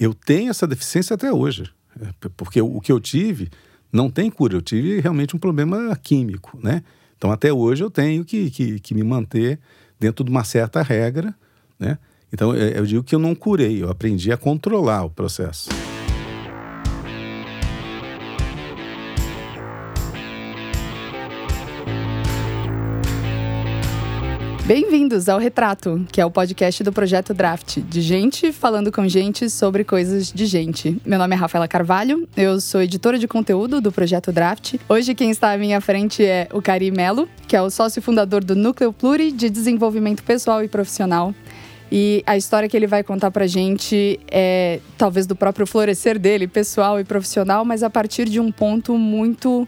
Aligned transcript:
eu 0.00 0.14
tenho 0.14 0.50
essa 0.50 0.66
deficiência 0.66 1.14
até 1.14 1.30
hoje. 1.30 1.70
É, 2.00 2.28
porque 2.36 2.60
o 2.62 2.80
que 2.80 2.90
eu 2.90 2.98
tive 2.98 3.50
não 3.92 4.10
tem 4.10 4.30
cura. 4.30 4.54
Eu 4.54 4.62
tive 4.62 5.00
realmente 5.00 5.36
um 5.36 5.38
problema 5.38 5.94
químico, 5.96 6.58
né? 6.62 6.82
Então, 7.16 7.30
até 7.30 7.52
hoje, 7.52 7.84
eu 7.84 7.90
tenho 7.90 8.24
que, 8.24 8.50
que, 8.50 8.80
que 8.80 8.94
me 8.94 9.02
manter 9.02 9.60
dentro 9.98 10.24
de 10.24 10.30
uma 10.30 10.42
certa 10.42 10.80
regra, 10.80 11.34
né? 11.78 11.98
Então, 12.32 12.54
é, 12.54 12.78
eu 12.78 12.86
digo 12.86 13.04
que 13.04 13.14
eu 13.14 13.18
não 13.18 13.34
curei, 13.34 13.82
eu 13.82 13.90
aprendi 13.90 14.32
a 14.32 14.36
controlar 14.36 15.04
o 15.04 15.10
processo. 15.10 15.68
Bem-vindos 24.70 25.28
ao 25.28 25.40
Retrato, 25.40 26.06
que 26.12 26.20
é 26.20 26.24
o 26.24 26.30
podcast 26.30 26.84
do 26.84 26.92
Projeto 26.92 27.34
Draft, 27.34 27.78
de 27.78 28.00
gente 28.00 28.52
falando 28.52 28.92
com 28.92 29.08
gente 29.08 29.50
sobre 29.50 29.82
coisas 29.82 30.30
de 30.30 30.46
gente. 30.46 30.96
Meu 31.04 31.18
nome 31.18 31.34
é 31.34 31.36
Rafaela 31.36 31.66
Carvalho, 31.66 32.28
eu 32.36 32.60
sou 32.60 32.80
editora 32.80 33.18
de 33.18 33.26
conteúdo 33.26 33.80
do 33.80 33.90
Projeto 33.90 34.30
Draft. 34.30 34.76
Hoje 34.88 35.12
quem 35.12 35.28
está 35.28 35.50
à 35.50 35.58
minha 35.58 35.80
frente 35.80 36.24
é 36.24 36.46
o 36.52 36.62
Cari 36.62 36.92
Melo, 36.92 37.28
que 37.48 37.56
é 37.56 37.60
o 37.60 37.68
sócio 37.68 38.00
fundador 38.00 38.44
do 38.44 38.54
Núcleo 38.54 38.92
Pluri 38.92 39.32
de 39.32 39.50
Desenvolvimento 39.50 40.22
Pessoal 40.22 40.62
e 40.62 40.68
Profissional. 40.68 41.34
E 41.90 42.22
a 42.24 42.36
história 42.36 42.68
que 42.68 42.76
ele 42.76 42.86
vai 42.86 43.02
contar 43.02 43.32
pra 43.32 43.48
gente 43.48 44.20
é 44.30 44.78
talvez 44.96 45.26
do 45.26 45.34
próprio 45.34 45.66
florescer 45.66 46.16
dele, 46.16 46.46
pessoal 46.46 47.00
e 47.00 47.02
profissional, 47.02 47.64
mas 47.64 47.82
a 47.82 47.90
partir 47.90 48.28
de 48.28 48.38
um 48.38 48.52
ponto 48.52 48.96
muito 48.96 49.66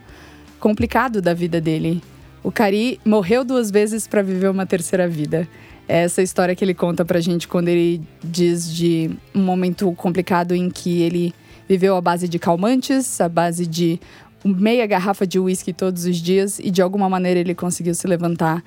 complicado 0.60 1.20
da 1.20 1.34
vida 1.34 1.60
dele. 1.60 2.00
O 2.44 2.50
Cari 2.50 2.98
morreu 3.04 3.44
duas 3.44 3.70
vezes 3.70 4.06
para 4.06 4.20
viver 4.20 4.50
uma 4.50 4.66
terceira 4.66 5.06
vida. 5.06 5.48
É 5.88 6.02
essa 6.02 6.22
história 6.22 6.54
que 6.56 6.64
ele 6.64 6.74
conta 6.74 7.04
pra 7.04 7.20
gente 7.20 7.46
quando 7.46 7.68
ele 7.68 8.02
diz 8.22 8.72
de 8.72 9.10
um 9.34 9.42
momento 9.42 9.92
complicado 9.92 10.54
em 10.54 10.68
que 10.68 11.02
ele 11.02 11.32
viveu 11.68 11.96
à 11.96 12.00
base 12.00 12.28
de 12.28 12.38
calmantes, 12.38 13.20
à 13.20 13.28
base 13.28 13.66
de 13.66 14.00
meia 14.44 14.86
garrafa 14.86 15.24
de 15.24 15.38
uísque 15.38 15.72
todos 15.72 16.04
os 16.04 16.16
dias 16.16 16.58
e 16.58 16.70
de 16.70 16.82
alguma 16.82 17.08
maneira 17.08 17.38
ele 17.38 17.54
conseguiu 17.54 17.94
se 17.94 18.06
levantar 18.08 18.62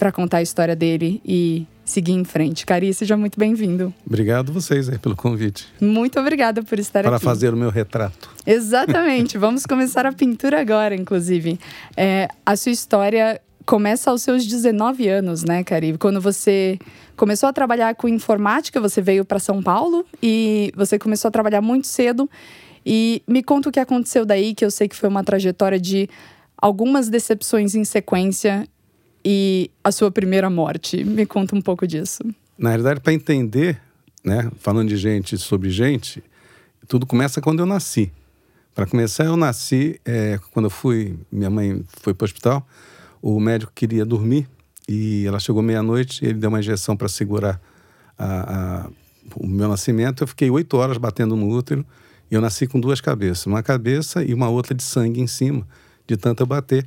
para 0.00 0.10
contar 0.10 0.38
a 0.38 0.42
história 0.42 0.74
dele 0.74 1.20
e 1.26 1.66
seguir 1.84 2.12
em 2.12 2.24
frente. 2.24 2.64
Cari, 2.64 2.94
seja 2.94 3.18
muito 3.18 3.38
bem-vindo. 3.38 3.92
Obrigado 4.06 4.50
vocês 4.50 4.88
aí 4.88 4.98
pelo 4.98 5.14
convite. 5.14 5.68
Muito 5.78 6.18
obrigada 6.18 6.62
por 6.62 6.78
estar 6.78 7.02
Para 7.02 7.16
aqui. 7.16 7.22
Para 7.22 7.30
fazer 7.30 7.52
o 7.52 7.56
meu 7.56 7.68
retrato. 7.68 8.30
Exatamente. 8.46 9.36
Vamos 9.38 9.66
começar 9.66 10.06
a 10.06 10.12
pintura 10.12 10.58
agora, 10.58 10.94
inclusive. 10.94 11.60
É, 11.94 12.28
a 12.46 12.56
sua 12.56 12.72
história 12.72 13.42
começa 13.66 14.10
aos 14.10 14.22
seus 14.22 14.46
19 14.46 15.06
anos, 15.06 15.44
né, 15.44 15.62
Cari? 15.62 15.98
Quando 15.98 16.18
você 16.18 16.78
começou 17.14 17.50
a 17.50 17.52
trabalhar 17.52 17.94
com 17.94 18.08
informática, 18.08 18.80
você 18.80 19.02
veio 19.02 19.22
para 19.22 19.38
São 19.38 19.62
Paulo 19.62 20.06
e 20.22 20.72
você 20.74 20.98
começou 20.98 21.28
a 21.28 21.30
trabalhar 21.30 21.60
muito 21.60 21.86
cedo. 21.86 22.28
E 22.86 23.22
me 23.28 23.42
conta 23.42 23.68
o 23.68 23.72
que 23.72 23.78
aconteceu 23.78 24.24
daí, 24.24 24.54
que 24.54 24.64
eu 24.64 24.70
sei 24.70 24.88
que 24.88 24.96
foi 24.96 25.10
uma 25.10 25.22
trajetória 25.22 25.78
de 25.78 26.08
algumas 26.56 27.10
decepções 27.10 27.74
em 27.74 27.84
sequência 27.84 28.66
e 29.24 29.70
a 29.82 29.92
sua 29.92 30.10
primeira 30.10 30.48
morte. 30.48 31.04
Me 31.04 31.26
conta 31.26 31.54
um 31.54 31.60
pouco 31.60 31.86
disso. 31.86 32.22
Na 32.58 32.70
realidade, 32.70 33.00
para 33.00 33.12
entender, 33.12 33.80
né, 34.24 34.50
falando 34.58 34.88
de 34.88 34.96
gente 34.96 35.36
sobre 35.38 35.70
gente, 35.70 36.22
tudo 36.86 37.06
começa 37.06 37.40
quando 37.40 37.60
eu 37.60 37.66
nasci. 37.66 38.12
Para 38.74 38.86
começar, 38.86 39.24
eu 39.24 39.36
nasci 39.36 40.00
é, 40.04 40.38
quando 40.52 40.66
eu 40.66 40.70
fui, 40.70 41.18
minha 41.30 41.50
mãe 41.50 41.84
foi 42.00 42.14
para 42.14 42.24
o 42.24 42.26
hospital, 42.26 42.66
o 43.20 43.38
médico 43.40 43.72
queria 43.74 44.04
dormir 44.04 44.48
e 44.88 45.24
ela 45.26 45.38
chegou 45.38 45.62
meia-noite, 45.62 46.24
ele 46.24 46.34
deu 46.34 46.48
uma 46.48 46.60
injeção 46.60 46.96
para 46.96 47.08
segurar 47.08 47.60
a, 48.18 48.84
a, 48.84 48.90
o 49.36 49.46
meu 49.46 49.68
nascimento. 49.68 50.22
Eu 50.22 50.26
fiquei 50.26 50.50
oito 50.50 50.76
horas 50.76 50.96
batendo 50.98 51.36
no 51.36 51.48
útero 51.48 51.84
e 52.30 52.34
eu 52.34 52.40
nasci 52.40 52.66
com 52.66 52.80
duas 52.80 53.00
cabeças, 53.00 53.46
uma 53.46 53.62
cabeça 53.62 54.24
e 54.24 54.32
uma 54.32 54.48
outra 54.48 54.74
de 54.74 54.82
sangue 54.82 55.20
em 55.20 55.26
cima, 55.26 55.66
de 56.06 56.16
tanto 56.16 56.42
eu 56.42 56.46
bater. 56.46 56.86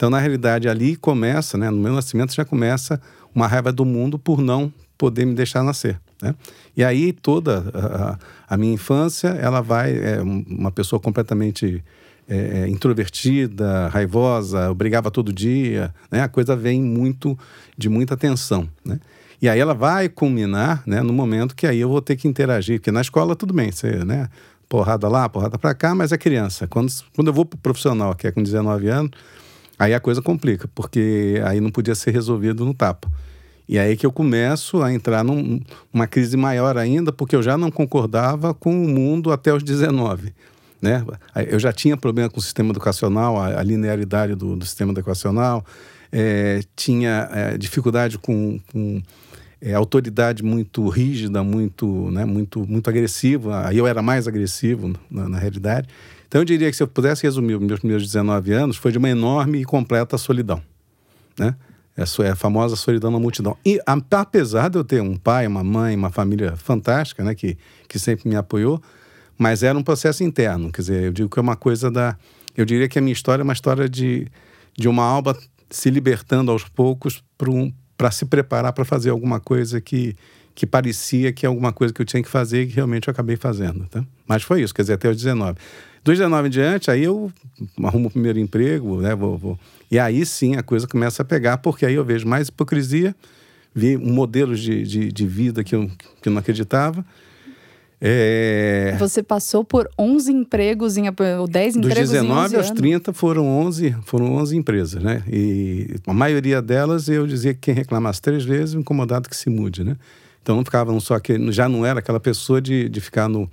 Então, 0.00 0.08
na 0.08 0.18
realidade, 0.18 0.66
ali 0.66 0.96
começa, 0.96 1.58
né, 1.58 1.68
no 1.68 1.76
meu 1.76 1.92
nascimento 1.92 2.34
já 2.34 2.42
começa 2.42 2.98
uma 3.34 3.46
raiva 3.46 3.70
do 3.70 3.84
mundo 3.84 4.18
por 4.18 4.40
não 4.40 4.72
poder 4.96 5.26
me 5.26 5.34
deixar 5.34 5.62
nascer. 5.62 6.00
Né? 6.22 6.34
E 6.74 6.82
aí 6.82 7.12
toda 7.12 7.70
a, 7.74 8.54
a 8.54 8.56
minha 8.56 8.72
infância, 8.72 9.28
ela 9.28 9.60
vai, 9.60 9.92
é, 9.92 10.22
uma 10.22 10.72
pessoa 10.72 10.98
completamente 10.98 11.84
é, 12.26 12.62
é, 12.62 12.68
introvertida, 12.70 13.88
raivosa, 13.88 14.72
brigava 14.72 15.10
todo 15.10 15.34
dia, 15.34 15.94
né? 16.10 16.22
A 16.22 16.28
coisa 16.28 16.56
vem 16.56 16.80
muito, 16.80 17.38
de 17.76 17.90
muita 17.90 18.16
tensão, 18.16 18.66
né? 18.82 18.98
E 19.42 19.50
aí 19.50 19.60
ela 19.60 19.74
vai 19.74 20.08
culminar, 20.08 20.82
né, 20.86 21.02
no 21.02 21.12
momento 21.12 21.54
que 21.54 21.66
aí 21.66 21.78
eu 21.78 21.90
vou 21.90 22.00
ter 22.00 22.16
que 22.16 22.26
interagir, 22.26 22.78
porque 22.78 22.90
na 22.90 23.02
escola 23.02 23.36
tudo 23.36 23.52
bem, 23.52 23.70
você, 23.70 24.02
né, 24.02 24.30
porrada 24.66 25.08
lá, 25.08 25.28
porrada 25.28 25.58
para 25.58 25.74
cá, 25.74 25.94
mas 25.94 26.10
é 26.10 26.16
criança. 26.16 26.66
Quando, 26.66 26.90
quando 27.14 27.28
eu 27.28 27.34
vou 27.34 27.44
pro 27.44 27.58
profissional, 27.58 28.14
que 28.14 28.26
é 28.26 28.32
com 28.32 28.42
19 28.42 28.88
anos, 28.88 29.10
Aí 29.80 29.94
a 29.94 29.98
coisa 29.98 30.20
complica, 30.20 30.68
porque 30.74 31.40
aí 31.42 31.58
não 31.58 31.70
podia 31.70 31.94
ser 31.94 32.10
resolvido 32.10 32.66
no 32.66 32.74
tapa. 32.74 33.10
E 33.66 33.78
aí 33.78 33.96
que 33.96 34.04
eu 34.04 34.12
começo 34.12 34.82
a 34.82 34.92
entrar 34.92 35.24
num, 35.24 35.58
numa 35.90 36.06
crise 36.06 36.36
maior 36.36 36.76
ainda, 36.76 37.10
porque 37.10 37.34
eu 37.34 37.42
já 37.42 37.56
não 37.56 37.70
concordava 37.70 38.52
com 38.52 38.70
o 38.84 38.86
mundo 38.86 39.32
até 39.32 39.54
os 39.54 39.62
19. 39.62 40.34
Né? 40.82 41.02
Eu 41.48 41.58
já 41.58 41.72
tinha 41.72 41.96
problema 41.96 42.28
com 42.28 42.38
o 42.38 42.42
sistema 42.42 42.68
educacional, 42.68 43.40
a, 43.40 43.58
a 43.58 43.62
linearidade 43.62 44.34
do, 44.34 44.54
do, 44.54 44.66
sistema 44.66 44.92
educacional, 44.92 45.64
é, 46.12 46.60
tinha 46.76 47.30
é, 47.32 47.56
dificuldade 47.56 48.18
com, 48.18 48.60
com 48.70 49.00
é, 49.62 49.72
autoridade 49.72 50.42
muito 50.42 50.86
rígida, 50.90 51.42
muito, 51.42 52.10
né, 52.10 52.26
muito, 52.26 52.66
muito 52.66 52.90
agressiva. 52.90 53.66
Aí 53.66 53.78
eu 53.78 53.86
era 53.86 54.02
mais 54.02 54.28
agressivo, 54.28 54.92
na, 55.10 55.26
na 55.26 55.38
realidade. 55.38 55.88
Então 56.30 56.42
eu 56.42 56.44
diria 56.44 56.70
que 56.70 56.76
se 56.76 56.82
eu 56.84 56.86
pudesse 56.86 57.24
resumir 57.24 57.56
os 57.56 57.60
meus 57.60 57.80
primeiros 57.80 58.06
19 58.06 58.52
anos, 58.52 58.76
foi 58.76 58.92
de 58.92 58.98
uma 58.98 59.08
enorme 59.08 59.62
e 59.62 59.64
completa 59.64 60.16
solidão, 60.16 60.62
né? 61.36 61.56
Essa 61.96 62.22
é 62.22 62.30
a 62.30 62.36
famosa 62.36 62.76
solidão 62.76 63.10
na 63.10 63.18
multidão. 63.18 63.58
E 63.66 63.80
apesar 63.84 64.70
de 64.70 64.78
eu 64.78 64.84
ter 64.84 65.02
um 65.02 65.16
pai, 65.16 65.44
uma 65.48 65.64
mãe, 65.64 65.96
uma 65.96 66.08
família 66.08 66.54
fantástica, 66.56 67.24
né, 67.24 67.34
que, 67.34 67.58
que 67.88 67.98
sempre 67.98 68.28
me 68.28 68.36
apoiou, 68.36 68.80
mas 69.36 69.64
era 69.64 69.76
um 69.76 69.82
processo 69.82 70.22
interno. 70.22 70.70
Quer 70.70 70.82
dizer, 70.82 71.02
eu 71.02 71.12
digo 71.12 71.28
que 71.28 71.40
é 71.40 71.42
uma 71.42 71.56
coisa 71.56 71.90
da. 71.90 72.16
Eu 72.56 72.64
diria 72.64 72.88
que 72.88 72.96
a 72.96 73.02
minha 73.02 73.12
história 73.12 73.42
é 73.42 73.44
uma 73.44 73.52
história 73.52 73.88
de, 73.88 74.28
de 74.78 74.88
uma 74.88 75.02
alma 75.02 75.36
se 75.68 75.90
libertando 75.90 76.52
aos 76.52 76.62
poucos 76.62 77.24
para 77.36 77.50
um, 77.50 77.72
se 78.10 78.24
preparar 78.24 78.72
para 78.72 78.84
fazer 78.84 79.10
alguma 79.10 79.40
coisa 79.40 79.80
que, 79.80 80.16
que 80.54 80.64
parecia 80.64 81.32
que 81.32 81.44
é 81.44 81.48
alguma 81.48 81.72
coisa 81.72 81.92
que 81.92 82.00
eu 82.00 82.06
tinha 82.06 82.22
que 82.22 82.28
fazer 82.28 82.62
e 82.62 82.66
que 82.68 82.74
realmente 82.76 83.08
eu 83.08 83.12
acabei 83.12 83.36
fazendo. 83.36 83.86
Tá? 83.90 84.04
Mas 84.26 84.44
foi 84.44 84.62
isso, 84.62 84.72
quer 84.72 84.82
dizer, 84.82 84.94
até 84.94 85.08
os 85.08 85.16
19. 85.16 85.58
Dos 86.02 86.16
19 86.16 86.48
em 86.48 86.50
diante, 86.50 86.90
aí 86.90 87.04
eu 87.04 87.30
arrumo 87.82 88.08
o 88.08 88.10
primeiro 88.10 88.38
emprego, 88.38 89.02
né? 89.02 89.14
Vou, 89.14 89.36
vou. 89.36 89.58
E 89.90 89.98
aí 89.98 90.24
sim 90.24 90.56
a 90.56 90.62
coisa 90.62 90.86
começa 90.86 91.22
a 91.22 91.24
pegar, 91.24 91.58
porque 91.58 91.84
aí 91.84 91.94
eu 91.94 92.04
vejo 92.04 92.26
mais 92.26 92.48
hipocrisia, 92.48 93.14
vi 93.74 93.96
um 93.98 94.12
modelo 94.12 94.56
de, 94.56 94.82
de, 94.82 95.12
de 95.12 95.26
vida 95.26 95.62
que 95.62 95.74
eu, 95.74 95.90
que 96.22 96.28
eu 96.28 96.32
não 96.32 96.38
acreditava. 96.38 97.04
É... 98.00 98.96
Você 98.98 99.22
passou 99.22 99.62
por 99.62 99.88
11 99.98 100.32
empregos, 100.32 100.96
em, 100.96 101.04
ou 101.38 101.46
10 101.46 101.76
empregos 101.76 101.98
Dos 101.98 102.10
19 102.10 102.56
aos 102.56 102.70
30 102.70 103.12
foram 103.12 103.46
11, 103.46 103.94
foram 104.04 104.36
11 104.36 104.56
empresas, 104.56 105.02
né? 105.02 105.22
E 105.28 105.96
a 106.06 106.14
maioria 106.14 106.62
delas 106.62 107.08
eu 107.08 107.26
dizia 107.26 107.52
que 107.52 107.60
quem 107.60 107.74
reclamasse 107.74 108.22
três 108.22 108.42
vezes, 108.42 108.74
incomodado 108.74 109.28
que 109.28 109.36
se 109.36 109.50
mude, 109.50 109.84
né? 109.84 109.96
Então 110.42 110.56
não 110.56 110.64
ficava 110.64 110.98
só 111.00 111.18
que 111.18 111.52
já 111.52 111.68
não 111.68 111.84
era 111.84 111.98
aquela 111.98 112.18
pessoa 112.18 112.60
de, 112.60 112.88
de 112.88 113.00
ficar 113.00 113.28
no 113.28 113.48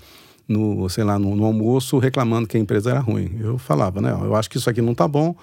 no, 0.48 0.88
sei 0.88 1.04
lá, 1.04 1.20
no, 1.20 1.36
no, 1.36 1.44
almoço 1.44 1.98
reclamando 1.98 2.48
que 2.48 2.56
a 2.56 2.60
empresa 2.60 2.92
era 2.92 3.02
ruim. 3.02 3.38
Eu 3.40 3.58
falava, 3.58 4.00
né? 4.00 4.12
Eu 4.12 4.34
acho 4.34 4.50
que 4.50 4.58
isso 4.58 4.70
aqui 4.70 4.82
não 4.82 4.96
tá 4.96 5.06
bom. 5.06 5.36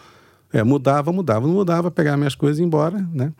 É, 0.50 0.64
mudava, 0.64 1.12
mudava, 1.12 1.46
não 1.46 1.54
mudava, 1.54 1.90
pegava 1.90 2.16
minhas 2.16 2.34
coisas 2.34 2.58
e 2.58 2.62
ir 2.62 2.64
embora, 2.64 3.06
né? 3.12 3.30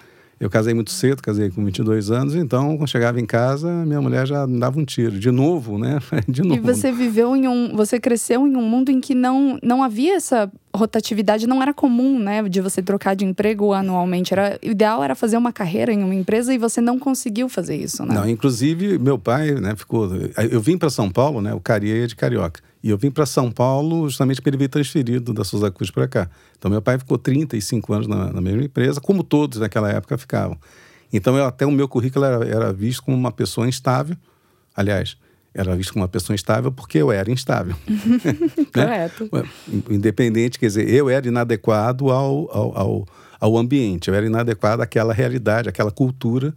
Eu 0.44 0.50
casei 0.50 0.74
muito 0.74 0.90
cedo, 0.90 1.22
casei 1.22 1.48
com 1.48 1.64
22 1.64 2.10
anos, 2.10 2.34
então 2.34 2.76
quando 2.76 2.86
chegava 2.86 3.18
em 3.18 3.24
casa, 3.24 3.66
minha 3.86 4.02
mulher 4.02 4.26
já 4.26 4.44
dava 4.44 4.78
um 4.78 4.84
tiro. 4.84 5.18
De 5.18 5.30
novo, 5.30 5.78
né? 5.78 5.98
De 6.28 6.42
novo. 6.42 6.56
E 6.56 6.60
você 6.60 6.92
viveu 6.92 7.34
em 7.34 7.48
um. 7.48 7.74
Você 7.74 7.98
cresceu 7.98 8.46
em 8.46 8.54
um 8.54 8.60
mundo 8.60 8.90
em 8.90 9.00
que 9.00 9.14
não, 9.14 9.58
não 9.62 9.82
havia 9.82 10.16
essa 10.16 10.52
rotatividade, 10.76 11.46
não 11.46 11.62
era 11.62 11.72
comum, 11.72 12.18
né? 12.18 12.46
De 12.46 12.60
você 12.60 12.82
trocar 12.82 13.16
de 13.16 13.24
emprego 13.24 13.72
anualmente. 13.72 14.34
Era, 14.34 14.58
o 14.62 14.68
ideal 14.68 15.02
era 15.02 15.14
fazer 15.14 15.38
uma 15.38 15.50
carreira 15.50 15.90
em 15.94 16.04
uma 16.04 16.14
empresa 16.14 16.52
e 16.52 16.58
você 16.58 16.78
não 16.78 16.98
conseguiu 16.98 17.48
fazer 17.48 17.76
isso, 17.76 18.04
né? 18.04 18.14
Não, 18.14 18.28
inclusive, 18.28 18.98
meu 18.98 19.18
pai, 19.18 19.52
né, 19.52 19.74
ficou. 19.74 20.10
Eu 20.50 20.60
vim 20.60 20.76
para 20.76 20.90
São 20.90 21.10
Paulo, 21.10 21.40
né? 21.40 21.54
O 21.54 21.60
Caria 21.60 22.04
é 22.04 22.06
de 22.06 22.14
Carioca. 22.14 22.60
E 22.84 22.90
eu 22.90 22.98
vim 22.98 23.10
para 23.10 23.24
São 23.24 23.50
Paulo 23.50 24.06
justamente 24.10 24.36
porque 24.36 24.50
ele 24.50 24.58
veio 24.58 24.68
transferido 24.68 25.32
da 25.32 25.42
Souza 25.42 25.70
Cruz 25.70 25.90
para 25.90 26.06
cá. 26.06 26.28
Então, 26.58 26.70
meu 26.70 26.82
pai 26.82 26.98
ficou 26.98 27.16
35 27.16 27.94
anos 27.94 28.06
na, 28.06 28.30
na, 28.30 28.42
mesma 28.42 28.62
empresa, 28.62 29.00
como 29.00 29.24
todos 29.24 29.58
naquela 29.58 29.90
época 29.90 30.18
ficavam. 30.18 30.58
Então, 31.10 31.34
eu, 31.34 31.46
até 31.46 31.64
o 31.64 31.70
meu 31.70 31.88
currículo 31.88 32.26
era, 32.26 32.44
era 32.46 32.72
visto 32.74 33.02
como 33.02 33.16
uma 33.16 33.32
pessoa 33.32 33.66
instável. 33.66 34.14
Aliás, 34.76 35.16
era 35.54 35.74
visto 35.74 35.94
como 35.94 36.02
uma 36.02 36.08
pessoa 36.08 36.34
instável 36.34 36.70
porque 36.70 36.98
eu 36.98 37.10
era 37.10 37.30
instável. 37.30 37.74
né? 37.88 38.66
Correto. 38.70 39.30
Independente, 39.88 40.58
quer 40.58 40.66
dizer, 40.66 40.86
eu 40.86 41.08
era 41.08 41.26
inadequado 41.26 42.10
ao, 42.10 42.50
ao, 42.54 42.78
ao, 42.78 43.08
ao, 43.40 43.56
ambiente, 43.56 44.08
eu 44.08 44.14
era 44.14 44.26
inadequado 44.26 44.82
àquela 44.82 45.14
realidade, 45.14 45.70
àquela 45.70 45.90
cultura 45.90 46.54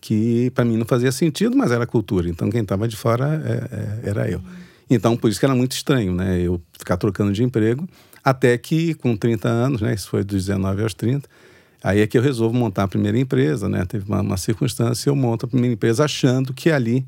que 0.00 0.50
para 0.54 0.64
mim 0.64 0.78
não 0.78 0.86
fazia 0.86 1.12
sentido, 1.12 1.54
mas 1.54 1.70
era 1.70 1.86
cultura. 1.86 2.30
Então 2.30 2.48
quem 2.48 2.62
estava 2.62 2.88
de 2.88 2.96
fora 2.96 3.42
é, 3.44 4.06
é, 4.06 4.10
era 4.10 4.30
eu. 4.30 4.40
Então 4.88 5.16
por 5.16 5.30
isso 5.30 5.38
que 5.38 5.46
era 5.46 5.54
muito 5.54 5.72
estranho, 5.72 6.12
né? 6.14 6.40
Eu 6.40 6.60
ficar 6.78 6.96
trocando 6.96 7.32
de 7.32 7.42
emprego, 7.42 7.88
até 8.22 8.56
que 8.56 8.94
com 8.94 9.16
30 9.16 9.48
anos, 9.48 9.80
né? 9.80 9.94
Isso 9.94 10.08
foi 10.08 10.22
dos 10.24 10.46
19 10.46 10.82
aos 10.82 10.94
30, 10.94 11.28
aí 11.82 12.00
é 12.00 12.06
que 12.06 12.16
eu 12.16 12.22
resolvo 12.22 12.56
montar 12.56 12.84
a 12.84 12.88
primeira 12.88 13.18
empresa, 13.18 13.68
né? 13.68 13.84
Teve 13.84 14.04
uma, 14.08 14.20
uma 14.20 14.36
circunstância, 14.36 15.10
eu 15.10 15.16
monto 15.16 15.46
a 15.46 15.48
primeira 15.48 15.74
empresa 15.74 16.04
achando 16.04 16.54
que 16.54 16.70
ali 16.70 17.06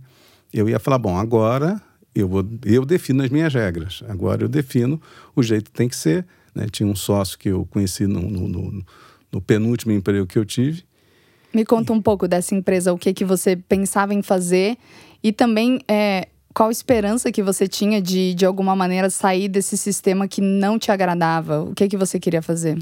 eu 0.52 0.68
ia 0.68 0.78
falar, 0.78 0.98
bom, 0.98 1.16
agora 1.16 1.80
eu, 2.14 2.28
vou, 2.28 2.44
eu 2.64 2.84
defino 2.84 3.22
as 3.22 3.30
minhas 3.30 3.52
regras. 3.52 4.02
Agora 4.08 4.42
eu 4.42 4.48
defino 4.48 5.00
o 5.36 5.42
jeito 5.42 5.70
que 5.70 5.76
tem 5.76 5.88
que 5.88 5.96
ser. 5.96 6.26
Né? 6.54 6.66
Tinha 6.70 6.88
um 6.88 6.96
sócio 6.96 7.38
que 7.38 7.48
eu 7.48 7.66
conheci 7.66 8.06
no, 8.06 8.20
no, 8.20 8.48
no, 8.48 8.84
no 9.30 9.40
penúltimo 9.40 9.92
emprego 9.92 10.26
que 10.26 10.38
eu 10.38 10.44
tive. 10.44 10.82
Me 11.52 11.64
conta 11.64 11.92
um 11.92 12.02
pouco 12.02 12.28
dessa 12.28 12.54
empresa, 12.54 12.92
o 12.92 12.98
que, 12.98 13.12
que 13.14 13.24
você 13.24 13.56
pensava 13.56 14.12
em 14.12 14.22
fazer 14.22 14.76
e 15.22 15.32
também 15.32 15.80
é, 15.88 16.28
qual 16.58 16.72
esperança 16.72 17.30
que 17.30 17.40
você 17.40 17.68
tinha 17.68 18.02
de, 18.02 18.34
de 18.34 18.44
alguma 18.44 18.74
maneira, 18.74 19.08
sair 19.10 19.48
desse 19.48 19.78
sistema 19.78 20.26
que 20.26 20.40
não 20.40 20.76
te 20.76 20.90
agradava? 20.90 21.62
O 21.62 21.72
que, 21.72 21.86
que 21.86 21.96
você 21.96 22.18
queria 22.18 22.42
fazer? 22.42 22.76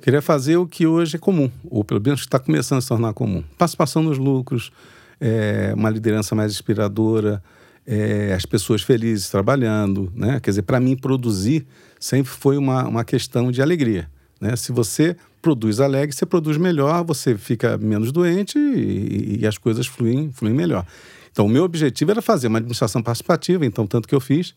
Queria 0.00 0.22
fazer 0.22 0.56
o 0.56 0.66
que 0.66 0.86
hoje 0.86 1.16
é 1.16 1.18
comum, 1.18 1.50
ou 1.68 1.84
pelo 1.84 2.00
menos 2.00 2.20
está 2.20 2.38
começando 2.38 2.78
a 2.78 2.80
se 2.80 2.88
tornar 2.88 3.12
comum. 3.12 3.44
Participação 3.58 4.02
nos 4.02 4.16
lucros, 4.16 4.72
é, 5.20 5.74
uma 5.76 5.90
liderança 5.90 6.34
mais 6.34 6.52
inspiradora, 6.52 7.42
é, 7.86 8.32
as 8.32 8.46
pessoas 8.46 8.80
felizes 8.80 9.28
trabalhando, 9.28 10.10
né? 10.16 10.40
Quer 10.40 10.52
dizer, 10.52 10.62
para 10.62 10.80
mim 10.80 10.96
produzir 10.96 11.66
sempre 12.00 12.32
foi 12.32 12.56
uma, 12.56 12.88
uma 12.88 13.04
questão 13.04 13.52
de 13.52 13.60
alegria, 13.60 14.08
né? 14.40 14.56
Se 14.56 14.72
você 14.72 15.14
produz 15.42 15.80
alegre, 15.80 16.16
você 16.16 16.24
produz 16.24 16.56
melhor, 16.56 17.04
você 17.04 17.36
fica 17.36 17.76
menos 17.76 18.10
doente 18.10 18.58
e, 18.58 19.40
e 19.40 19.46
as 19.46 19.58
coisas 19.58 19.86
fluem, 19.86 20.32
fluem 20.32 20.54
melhor. 20.54 20.86
Então, 21.38 21.46
o 21.46 21.48
meu 21.48 21.62
objetivo 21.62 22.10
era 22.10 22.20
fazer 22.20 22.48
uma 22.48 22.58
administração 22.58 23.00
participativa, 23.00 23.64
então 23.64 23.86
tanto 23.86 24.08
que 24.08 24.14
eu 24.14 24.18
fiz, 24.18 24.56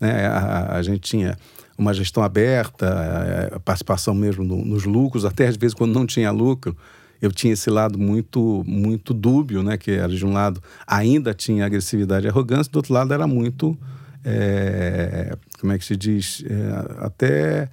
né? 0.00 0.26
A, 0.26 0.76
a 0.78 0.82
gente 0.82 1.00
tinha 1.00 1.36
uma 1.76 1.92
gestão 1.92 2.22
aberta, 2.22 3.50
a 3.54 3.60
participação 3.60 4.14
mesmo 4.14 4.42
no, 4.42 4.64
nos 4.64 4.84
lucros, 4.84 5.26
até 5.26 5.46
às 5.46 5.58
vezes 5.58 5.74
quando 5.74 5.92
não 5.92 6.06
tinha 6.06 6.30
lucro, 6.30 6.74
eu 7.20 7.30
tinha 7.30 7.52
esse 7.52 7.68
lado 7.68 7.98
muito 7.98 8.64
muito 8.66 9.12
dúbio, 9.12 9.62
né? 9.62 9.76
Que 9.76 9.90
era 9.90 10.08
de 10.08 10.24
um 10.24 10.32
lado 10.32 10.62
ainda 10.86 11.34
tinha 11.34 11.66
agressividade 11.66 12.24
e 12.24 12.30
arrogância, 12.30 12.72
do 12.72 12.76
outro 12.76 12.94
lado 12.94 13.12
era 13.12 13.26
muito 13.26 13.78
é, 14.24 15.36
como 15.60 15.74
é 15.74 15.78
que 15.78 15.84
se 15.84 15.94
diz 15.94 16.42
é, 16.48 17.04
até 17.04 17.68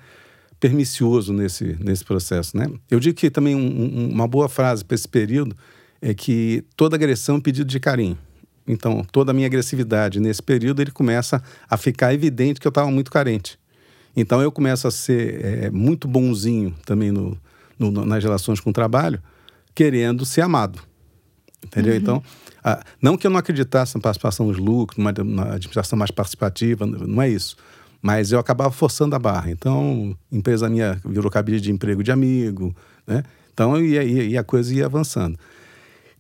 pernicioso 0.59 1.31
nesse 1.31 1.77
nesse 1.79 2.03
processo, 2.03 2.57
né? 2.57 2.65
Eu 2.91 2.99
digo 2.99 3.15
que 3.15 3.29
também 3.29 3.55
um, 3.55 3.59
um, 3.61 4.09
uma 4.09 4.27
boa 4.27 4.49
frase 4.49 4.83
para 4.83 4.95
esse 4.95 5.07
período 5.07 5.55
é 6.01 6.13
que 6.13 6.65
toda 6.75 6.97
agressão 6.97 7.35
é 7.35 7.37
um 7.37 7.41
pedido 7.41 7.69
de 7.69 7.79
carinho. 7.79 8.17
Então, 8.69 9.03
toda 9.11 9.31
a 9.31 9.33
minha 9.33 9.47
agressividade 9.47 10.19
nesse 10.19 10.43
período 10.43 10.79
ele 10.79 10.91
começa 10.91 11.41
a 11.67 11.75
ficar 11.75 12.13
evidente 12.13 12.59
que 12.59 12.67
eu 12.67 12.69
estava 12.69 12.89
muito 12.91 13.09
carente. 13.09 13.57
Então, 14.15 14.43
eu 14.43 14.51
começo 14.51 14.87
a 14.87 14.91
ser 14.91 15.43
é, 15.43 15.69
muito 15.71 16.07
bonzinho 16.07 16.75
também 16.85 17.11
no, 17.11 17.35
no, 17.79 18.05
nas 18.05 18.23
relações 18.23 18.59
com 18.59 18.69
o 18.69 18.73
trabalho, 18.73 19.19
querendo 19.73 20.23
ser 20.23 20.41
amado. 20.41 20.79
Entendeu? 21.65 21.93
Uhum. 21.93 21.99
Então, 21.99 22.23
ah, 22.63 22.83
não 23.01 23.17
que 23.17 23.25
eu 23.25 23.31
não 23.31 23.39
acreditasse 23.39 23.95
na 23.95 24.01
participação 24.01 24.45
nos 24.45 24.59
lucros, 24.59 24.99
numa, 24.99 25.11
numa 25.11 25.55
administração 25.55 25.97
mais 25.97 26.11
participativa, 26.11 26.85
não 26.85 27.23
é 27.23 27.27
isso. 27.27 27.57
Mas 27.99 28.31
eu 28.31 28.39
acabava 28.39 28.71
forçando 28.71 29.15
a 29.15 29.19
barra. 29.19 29.49
Então, 29.49 30.15
empresa 30.31 30.69
minha 30.69 31.01
virou 31.03 31.31
cabide 31.31 31.59
de 31.59 31.71
emprego 31.71 32.03
de 32.03 32.11
amigo, 32.11 32.75
né? 33.07 33.23
Então, 33.51 33.77
e, 33.81 34.29
e 34.29 34.37
a 34.37 34.43
coisa 34.43 34.73
ia 34.73 34.85
avançando. 34.85 35.37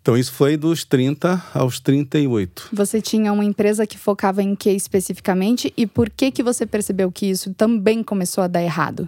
Então, 0.01 0.17
isso 0.17 0.31
foi 0.31 0.55
dos 0.55 0.83
30 0.85 1.43
aos 1.53 1.79
38. 1.79 2.69
Você 2.71 3.01
tinha 3.01 3.31
uma 3.33 3.43
empresa 3.43 3.85
que 3.85 3.97
focava 3.97 4.41
em 4.41 4.55
que 4.55 4.71
especificamente? 4.71 5.73
E 5.75 5.85
por 5.85 6.09
que, 6.09 6.31
que 6.31 6.41
você 6.41 6.65
percebeu 6.65 7.11
que 7.11 7.25
isso 7.25 7.53
também 7.53 8.01
começou 8.01 8.43
a 8.43 8.47
dar 8.47 8.63
errado? 8.63 9.07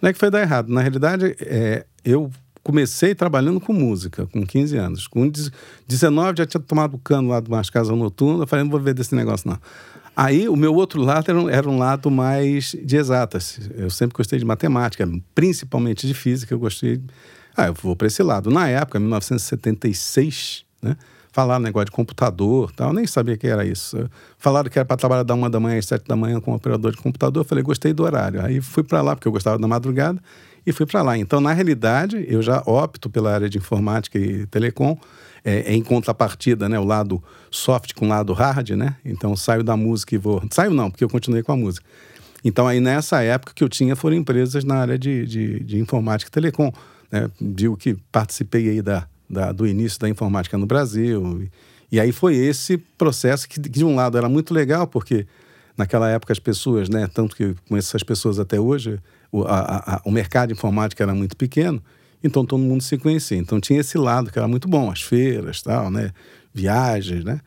Não 0.00 0.10
é 0.10 0.12
que 0.12 0.18
foi 0.18 0.30
dar 0.30 0.40
errado. 0.40 0.68
Na 0.68 0.80
realidade, 0.80 1.36
é, 1.40 1.84
eu 2.04 2.30
comecei 2.62 3.14
trabalhando 3.14 3.60
com 3.60 3.72
música, 3.72 4.26
com 4.26 4.46
15 4.46 4.76
anos. 4.76 5.06
Com 5.06 5.30
19 5.88 6.38
já 6.38 6.46
tinha 6.46 6.60
tomado 6.60 6.98
cano 6.98 7.28
lá 7.28 7.40
de 7.40 7.48
umas 7.48 7.70
casas 7.70 7.96
noturnas. 7.96 8.42
Eu 8.42 8.46
falei, 8.46 8.64
não 8.64 8.70
vou 8.70 8.80
ver 8.80 8.94
desse 8.94 9.14
negócio, 9.14 9.48
não. 9.48 9.58
Aí 10.16 10.48
o 10.48 10.56
meu 10.56 10.74
outro 10.74 11.00
lado 11.00 11.30
era, 11.30 11.52
era 11.52 11.68
um 11.68 11.78
lado 11.78 12.10
mais 12.10 12.76
de 12.84 12.96
exatas. 12.96 13.58
Eu 13.74 13.90
sempre 13.90 14.16
gostei 14.16 14.38
de 14.38 14.44
matemática, 14.44 15.08
principalmente 15.34 16.06
de 16.06 16.14
física. 16.14 16.52
Eu 16.52 16.58
gostei. 16.58 17.00
Ah, 17.56 17.66
eu 17.66 17.74
vou 17.74 17.96
para 17.96 18.06
esse 18.06 18.22
lado. 18.22 18.50
Na 18.50 18.68
época, 18.68 18.98
1976, 18.98 20.64
né? 20.82 20.96
Falaram 21.32 21.62
negócio 21.62 21.86
de 21.86 21.92
computador 21.92 22.72
tal, 22.72 22.88
eu 22.88 22.92
nem 22.92 23.06
sabia 23.06 23.36
que 23.36 23.46
era 23.46 23.64
isso. 23.64 23.96
Falaram 24.36 24.68
que 24.68 24.76
era 24.76 24.84
para 24.84 24.96
trabalhar 24.96 25.22
da 25.22 25.32
uma 25.32 25.48
da 25.48 25.60
manhã 25.60 25.78
às 25.78 25.86
sete 25.86 26.04
da 26.08 26.16
manhã 26.16 26.40
com 26.40 26.50
um 26.50 26.54
operador 26.54 26.90
de 26.90 26.96
computador. 26.96 27.42
Eu 27.42 27.48
falei, 27.48 27.62
gostei 27.62 27.92
do 27.92 28.02
horário. 28.02 28.44
Aí 28.44 28.60
fui 28.60 28.82
para 28.82 29.00
lá, 29.00 29.14
porque 29.14 29.28
eu 29.28 29.32
gostava 29.32 29.56
da 29.56 29.68
madrugada 29.68 30.20
e 30.66 30.72
fui 30.72 30.86
para 30.86 31.02
lá. 31.02 31.16
Então, 31.16 31.40
na 31.40 31.52
realidade, 31.52 32.24
eu 32.28 32.42
já 32.42 32.62
opto 32.66 33.08
pela 33.08 33.32
área 33.32 33.48
de 33.48 33.58
informática 33.58 34.18
e 34.18 34.44
telecom, 34.46 34.98
é, 35.44 35.72
é, 35.72 35.74
em 35.74 35.82
contrapartida, 35.82 36.68
né, 36.68 36.78
o 36.78 36.84
lado 36.84 37.22
soft 37.50 37.94
com 37.94 38.06
o 38.06 38.08
lado 38.08 38.32
hard, 38.32 38.70
né? 38.70 38.96
Então, 39.04 39.36
saio 39.36 39.62
da 39.62 39.76
música 39.76 40.14
e 40.14 40.18
vou... 40.18 40.42
Saio 40.50 40.72
não, 40.72 40.90
porque 40.90 41.04
eu 41.04 41.08
continuei 41.08 41.42
com 41.42 41.52
a 41.52 41.56
música. 41.56 41.86
Então, 42.44 42.66
aí 42.66 42.80
nessa 42.80 43.22
época 43.22 43.52
que 43.54 43.62
eu 43.62 43.68
tinha 43.68 43.94
foram 43.94 44.16
empresas 44.16 44.64
na 44.64 44.76
área 44.76 44.98
de, 44.98 45.26
de, 45.26 45.60
de 45.60 45.78
informática 45.78 46.28
e 46.28 46.32
telecom. 46.32 46.72
Né? 47.10 47.30
Digo 47.40 47.76
que 47.76 47.94
participei 48.12 48.68
aí 48.68 48.82
da, 48.82 49.06
da, 49.28 49.52
do 49.52 49.66
início 49.66 49.98
da 49.98 50.08
informática 50.08 50.56
no 50.56 50.66
Brasil. 50.66 51.48
E, 51.90 52.00
aí 52.00 52.12
foi 52.12 52.36
esse 52.36 52.78
processo 52.78 53.48
que, 53.48 53.60
de 53.60 53.84
um 53.84 53.94
lado, 53.94 54.16
era 54.16 54.28
muito 54.28 54.54
legal, 54.54 54.86
porque 54.86 55.26
naquela 55.76 56.08
época 56.08 56.32
as 56.32 56.38
pessoas, 56.38 56.88
né, 56.88 57.08
tanto 57.12 57.34
que 57.34 57.54
conheço 57.68 57.88
essas 57.88 58.02
pessoas 58.02 58.38
até 58.38 58.60
hoje, 58.60 58.98
o, 59.32 59.42
a, 59.42 59.96
a, 59.96 60.02
o 60.04 60.10
mercado 60.10 60.48
de 60.48 60.54
informática 60.54 61.02
era 61.02 61.14
muito 61.14 61.36
pequeno, 61.36 61.82
então 62.22 62.44
todo 62.44 62.60
mundo 62.60 62.82
se 62.82 62.98
conhecia. 62.98 63.38
Então 63.38 63.60
tinha 63.60 63.80
esse 63.80 63.96
lado 63.96 64.30
que 64.30 64.38
era 64.38 64.48
muito 64.48 64.68
bom, 64.68 64.90
as 64.90 65.02
feiras, 65.02 65.62
tal, 65.62 65.90
né? 65.90 66.12
Viagens, 66.52 67.24
né? 67.24 67.40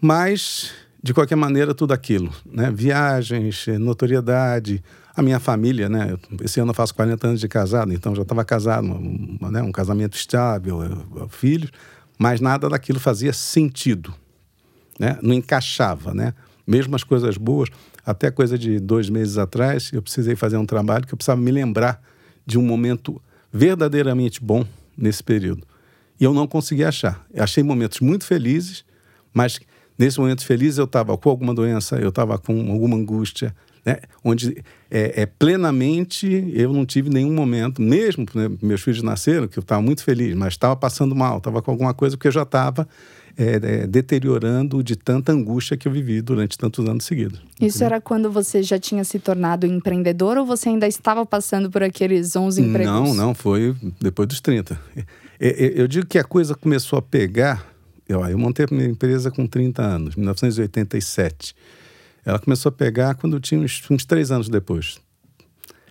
Mas 0.00 0.72
de 1.02 1.12
qualquer 1.12 1.36
maneira 1.36 1.74
tudo 1.74 1.92
aquilo, 1.92 2.32
né? 2.44 2.70
Viagens, 2.70 3.66
notoriedade, 3.78 4.82
a 5.14 5.22
minha 5.22 5.38
família, 5.38 5.88
né? 5.88 6.16
Esse 6.42 6.60
ano 6.60 6.70
eu 6.70 6.74
faço 6.74 6.94
40 6.94 7.26
anos 7.26 7.40
de 7.40 7.48
casado, 7.48 7.92
então 7.92 8.14
já 8.14 8.22
estava 8.22 8.44
casado, 8.44 8.86
um, 8.86 9.38
né? 9.50 9.62
um 9.62 9.72
casamento 9.72 10.16
estável, 10.16 10.80
filhos, 11.28 11.70
mas 12.18 12.40
nada 12.40 12.68
daquilo 12.68 12.98
fazia 12.98 13.32
sentido, 13.32 14.14
né? 14.98 15.18
Não 15.22 15.34
encaixava, 15.34 16.14
né? 16.14 16.34
Mesmo 16.66 16.96
as 16.96 17.04
coisas 17.04 17.36
boas, 17.36 17.68
até 18.06 18.30
coisa 18.30 18.56
de 18.56 18.78
dois 18.78 19.10
meses 19.10 19.36
atrás, 19.36 19.90
eu 19.92 20.00
precisei 20.00 20.34
fazer 20.34 20.56
um 20.56 20.66
trabalho 20.66 21.06
que 21.06 21.12
eu 21.12 21.16
precisava 21.16 21.40
me 21.40 21.50
lembrar 21.50 22.02
de 22.46 22.58
um 22.58 22.62
momento 22.62 23.20
verdadeiramente 23.52 24.42
bom 24.42 24.64
nesse 24.96 25.22
período. 25.22 25.66
E 26.18 26.24
eu 26.24 26.32
não 26.32 26.46
consegui 26.46 26.84
achar. 26.84 27.24
Eu 27.32 27.42
achei 27.42 27.62
momentos 27.62 28.00
muito 28.00 28.24
felizes, 28.24 28.84
mas 29.32 29.60
nesse 29.98 30.18
momento 30.18 30.44
feliz 30.44 30.78
eu 30.78 30.84
estava 30.84 31.16
com 31.18 31.28
alguma 31.28 31.54
doença, 31.54 31.96
eu 31.96 32.08
estava 32.08 32.38
com 32.38 32.72
alguma 32.72 32.96
angústia, 32.96 33.54
né? 33.84 33.98
onde 34.22 34.62
é, 34.90 35.22
é, 35.22 35.26
plenamente 35.26 36.52
eu 36.54 36.72
não 36.72 36.86
tive 36.86 37.10
nenhum 37.10 37.34
momento, 37.34 37.82
mesmo 37.82 38.26
né, 38.34 38.50
meus 38.62 38.82
filhos 38.82 39.02
nasceram, 39.02 39.48
que 39.48 39.58
eu 39.58 39.62
estava 39.62 39.82
muito 39.82 40.04
feliz, 40.04 40.34
mas 40.34 40.54
estava 40.54 40.76
passando 40.76 41.14
mal, 41.14 41.38
estava 41.38 41.60
com 41.60 41.70
alguma 41.70 41.92
coisa, 41.92 42.16
porque 42.16 42.28
eu 42.28 42.32
já 42.32 42.42
estava 42.42 42.88
é, 43.36 43.54
é, 43.54 43.86
deteriorando 43.86 44.82
de 44.82 44.94
tanta 44.94 45.32
angústia 45.32 45.76
que 45.76 45.88
eu 45.88 45.92
vivi 45.92 46.20
durante 46.20 46.58
tantos 46.58 46.86
anos 46.86 47.04
seguidos. 47.04 47.40
Isso 47.60 47.78
entendeu? 47.78 47.86
era 47.86 48.00
quando 48.00 48.30
você 48.30 48.62
já 48.62 48.78
tinha 48.78 49.04
se 49.04 49.18
tornado 49.18 49.66
empreendedor 49.66 50.36
ou 50.36 50.44
você 50.44 50.68
ainda 50.68 50.86
estava 50.86 51.24
passando 51.24 51.70
por 51.70 51.82
aqueles 51.82 52.36
11 52.36 52.60
empregos? 52.60 52.92
Não, 52.92 53.14
não, 53.14 53.34
foi 53.34 53.74
depois 54.00 54.28
dos 54.28 54.40
30. 54.40 54.78
Eu 55.40 55.88
digo 55.88 56.06
que 56.06 56.18
a 56.18 56.24
coisa 56.24 56.54
começou 56.54 56.98
a 56.98 57.02
pegar. 57.02 57.66
Eu, 58.08 58.24
eu 58.26 58.38
montei 58.38 58.66
a 58.70 58.74
minha 58.74 58.86
empresa 58.86 59.30
com 59.30 59.46
30 59.46 59.82
anos, 59.82 60.14
1987. 60.14 61.54
Ela 62.24 62.38
começou 62.38 62.70
a 62.70 62.72
pegar 62.72 63.14
quando 63.14 63.36
eu 63.36 63.40
tinha 63.40 63.60
uns, 63.60 63.82
uns 63.90 64.04
três 64.04 64.30
anos 64.30 64.48
depois. 64.48 64.98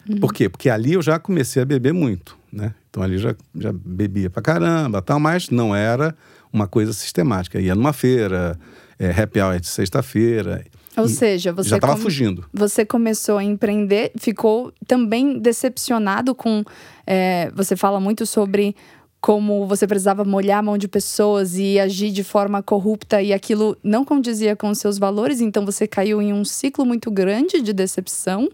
Uhum. 0.09 0.19
Por 0.19 0.33
quê? 0.33 0.49
Porque 0.49 0.69
ali 0.69 0.93
eu 0.93 1.01
já 1.01 1.19
comecei 1.19 1.61
a 1.61 1.65
beber 1.65 1.93
muito, 1.93 2.37
né? 2.51 2.73
Então 2.89 3.03
ali 3.03 3.17
já, 3.17 3.35
já 3.55 3.71
bebia 3.73 4.29
pra 4.29 4.41
caramba, 4.41 5.01
tal, 5.01 5.19
mas 5.19 5.49
não 5.49 5.75
era 5.75 6.15
uma 6.51 6.67
coisa 6.67 6.91
sistemática. 6.93 7.59
Ia 7.59 7.75
numa 7.75 7.93
feira, 7.93 8.59
é, 8.99 9.09
happy 9.09 9.39
hour 9.39 9.59
de 9.59 9.67
sexta-feira. 9.67 10.65
Ou 10.97 11.07
seja, 11.07 11.53
você 11.53 11.69
já 11.69 11.77
estava 11.77 11.95
fugindo. 11.95 12.45
Você 12.53 12.85
começou 12.85 13.37
a 13.37 13.43
empreender, 13.43 14.11
ficou 14.17 14.73
também 14.85 15.39
decepcionado 15.39 16.35
com. 16.35 16.63
É, 17.07 17.49
você 17.55 17.75
fala 17.77 17.99
muito 17.99 18.25
sobre 18.25 18.75
como 19.21 19.67
você 19.67 19.85
precisava 19.85 20.25
molhar 20.25 20.59
a 20.59 20.63
mão 20.63 20.77
de 20.77 20.87
pessoas 20.87 21.55
e 21.55 21.79
agir 21.79 22.11
de 22.11 22.23
forma 22.23 22.63
corrupta 22.63 23.21
e 23.21 23.31
aquilo 23.31 23.77
não 23.83 24.03
condizia 24.03 24.55
com 24.55 24.69
os 24.69 24.79
seus 24.79 24.97
valores, 24.97 25.39
então 25.39 25.63
você 25.63 25.87
caiu 25.87 26.19
em 26.19 26.33
um 26.33 26.43
ciclo 26.43 26.83
muito 26.83 27.11
grande 27.11 27.61
de 27.61 27.71
decepção 27.71 28.49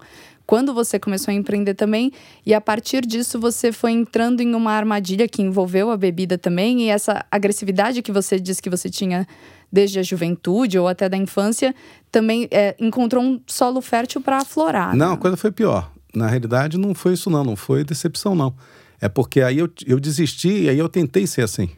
quando 0.45 0.73
você 0.73 0.97
começou 0.97 1.31
a 1.31 1.35
empreender 1.35 1.73
também. 1.73 2.11
E 2.45 2.53
a 2.53 2.61
partir 2.61 3.05
disso, 3.05 3.39
você 3.39 3.71
foi 3.71 3.91
entrando 3.91 4.41
em 4.41 4.55
uma 4.55 4.71
armadilha 4.71 5.27
que 5.27 5.41
envolveu 5.41 5.91
a 5.91 5.97
bebida 5.97 6.37
também. 6.37 6.83
E 6.83 6.89
essa 6.89 7.25
agressividade 7.29 8.01
que 8.01 8.13
você 8.13 8.39
disse 8.39 8.61
que 8.61 8.69
você 8.69 8.89
tinha 8.89 9.27
desde 9.69 9.99
a 9.99 10.03
juventude 10.03 10.79
ou 10.79 10.87
até 10.87 11.09
da 11.09 11.17
infância, 11.17 11.75
também 12.09 12.47
é, 12.49 12.73
encontrou 12.79 13.21
um 13.21 13.41
solo 13.45 13.81
fértil 13.81 14.21
para 14.21 14.37
aflorar. 14.37 14.95
Não, 14.95 15.09
né? 15.09 15.13
a 15.15 15.17
coisa 15.17 15.35
foi 15.35 15.51
pior. 15.51 15.91
Na 16.15 16.27
realidade, 16.27 16.77
não 16.77 16.95
foi 16.95 17.13
isso, 17.13 17.29
não. 17.29 17.43
Não 17.43 17.55
foi 17.57 17.83
decepção, 17.83 18.33
não. 18.33 18.55
É 18.99 19.07
porque 19.07 19.41
aí 19.41 19.59
eu, 19.59 19.69
eu 19.85 19.99
desisti 19.99 20.63
e 20.63 20.69
aí 20.69 20.77
eu 20.77 20.89
tentei 20.89 21.27
ser 21.27 21.43
assim. 21.43 21.69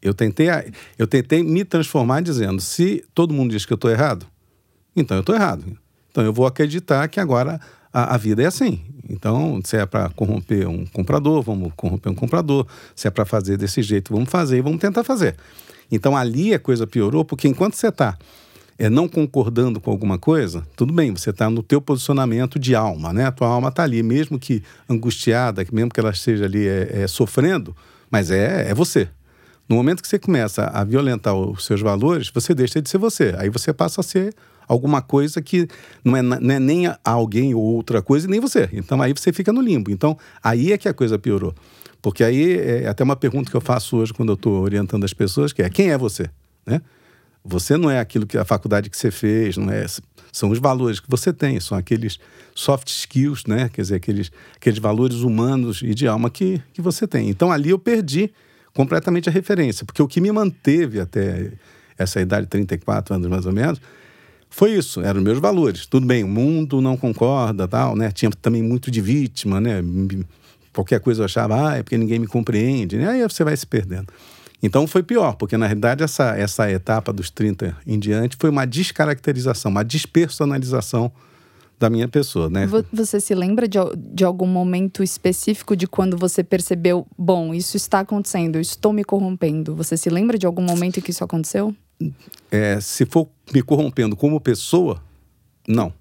Eu 0.00 0.12
tentei, 0.12 0.48
eu 0.98 1.06
tentei 1.06 1.42
me 1.42 1.64
transformar 1.64 2.22
dizendo: 2.22 2.60
se 2.60 3.04
todo 3.14 3.32
mundo 3.32 3.52
diz 3.52 3.64
que 3.64 3.72
eu 3.72 3.76
estou 3.76 3.90
errado, 3.90 4.26
então 4.96 5.16
eu 5.16 5.20
estou 5.20 5.34
errado. 5.34 5.64
Então 6.10 6.24
eu 6.24 6.32
vou 6.32 6.46
acreditar 6.46 7.06
que 7.08 7.20
agora 7.20 7.60
a, 7.92 8.14
a 8.14 8.16
vida 8.16 8.42
é 8.42 8.46
assim. 8.46 8.82
Então, 9.08 9.60
se 9.64 9.76
é 9.76 9.86
para 9.86 10.08
corromper 10.10 10.68
um 10.68 10.86
comprador, 10.86 11.42
vamos 11.42 11.72
corromper 11.76 12.10
um 12.10 12.14
comprador. 12.14 12.66
Se 12.94 13.06
é 13.06 13.10
para 13.10 13.24
fazer 13.24 13.56
desse 13.56 13.82
jeito, 13.82 14.12
vamos 14.12 14.30
fazer 14.30 14.58
e 14.58 14.60
vamos 14.60 14.80
tentar 14.80 15.04
fazer. 15.04 15.36
Então 15.90 16.16
ali 16.16 16.54
a 16.54 16.58
coisa 16.58 16.86
piorou, 16.86 17.24
porque 17.24 17.46
enquanto 17.46 17.74
você 17.74 17.88
está 17.88 18.16
é, 18.82 18.90
não 18.90 19.06
concordando 19.06 19.80
com 19.80 19.92
alguma 19.92 20.18
coisa, 20.18 20.66
tudo 20.74 20.92
bem, 20.92 21.12
você 21.12 21.30
está 21.30 21.48
no 21.48 21.62
teu 21.62 21.80
posicionamento 21.80 22.58
de 22.58 22.74
alma, 22.74 23.12
né? 23.12 23.26
A 23.26 23.30
tua 23.30 23.46
alma 23.46 23.68
está 23.68 23.84
ali, 23.84 24.02
mesmo 24.02 24.40
que 24.40 24.60
angustiada, 24.90 25.64
mesmo 25.72 25.88
que 25.88 26.00
ela 26.00 26.10
esteja 26.10 26.46
ali 26.46 26.66
é, 26.66 27.02
é, 27.02 27.06
sofrendo, 27.06 27.76
mas 28.10 28.32
é, 28.32 28.68
é 28.68 28.74
você. 28.74 29.08
No 29.68 29.76
momento 29.76 30.02
que 30.02 30.08
você 30.08 30.18
começa 30.18 30.64
a 30.64 30.82
violentar 30.82 31.32
os 31.32 31.64
seus 31.64 31.80
valores, 31.80 32.28
você 32.34 32.52
deixa 32.56 32.82
de 32.82 32.90
ser 32.90 32.98
você. 32.98 33.32
Aí 33.38 33.48
você 33.48 33.72
passa 33.72 34.00
a 34.00 34.04
ser 34.04 34.34
alguma 34.66 35.00
coisa 35.00 35.40
que 35.40 35.68
não 36.04 36.16
é, 36.16 36.22
não 36.22 36.52
é 36.52 36.58
nem 36.58 36.92
alguém 37.04 37.54
ou 37.54 37.62
outra 37.62 38.02
coisa, 38.02 38.26
nem 38.26 38.40
você. 38.40 38.68
Então 38.72 39.00
aí 39.00 39.12
você 39.12 39.32
fica 39.32 39.52
no 39.52 39.60
limbo. 39.60 39.92
Então 39.92 40.18
aí 40.42 40.72
é 40.72 40.76
que 40.76 40.88
a 40.88 40.92
coisa 40.92 41.16
piorou. 41.20 41.54
Porque 42.02 42.24
aí 42.24 42.58
é 42.58 42.88
até 42.88 43.04
uma 43.04 43.14
pergunta 43.14 43.48
que 43.48 43.56
eu 43.56 43.60
faço 43.60 43.98
hoje 43.98 44.12
quando 44.12 44.30
eu 44.30 44.34
estou 44.34 44.60
orientando 44.60 45.04
as 45.04 45.12
pessoas, 45.12 45.52
que 45.52 45.62
é 45.62 45.70
quem 45.70 45.92
é 45.92 45.96
você? 45.96 46.28
Né? 46.66 46.80
Você 47.44 47.76
não 47.76 47.90
é 47.90 47.98
aquilo 47.98 48.26
que 48.26 48.38
a 48.38 48.44
faculdade 48.44 48.88
que 48.88 48.96
você 48.96 49.10
fez, 49.10 49.56
não 49.56 49.70
é, 49.70 49.84
são 50.32 50.50
os 50.50 50.58
valores 50.58 51.00
que 51.00 51.10
você 51.10 51.32
tem, 51.32 51.58
são 51.58 51.76
aqueles 51.76 52.18
soft 52.54 52.88
skills, 52.88 53.44
né? 53.46 53.68
Quer 53.68 53.82
dizer, 53.82 53.96
aqueles, 53.96 54.30
aqueles 54.56 54.78
valores 54.78 55.18
humanos 55.18 55.82
e 55.82 55.94
de 55.94 56.06
alma 56.06 56.30
que, 56.30 56.62
que 56.72 56.80
você 56.80 57.06
tem. 57.06 57.28
Então 57.28 57.50
ali 57.50 57.70
eu 57.70 57.78
perdi 57.78 58.32
completamente 58.72 59.28
a 59.28 59.32
referência, 59.32 59.84
porque 59.84 60.02
o 60.02 60.08
que 60.08 60.20
me 60.20 60.30
manteve 60.30 61.00
até 61.00 61.52
essa 61.98 62.20
idade, 62.20 62.46
34 62.46 63.14
anos 63.14 63.28
mais 63.28 63.44
ou 63.44 63.52
menos, 63.52 63.80
foi 64.48 64.72
isso, 64.72 65.00
eram 65.00 65.18
os 65.18 65.24
meus 65.24 65.38
valores. 65.38 65.86
Tudo 65.86 66.06
bem, 66.06 66.22
o 66.22 66.28
mundo 66.28 66.80
não 66.80 66.96
concorda, 66.96 67.66
tal, 67.66 67.96
né? 67.96 68.10
Tinha 68.10 68.30
também 68.30 68.62
muito 68.62 68.90
de 68.90 69.00
vítima, 69.00 69.60
né? 69.60 69.82
qualquer 70.72 71.00
coisa 71.00 71.20
eu 71.20 71.24
achava, 71.24 71.70
ah, 71.70 71.76
é 71.76 71.82
porque 71.82 71.98
ninguém 71.98 72.18
me 72.18 72.26
compreende. 72.26 72.96
Né? 72.96 73.08
Aí 73.08 73.22
você 73.22 73.44
vai 73.44 73.56
se 73.56 73.66
perdendo. 73.66 74.06
Então 74.62 74.86
foi 74.86 75.02
pior, 75.02 75.34
porque 75.34 75.56
na 75.56 75.66
realidade 75.66 76.04
essa, 76.04 76.36
essa 76.36 76.70
etapa 76.70 77.12
dos 77.12 77.30
30 77.30 77.76
em 77.86 77.98
diante 77.98 78.36
foi 78.38 78.48
uma 78.48 78.64
descaracterização, 78.64 79.70
uma 79.70 79.84
despersonalização 79.84 81.10
da 81.78 81.90
minha 81.90 82.06
pessoa, 82.06 82.48
né? 82.48 82.68
Você 82.92 83.20
se 83.20 83.34
lembra 83.34 83.66
de, 83.66 83.76
de 83.96 84.24
algum 84.24 84.46
momento 84.46 85.02
específico 85.02 85.74
de 85.74 85.88
quando 85.88 86.16
você 86.16 86.44
percebeu, 86.44 87.04
bom, 87.18 87.52
isso 87.52 87.76
está 87.76 88.00
acontecendo, 88.00 88.54
eu 88.54 88.60
estou 88.60 88.92
me 88.92 89.02
corrompendo? 89.02 89.74
Você 89.74 89.96
se 89.96 90.08
lembra 90.08 90.38
de 90.38 90.46
algum 90.46 90.62
momento 90.62 90.98
em 90.98 91.02
que 91.02 91.10
isso 91.10 91.24
aconteceu? 91.24 91.74
É, 92.50 92.80
se 92.80 93.04
for 93.04 93.28
me 93.52 93.62
corrompendo 93.62 94.14
como 94.14 94.40
pessoa, 94.40 95.02
não. 95.66 95.92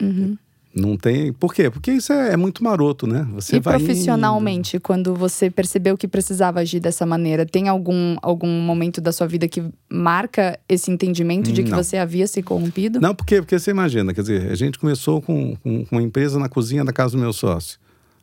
Uhum. 0.00 0.38
Não 0.76 0.94
tem. 0.94 1.32
Por 1.32 1.54
quê? 1.54 1.70
Porque 1.70 1.90
isso 1.90 2.12
é, 2.12 2.34
é 2.34 2.36
muito 2.36 2.62
maroto, 2.62 3.06
né? 3.06 3.26
Você 3.32 3.56
e 3.56 3.60
vai 3.60 3.78
profissionalmente, 3.78 4.76
indo. 4.76 4.82
quando 4.82 5.14
você 5.14 5.50
percebeu 5.50 5.96
que 5.96 6.06
precisava 6.06 6.60
agir 6.60 6.80
dessa 6.80 7.06
maneira, 7.06 7.46
tem 7.46 7.66
algum, 7.66 8.18
algum 8.20 8.60
momento 8.60 9.00
da 9.00 9.10
sua 9.10 9.26
vida 9.26 9.48
que 9.48 9.64
marca 9.88 10.60
esse 10.68 10.90
entendimento 10.90 11.50
de 11.50 11.62
que 11.64 11.70
Não. 11.70 11.82
você 11.82 11.96
havia 11.96 12.26
se 12.26 12.42
corrompido? 12.42 13.00
Não, 13.00 13.14
porque, 13.14 13.40
porque 13.40 13.58
você 13.58 13.70
imagina, 13.70 14.12
quer 14.12 14.20
dizer, 14.20 14.52
a 14.52 14.54
gente 14.54 14.78
começou 14.78 15.22
com, 15.22 15.56
com, 15.56 15.86
com 15.86 15.96
uma 15.96 16.02
empresa 16.02 16.38
na 16.38 16.48
cozinha 16.48 16.84
da 16.84 16.92
casa 16.92 17.16
do 17.16 17.18
meu 17.18 17.32
sócio. 17.32 17.78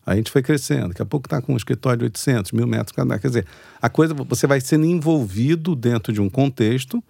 a 0.05 0.15
gente 0.15 0.29
foi 0.29 0.43
crescendo, 0.43 0.89
daqui 0.89 1.01
a 1.01 1.05
pouco 1.05 1.25
está 1.25 1.41
com 1.41 1.53
um 1.53 1.57
escritório 1.57 1.98
de 2.00 2.05
800, 2.05 2.51
mil 2.51 2.67
metros 2.67 2.95
cada. 2.95 3.17
Quer 3.17 3.29
dizer, 3.29 3.45
a 3.81 3.89
coisa, 3.89 4.13
você 4.13 4.45
vai 4.45 4.62
sendo 4.62 4.86
envolvido 4.86 5.75
dentro 5.75 6.13
de 6.13 6.22
um 6.22 6.29
contexto 6.29 7.03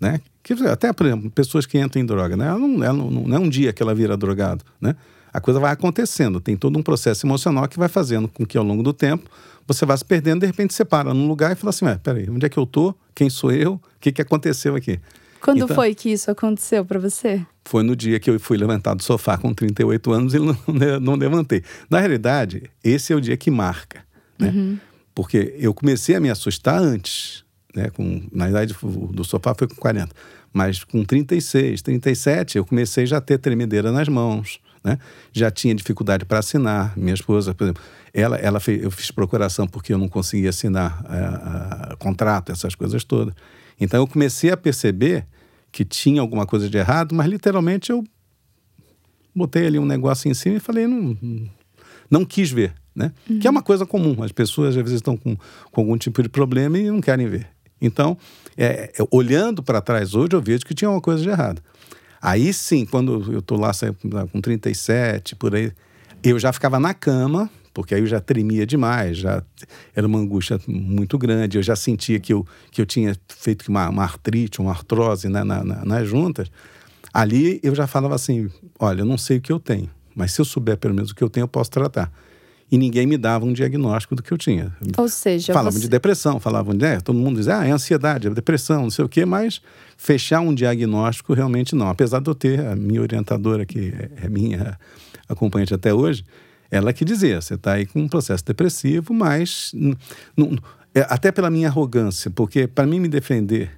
né? 0.00 0.20
Que, 0.42 0.52
até, 0.68 0.92
por 0.92 1.06
exemplo, 1.06 1.30
pessoas 1.30 1.66
que 1.66 1.78
entram 1.78 2.00
em 2.00 2.06
droga, 2.06 2.36
né? 2.36 2.46
Ela 2.46 2.58
não, 2.58 2.84
ela 2.84 2.96
não, 2.96 3.10
não 3.10 3.36
é 3.36 3.40
um 3.40 3.48
dia 3.48 3.72
que 3.72 3.82
ela 3.82 3.94
vira 3.94 4.16
drogado, 4.16 4.64
né? 4.80 4.94
A 5.32 5.40
coisa 5.40 5.60
vai 5.60 5.72
acontecendo, 5.72 6.40
tem 6.40 6.56
todo 6.56 6.78
um 6.78 6.82
processo 6.82 7.26
emocional 7.26 7.68
que 7.68 7.78
vai 7.78 7.88
fazendo 7.88 8.26
com 8.26 8.46
que 8.46 8.56
ao 8.56 8.64
longo 8.64 8.82
do 8.82 8.92
tempo 8.92 9.28
você 9.66 9.84
vá 9.84 9.96
se 9.96 10.04
perdendo, 10.04 10.40
de 10.40 10.46
repente 10.46 10.72
você 10.72 10.84
para 10.84 11.12
num 11.12 11.28
lugar 11.28 11.52
e 11.52 11.54
fala 11.56 11.70
assim, 11.70 11.84
peraí, 12.02 12.30
onde 12.30 12.46
é 12.46 12.48
que 12.48 12.56
eu 12.56 12.64
tô? 12.64 12.94
Quem 13.14 13.28
sou 13.28 13.52
eu? 13.52 13.74
O 13.74 13.80
que, 14.00 14.12
que 14.12 14.22
aconteceu 14.22 14.74
aqui? 14.74 15.00
Quando 15.40 15.62
então, 15.62 15.74
foi 15.74 15.94
que 15.94 16.10
isso 16.10 16.30
aconteceu 16.30 16.84
para 16.84 16.98
você? 16.98 17.44
Foi 17.64 17.82
no 17.82 17.94
dia 17.94 18.18
que 18.18 18.30
eu 18.30 18.40
fui 18.40 18.56
levantado 18.56 18.98
do 18.98 19.02
sofá 19.02 19.36
com 19.36 19.52
38 19.52 20.12
anos 20.12 20.34
e 20.34 20.38
não, 20.40 20.56
não 21.00 21.14
levantei. 21.14 21.62
Na 21.90 22.00
realidade, 22.00 22.70
esse 22.82 23.12
é 23.12 23.16
o 23.16 23.20
dia 23.20 23.36
que 23.36 23.50
marca, 23.50 24.04
né? 24.38 24.48
Uhum. 24.48 24.78
Porque 25.14 25.54
eu 25.58 25.72
comecei 25.72 26.14
a 26.14 26.20
me 26.20 26.30
assustar 26.30 26.80
antes 26.80 27.45
né? 27.76 27.90
Com, 27.90 28.22
na 28.32 28.48
idade 28.48 28.74
do 29.12 29.22
sofá 29.22 29.54
foi 29.56 29.68
com 29.68 29.76
40. 29.76 30.12
Mas 30.52 30.82
com 30.82 31.04
36, 31.04 31.82
37, 31.82 32.56
eu 32.56 32.64
comecei 32.64 33.04
já 33.04 33.18
a 33.18 33.20
ter 33.20 33.38
tremedeira 33.38 33.92
nas 33.92 34.08
mãos, 34.08 34.58
né? 34.82 34.98
Já 35.30 35.50
tinha 35.50 35.74
dificuldade 35.74 36.24
para 36.24 36.38
assinar. 36.38 36.96
Minha 36.96 37.12
esposa, 37.14 37.54
por 37.54 37.64
exemplo, 37.64 37.82
ela, 38.14 38.36
ela 38.36 38.58
fez, 38.58 38.82
eu 38.82 38.90
fiz 38.90 39.10
procuração 39.10 39.66
porque 39.66 39.92
eu 39.92 39.98
não 39.98 40.08
conseguia 40.08 40.48
assinar 40.48 41.04
a, 41.04 41.92
a, 41.92 41.96
contrato, 41.96 42.50
essas 42.50 42.74
coisas 42.74 43.04
todas. 43.04 43.34
Então 43.78 44.00
eu 44.00 44.06
comecei 44.06 44.50
a 44.50 44.56
perceber 44.56 45.26
que 45.70 45.84
tinha 45.84 46.22
alguma 46.22 46.46
coisa 46.46 46.70
de 46.70 46.78
errado, 46.78 47.14
mas 47.14 47.28
literalmente 47.28 47.90
eu 47.90 48.02
botei 49.34 49.66
ali 49.66 49.78
um 49.78 49.84
negócio 49.84 50.30
em 50.30 50.34
cima 50.34 50.56
e 50.56 50.60
falei, 50.60 50.86
não, 50.86 51.18
não 52.10 52.24
quis 52.24 52.50
ver, 52.50 52.72
né? 52.94 53.12
Uhum. 53.28 53.38
Que 53.38 53.46
é 53.46 53.50
uma 53.50 53.62
coisa 53.62 53.84
comum. 53.84 54.22
As 54.22 54.32
pessoas 54.32 54.70
às 54.70 54.76
vezes 54.76 54.94
estão 54.94 55.18
com, 55.18 55.36
com 55.70 55.80
algum 55.82 55.98
tipo 55.98 56.22
de 56.22 56.30
problema 56.30 56.78
e 56.78 56.90
não 56.90 57.02
querem 57.02 57.28
ver. 57.28 57.55
Então, 57.80 58.16
é, 58.56 58.92
é, 58.98 59.06
olhando 59.10 59.62
para 59.62 59.80
trás 59.80 60.14
hoje, 60.14 60.30
eu 60.32 60.40
vejo 60.40 60.64
que 60.64 60.74
tinha 60.74 60.90
uma 60.90 61.00
coisa 61.00 61.22
de 61.22 61.28
errado. 61.28 61.62
Aí 62.20 62.52
sim, 62.52 62.84
quando 62.84 63.32
eu 63.32 63.40
estou 63.40 63.58
lá 63.58 63.72
com 64.32 64.40
37, 64.40 65.36
por 65.36 65.54
aí, 65.54 65.72
eu 66.22 66.38
já 66.38 66.52
ficava 66.52 66.80
na 66.80 66.94
cama, 66.94 67.50
porque 67.74 67.94
aí 67.94 68.00
eu 68.00 68.06
já 68.06 68.20
tremia 68.20 68.66
demais, 68.66 69.18
já 69.18 69.42
era 69.94 70.06
uma 70.06 70.18
angústia 70.18 70.58
muito 70.66 71.18
grande, 71.18 71.58
eu 71.58 71.62
já 71.62 71.76
sentia 71.76 72.18
que 72.18 72.32
eu, 72.32 72.46
que 72.70 72.80
eu 72.80 72.86
tinha 72.86 73.14
feito 73.28 73.68
uma, 73.68 73.88
uma 73.90 74.02
artrite, 74.02 74.60
uma 74.60 74.70
artrose 74.70 75.28
na, 75.28 75.44
na, 75.44 75.62
na, 75.62 75.84
nas 75.84 76.08
juntas. 76.08 76.50
Ali 77.12 77.60
eu 77.62 77.74
já 77.74 77.86
falava 77.86 78.14
assim: 78.14 78.50
olha, 78.78 79.02
eu 79.02 79.06
não 79.06 79.18
sei 79.18 79.36
o 79.36 79.40
que 79.40 79.52
eu 79.52 79.60
tenho, 79.60 79.90
mas 80.14 80.32
se 80.32 80.40
eu 80.40 80.44
souber 80.44 80.78
pelo 80.78 80.94
menos 80.94 81.10
o 81.10 81.14
que 81.14 81.22
eu 81.22 81.28
tenho, 81.28 81.44
eu 81.44 81.48
posso 81.48 81.70
tratar 81.70 82.10
e 82.70 82.76
ninguém 82.76 83.06
me 83.06 83.16
dava 83.16 83.44
um 83.44 83.52
diagnóstico 83.52 84.16
do 84.16 84.22
que 84.22 84.32
eu 84.32 84.38
tinha. 84.38 84.74
Ou 84.96 85.08
seja, 85.08 85.52
falavam 85.52 85.72
você... 85.72 85.80
de 85.80 85.88
depressão, 85.88 86.40
falavam 86.40 86.74
de, 86.74 86.84
é, 86.84 87.00
todo 87.00 87.16
mundo 87.16 87.36
dizia, 87.36 87.58
ah, 87.60 87.66
é 87.66 87.70
ansiedade, 87.70 88.26
é 88.26 88.30
depressão, 88.30 88.82
não 88.82 88.90
sei 88.90 89.04
o 89.04 89.08
quê, 89.08 89.24
mas 89.24 89.60
fechar 89.96 90.40
um 90.40 90.52
diagnóstico 90.52 91.32
realmente 91.32 91.74
não. 91.76 91.88
Apesar 91.88 92.20
de 92.20 92.28
eu 92.28 92.34
ter 92.34 92.60
a 92.66 92.74
minha 92.74 93.00
orientadora, 93.00 93.64
que 93.64 93.94
é, 93.96 94.24
é 94.24 94.28
minha 94.28 94.78
acompanhante 95.28 95.74
até 95.74 95.94
hoje, 95.94 96.24
ela 96.70 96.92
que 96.92 97.04
dizia, 97.04 97.40
você 97.40 97.54
está 97.54 97.74
aí 97.74 97.86
com 97.86 98.00
um 98.00 98.08
processo 98.08 98.44
depressivo, 98.44 99.14
mas 99.14 99.72
é, 100.94 101.06
até 101.08 101.30
pela 101.30 101.50
minha 101.50 101.68
arrogância, 101.68 102.30
porque 102.30 102.66
para 102.66 102.86
mim 102.86 102.98
me 102.98 103.08
defender 103.08 103.70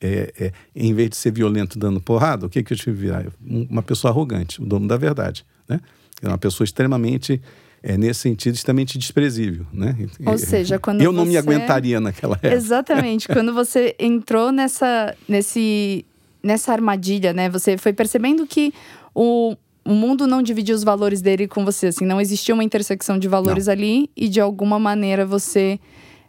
é, 0.00 0.32
é, 0.38 0.52
em 0.76 0.92
vez 0.92 1.10
de 1.10 1.16
ser 1.16 1.32
violento 1.32 1.78
dando 1.78 1.98
porrada, 1.98 2.44
o 2.44 2.50
que, 2.50 2.62
que 2.62 2.74
eu 2.74 2.76
tive 2.76 2.92
virar? 2.92 3.24
Uma 3.42 3.82
pessoa 3.82 4.10
arrogante, 4.10 4.60
o 4.60 4.66
dono 4.66 4.86
da 4.86 4.98
verdade. 4.98 5.46
Né? 5.66 5.80
É 6.20 6.28
uma 6.28 6.36
pessoa 6.36 6.64
extremamente 6.64 7.40
é 7.86 7.98
nesse 7.98 8.20
sentido 8.20 8.54
extremamente 8.54 8.96
desprezível, 8.96 9.66
né? 9.70 9.94
Ou 10.24 10.38
seja, 10.38 10.78
quando 10.78 11.02
eu 11.02 11.12
não 11.12 11.26
me 11.26 11.36
aguentaria 11.36 12.00
naquela 12.00 12.34
época. 12.34 12.54
Exatamente, 12.54 13.28
quando 13.28 13.52
você 13.52 13.94
entrou 13.98 14.50
nessa 14.50 15.14
nesse 15.28 16.06
nessa 16.42 16.72
armadilha, 16.72 17.34
né? 17.34 17.50
Você 17.50 17.76
foi 17.76 17.92
percebendo 17.92 18.46
que 18.46 18.72
o, 19.14 19.54
o 19.84 19.92
mundo 19.92 20.26
não 20.26 20.42
dividia 20.42 20.74
os 20.74 20.82
valores 20.82 21.20
dele 21.20 21.46
com 21.46 21.62
você, 21.62 21.88
assim, 21.88 22.06
não 22.06 22.18
existia 22.18 22.54
uma 22.54 22.64
intersecção 22.64 23.18
de 23.18 23.28
valores 23.28 23.66
não. 23.66 23.72
ali 23.74 24.10
e 24.16 24.28
de 24.28 24.40
alguma 24.40 24.78
maneira 24.78 25.26
você 25.26 25.78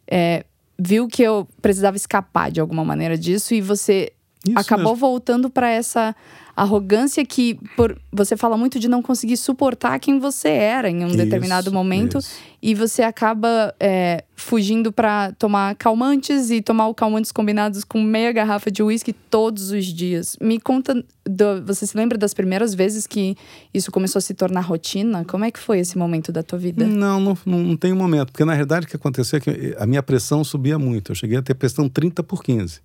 é, 0.09 0.43
viu 0.77 1.07
que 1.07 1.24
eu 1.24 1.47
precisava 1.62 1.95
escapar 1.95 2.51
de 2.51 2.59
alguma 2.59 2.83
maneira 2.83 3.17
disso 3.17 3.53
e 3.53 3.62
você 3.62 4.12
Isso 4.45 4.59
acabou 4.59 4.93
mesmo. 4.93 5.07
voltando 5.07 5.50
para 5.50 5.69
essa 5.69 6.13
arrogância 6.55 7.25
que 7.25 7.59
por, 7.75 8.00
você 8.12 8.38
fala 8.38 8.55
muito 8.57 8.79
de 8.79 8.88
não 8.88 9.01
conseguir 9.01 9.38
suportar 9.38 10.00
quem 10.00 10.19
você 10.19 10.47
era 10.50 10.89
em 10.89 11.03
um 11.03 11.07
Isso, 11.07 11.17
determinado 11.17 11.71
momento 11.71 12.19
isso. 12.19 12.31
e 12.62 12.74
você 12.74 13.03
acaba 13.03 13.74
é, 13.79 14.24
fugindo 14.35 14.91
para 14.91 15.33
tomar 15.33 15.75
calmantes 15.75 16.50
e 16.51 16.62
tomar 16.62 16.93
calmantes 16.93 17.31
combinados 17.31 17.83
com 17.83 18.01
meia 18.01 18.31
garrafa 18.31 18.71
de 18.71 18.81
uísque 18.81 19.12
todos 19.12 19.71
os 19.71 19.85
dias. 19.85 20.38
Me 20.41 20.59
conta, 20.59 20.93
do- 21.25 21.62
você 21.65 21.85
se 21.85 21.97
lembra 21.97 22.17
das 22.17 22.33
primeiras 22.33 22.74
vezes 22.74 23.05
que 23.05 23.35
isso 23.74 23.91
começou 23.91 24.19
a 24.19 24.21
se 24.21 24.33
tornar 24.33 24.62
rotina? 24.62 25.25
Como 25.25 25.43
é 25.43 25.51
que 25.51 25.59
foi 25.59 25.79
esse 25.79 25.97
momento 25.97 26.31
da 26.31 26.41
tua 26.41 26.57
vida? 26.57 26.85
Não, 26.85 27.19
não, 27.19 27.38
não, 27.45 27.59
não 27.59 27.77
tem 27.77 27.91
um 27.91 27.97
momento. 27.97 28.31
Porque, 28.31 28.45
na 28.45 28.53
realidade, 28.53 28.85
o 28.85 28.89
que 28.89 28.95
aconteceu 28.95 29.38
é 29.38 29.39
que 29.41 29.75
a 29.77 29.85
minha 29.85 30.01
pressão 30.01 30.43
subia 30.43 30.79
muito. 30.79 31.12
Eu 31.12 31.15
cheguei 31.15 31.38
a 31.38 31.41
ter 31.41 31.53
pressão 31.53 31.89
30 31.89 32.24
por 32.24 32.41
15. 32.43 32.79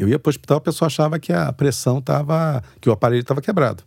Eu 0.00 0.08
ia 0.08 0.18
para 0.18 0.28
o 0.28 0.30
hospital, 0.30 0.58
a 0.58 0.60
pessoa 0.60 0.86
achava 0.86 1.18
que 1.18 1.32
a 1.32 1.52
pressão 1.52 1.98
estava... 1.98 2.62
que 2.80 2.88
o 2.88 2.92
aparelho 2.92 3.20
estava 3.20 3.40
quebrado. 3.40 3.82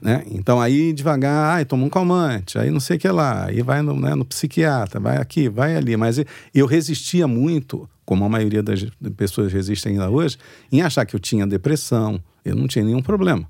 Né? 0.00 0.24
Então, 0.30 0.60
aí, 0.60 0.92
devagar, 0.92 1.56
ai, 1.56 1.64
toma 1.64 1.84
um 1.84 1.88
calmante, 1.88 2.58
aí 2.58 2.70
não 2.70 2.80
sei 2.80 2.96
o 2.96 3.00
que 3.00 3.08
lá, 3.08 3.46
aí 3.46 3.62
vai 3.62 3.82
no, 3.82 3.94
né, 3.98 4.16
no 4.16 4.24
psiquiatra, 4.24 4.98
vai 4.98 5.16
aqui, 5.16 5.48
vai 5.48 5.76
ali. 5.76 5.96
Mas 5.96 6.20
eu 6.52 6.66
resistia 6.66 7.28
muito, 7.28 7.88
como 8.04 8.24
a 8.24 8.28
maioria 8.28 8.62
das 8.62 8.84
pessoas 9.16 9.52
resistem 9.52 9.92
ainda 9.92 10.10
hoje, 10.10 10.38
em 10.72 10.82
achar 10.82 11.06
que 11.06 11.14
eu 11.14 11.20
tinha 11.20 11.46
depressão. 11.46 12.20
Eu 12.44 12.56
não 12.56 12.66
tinha 12.66 12.84
nenhum 12.84 13.00
problema 13.00 13.48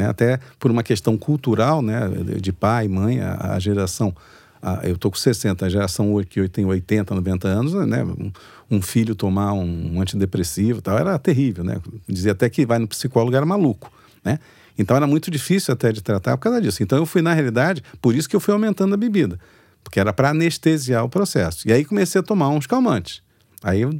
né? 0.00 0.08
até 0.08 0.40
por 0.58 0.70
uma 0.70 0.82
questão 0.82 1.16
cultural, 1.16 1.82
né? 1.82 2.00
de 2.40 2.52
pai, 2.52 2.88
mãe, 2.88 3.20
a, 3.20 3.54
a 3.54 3.58
geração. 3.58 4.14
A- 4.62 4.80
eu 4.84 4.94
estou 4.94 5.10
com 5.10 5.16
60, 5.16 5.64
a 5.64 5.68
geração 5.68 6.12
que 6.28 6.48
tem 6.48 6.64
80, 6.64 7.14
90 7.14 7.48
anos, 7.48 7.72
né? 7.86 8.04
um, 8.04 8.30
um 8.70 8.82
filho 8.82 9.14
tomar 9.14 9.52
um, 9.52 9.96
um 9.96 10.00
antidepressivo 10.00 10.80
tal, 10.82 10.98
era 10.98 11.18
terrível. 11.18 11.64
Né? 11.64 11.78
Dizia 12.08 12.32
até 12.32 12.48
que 12.48 12.64
vai 12.66 12.78
no 12.78 12.86
psicólogo 12.88 13.34
era 13.36 13.46
maluco. 13.46 13.92
Né? 14.24 14.38
Então 14.78 14.96
era 14.96 15.06
muito 15.06 15.30
difícil 15.30 15.72
até 15.74 15.92
de 15.92 16.02
tratar 16.02 16.36
por 16.36 16.44
causa 16.44 16.60
disso. 16.60 16.82
Então 16.82 16.98
eu 16.98 17.06
fui, 17.06 17.22
na 17.22 17.32
realidade, 17.34 17.82
por 18.00 18.14
isso 18.14 18.28
que 18.28 18.36
eu 18.36 18.40
fui 18.40 18.52
aumentando 18.54 18.94
a 18.94 18.96
bebida, 18.96 19.38
porque 19.84 19.98
era 20.00 20.12
para 20.12 20.30
anestesiar 20.30 21.04
o 21.04 21.08
processo. 21.08 21.68
E 21.68 21.72
aí 21.72 21.84
comecei 21.84 22.20
a 22.20 22.22
tomar 22.24 22.48
uns 22.50 22.66
calmantes. 22.66 23.22
Aí 23.62 23.80
eu 23.82 23.90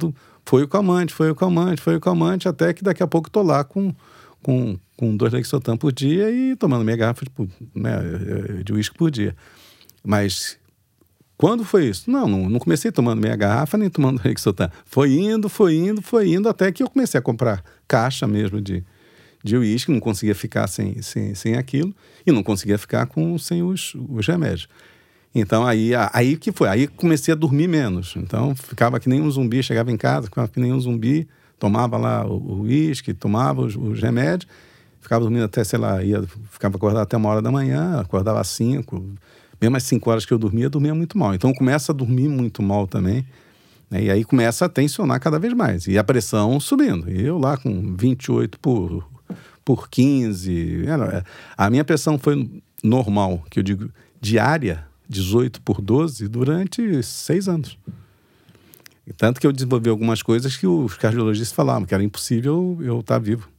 foi 0.45 0.63
o 0.63 0.67
calmante, 0.67 1.13
foi 1.13 1.29
o 1.29 1.35
calmante, 1.35 1.81
foi 1.81 1.95
o 1.95 1.99
calmante, 1.99 2.47
até 2.47 2.73
que 2.73 2.83
daqui 2.83 3.03
a 3.03 3.07
pouco 3.07 3.27
estou 3.29 3.43
lá 3.43 3.63
com, 3.63 3.93
com, 4.41 4.77
com 4.97 5.15
dois 5.15 5.31
Lexotan 5.33 5.77
por 5.77 5.91
dia 5.91 6.31
e 6.31 6.55
tomando 6.55 6.83
minha 6.83 6.97
garrafa 6.97 7.23
de, 7.25 7.29
pu- 7.29 7.47
né, 7.75 7.99
de 8.65 8.73
uísque 8.73 8.97
por 8.97 9.11
dia. 9.11 9.35
Mas 10.03 10.57
quando 11.37 11.63
foi 11.63 11.87
isso? 11.87 12.09
Não, 12.09 12.27
não, 12.27 12.47
não 12.47 12.59
comecei 12.59 12.91
tomando 12.91 13.19
minha 13.19 13.35
garrafa 13.35 13.77
nem 13.77 13.89
tomando 13.89 14.21
Lexotan. 14.25 14.69
Foi 14.85 15.11
indo, 15.11 15.49
foi 15.49 15.75
indo, 15.75 16.01
foi 16.01 16.29
indo, 16.29 16.47
até 16.47 16.71
que 16.71 16.83
eu 16.83 16.89
comecei 16.89 17.17
a 17.17 17.21
comprar 17.21 17.63
caixa 17.87 18.27
mesmo 18.27 18.61
de, 18.61 18.83
de 19.43 19.57
uísque, 19.57 19.91
não 19.91 19.99
conseguia 19.99 20.35
ficar 20.35 20.67
sem, 20.67 21.01
sem, 21.01 21.33
sem 21.33 21.55
aquilo 21.55 21.93
e 22.25 22.31
não 22.31 22.43
conseguia 22.43 22.77
ficar 22.77 23.07
com, 23.07 23.37
sem 23.37 23.63
os, 23.63 23.95
os 24.09 24.27
remédios. 24.27 24.67
Então 25.33 25.65
aí, 25.65 25.91
aí 26.13 26.35
que 26.37 26.51
foi, 26.51 26.67
aí 26.67 26.87
comecei 26.87 27.31
a 27.31 27.35
dormir 27.35 27.67
menos. 27.67 28.13
Então 28.17 28.55
ficava 28.55 28.99
que 28.99 29.07
nem 29.07 29.21
um 29.21 29.31
zumbi, 29.31 29.63
chegava 29.63 29.91
em 29.91 29.97
casa, 29.97 30.27
ficava 30.27 30.47
que 30.47 30.59
nem 30.59 30.73
um 30.73 30.79
zumbi, 30.79 31.27
tomava 31.57 31.97
lá 31.97 32.25
o 32.25 32.61
uísque, 32.61 33.13
tomava 33.13 33.61
os, 33.61 33.75
os 33.75 34.01
remédios, 34.01 34.47
ficava 34.99 35.21
dormindo 35.21 35.45
até, 35.45 35.63
sei 35.63 35.79
lá, 35.79 36.03
ia, 36.03 36.21
ficava 36.51 36.75
acordado 36.75 37.03
até 37.03 37.17
uma 37.17 37.29
hora 37.29 37.41
da 37.41 37.51
manhã, 37.51 37.99
acordava 37.99 38.39
às 38.39 38.47
cinco. 38.49 39.03
Mesmo 39.61 39.77
às 39.77 39.83
cinco 39.83 40.09
horas 40.09 40.25
que 40.25 40.33
eu 40.33 40.39
dormia, 40.39 40.65
eu 40.65 40.69
dormia 40.69 40.95
muito 40.95 41.17
mal. 41.17 41.35
Então 41.35 41.53
começa 41.53 41.91
a 41.91 41.95
dormir 41.95 42.27
muito 42.27 42.63
mal 42.63 42.87
também. 42.87 43.25
né? 43.89 44.03
E 44.03 44.09
aí 44.09 44.23
começa 44.23 44.65
a 44.65 44.69
tensionar 44.69 45.19
cada 45.19 45.37
vez 45.37 45.53
mais. 45.53 45.85
E 45.87 45.97
a 45.97 46.03
pressão 46.03 46.59
subindo. 46.59 47.09
E 47.11 47.21
eu 47.25 47.37
lá 47.37 47.57
com 47.57 47.95
28 47.95 48.59
por, 48.59 49.07
por 49.63 49.89
15. 49.89 50.85
era- 50.87 51.23
A 51.57 51.69
minha 51.69 51.83
pressão 51.83 52.17
foi 52.17 52.49
normal, 52.83 53.43
que 53.49 53.59
eu 53.59 53.63
digo 53.63 53.89
diária, 54.19 54.85
18 55.07 55.61
por 55.61 55.79
12, 55.81 56.27
durante 56.27 57.03
seis 57.03 57.47
anos. 57.47 57.77
E 59.05 59.11
tanto 59.13 59.41
que 59.41 59.45
eu 59.47 59.51
desenvolvi 59.51 59.89
algumas 59.89 60.21
coisas 60.21 60.55
que 60.55 60.65
os 60.65 60.95
cardiologistas 60.95 61.53
falavam, 61.55 61.85
que 61.85 61.93
era 61.93 62.03
impossível 62.03 62.77
eu 62.81 63.01
estar 63.01 63.19
vivo. 63.19 63.49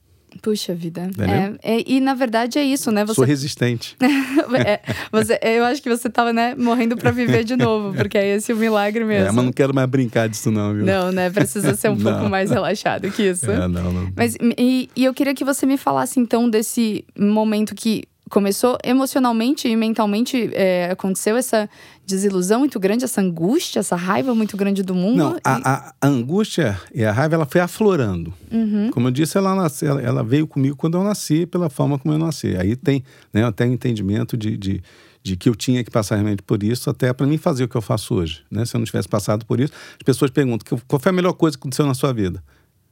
Puxa 0.40 0.74
vida. 0.74 1.02
Entendeu? 1.04 1.58
É, 1.62 1.76
é- 1.80 1.84
e 1.86 2.00
na 2.00 2.14
verdade 2.14 2.58
é 2.58 2.64
isso, 2.64 2.90
né? 2.90 3.04
Sou 3.06 3.14
Você, 3.16 3.24
resistente. 3.26 3.96
é, 4.66 4.80
você- 5.10 5.38
eu 5.42 5.64
acho 5.64 5.82
que 5.82 5.88
você 5.88 6.08
tava, 6.08 6.32
né, 6.32 6.54
morrendo 6.56 6.96
pra 6.96 7.10
viver 7.10 7.44
de 7.44 7.56
novo, 7.56 7.94
porque 7.94 8.16
é 8.16 8.36
esse 8.36 8.52
o 8.52 8.56
milagre 8.56 9.04
mesmo. 9.04 9.28
É, 9.28 9.32
mas 9.32 9.44
não 9.44 9.52
quero 9.52 9.74
mais 9.74 9.88
brincar 9.88 10.28
disso 10.28 10.50
não, 10.50 10.74
viu? 10.74 10.84
Não, 10.84 11.12
né? 11.12 11.30
Precisa 11.30 11.74
ser 11.74 11.90
um 11.90 11.96
pouco 12.00 12.28
mais 12.28 12.50
relaxado 12.50 13.10
que 13.10 13.22
isso. 13.22 13.50
É, 13.50 13.68
não, 13.68 13.92
não. 13.92 14.12
Mas 14.16 14.36
e, 14.58 14.88
e 14.96 15.04
eu 15.04 15.12
queria 15.14 15.34
que 15.34 15.44
você 15.44 15.66
me 15.66 15.76
falasse 15.76 16.18
então 16.20 16.48
desse 16.48 17.04
momento 17.18 17.74
que 17.74 18.04
começou 18.32 18.78
emocionalmente 18.82 19.68
e 19.68 19.76
mentalmente 19.76 20.50
é, 20.54 20.90
aconteceu 20.90 21.36
essa 21.36 21.68
desilusão 22.07 22.61
muito 22.61 22.80
grande, 22.80 23.04
essa 23.04 23.20
angústia, 23.20 23.80
essa 23.80 23.94
raiva 23.94 24.35
muito 24.35 24.57
grande 24.57 24.83
do 24.83 24.94
mundo. 24.94 25.16
Não, 25.18 25.37
e- 25.37 25.40
a, 25.44 25.74
a- 25.74 25.94
a 26.00 26.07
angústia 26.09 26.80
e 26.94 27.04
a 27.04 27.12
raiva 27.12 27.35
ela 27.35 27.44
foi 27.46 27.61
aflorando. 27.61 28.33
Uhum. 28.50 28.90
Como 28.90 29.07
eu 29.09 29.12
disse, 29.12 29.37
ela, 29.37 29.54
nasce- 29.54 29.85
ela, 29.85 30.00
ela 30.00 30.24
veio 30.24 30.46
comigo 30.46 30.74
quando 30.76 30.96
eu 30.96 31.04
nasci, 31.04 31.44
pela 31.44 31.68
forma 31.68 31.98
como 31.98 32.14
eu 32.14 32.18
nasci. 32.18 32.57
Aí 32.57 32.74
tem 32.74 33.04
né, 33.33 33.44
até 33.44 33.64
o 33.66 33.72
entendimento 33.72 34.35
de, 34.37 34.57
de, 34.57 34.83
de 35.22 35.37
que 35.37 35.48
eu 35.50 35.54
tinha 35.54 35.85
que 35.85 35.90
passar 35.90 36.14
realmente 36.16 36.42
por 36.42 36.62
isso, 36.62 36.88
até 36.88 37.12
para 37.12 37.26
mim 37.26 37.37
fazer 37.37 37.64
o 37.64 37.68
que 37.68 37.76
eu 37.76 37.83
faço 37.83 38.14
hoje. 38.14 38.42
Né? 38.50 38.64
Se 38.64 38.74
eu 38.74 38.78
não 38.78 38.87
tivesse 38.87 39.09
passado 39.09 39.44
por 39.44 39.61
isso, 39.61 39.72
as 39.92 40.02
pessoas 40.04 40.30
perguntam 40.30 40.78
"Que- 40.78 40.85
qual 40.88 40.98
foi 40.98 41.11
a 41.11 41.12
melhor 41.12 41.35
coisa 41.35 41.57
que 41.57 41.61
aconteceu 41.61 41.87
na 41.87 41.92
sua 41.94 42.12
vida? 42.14 42.42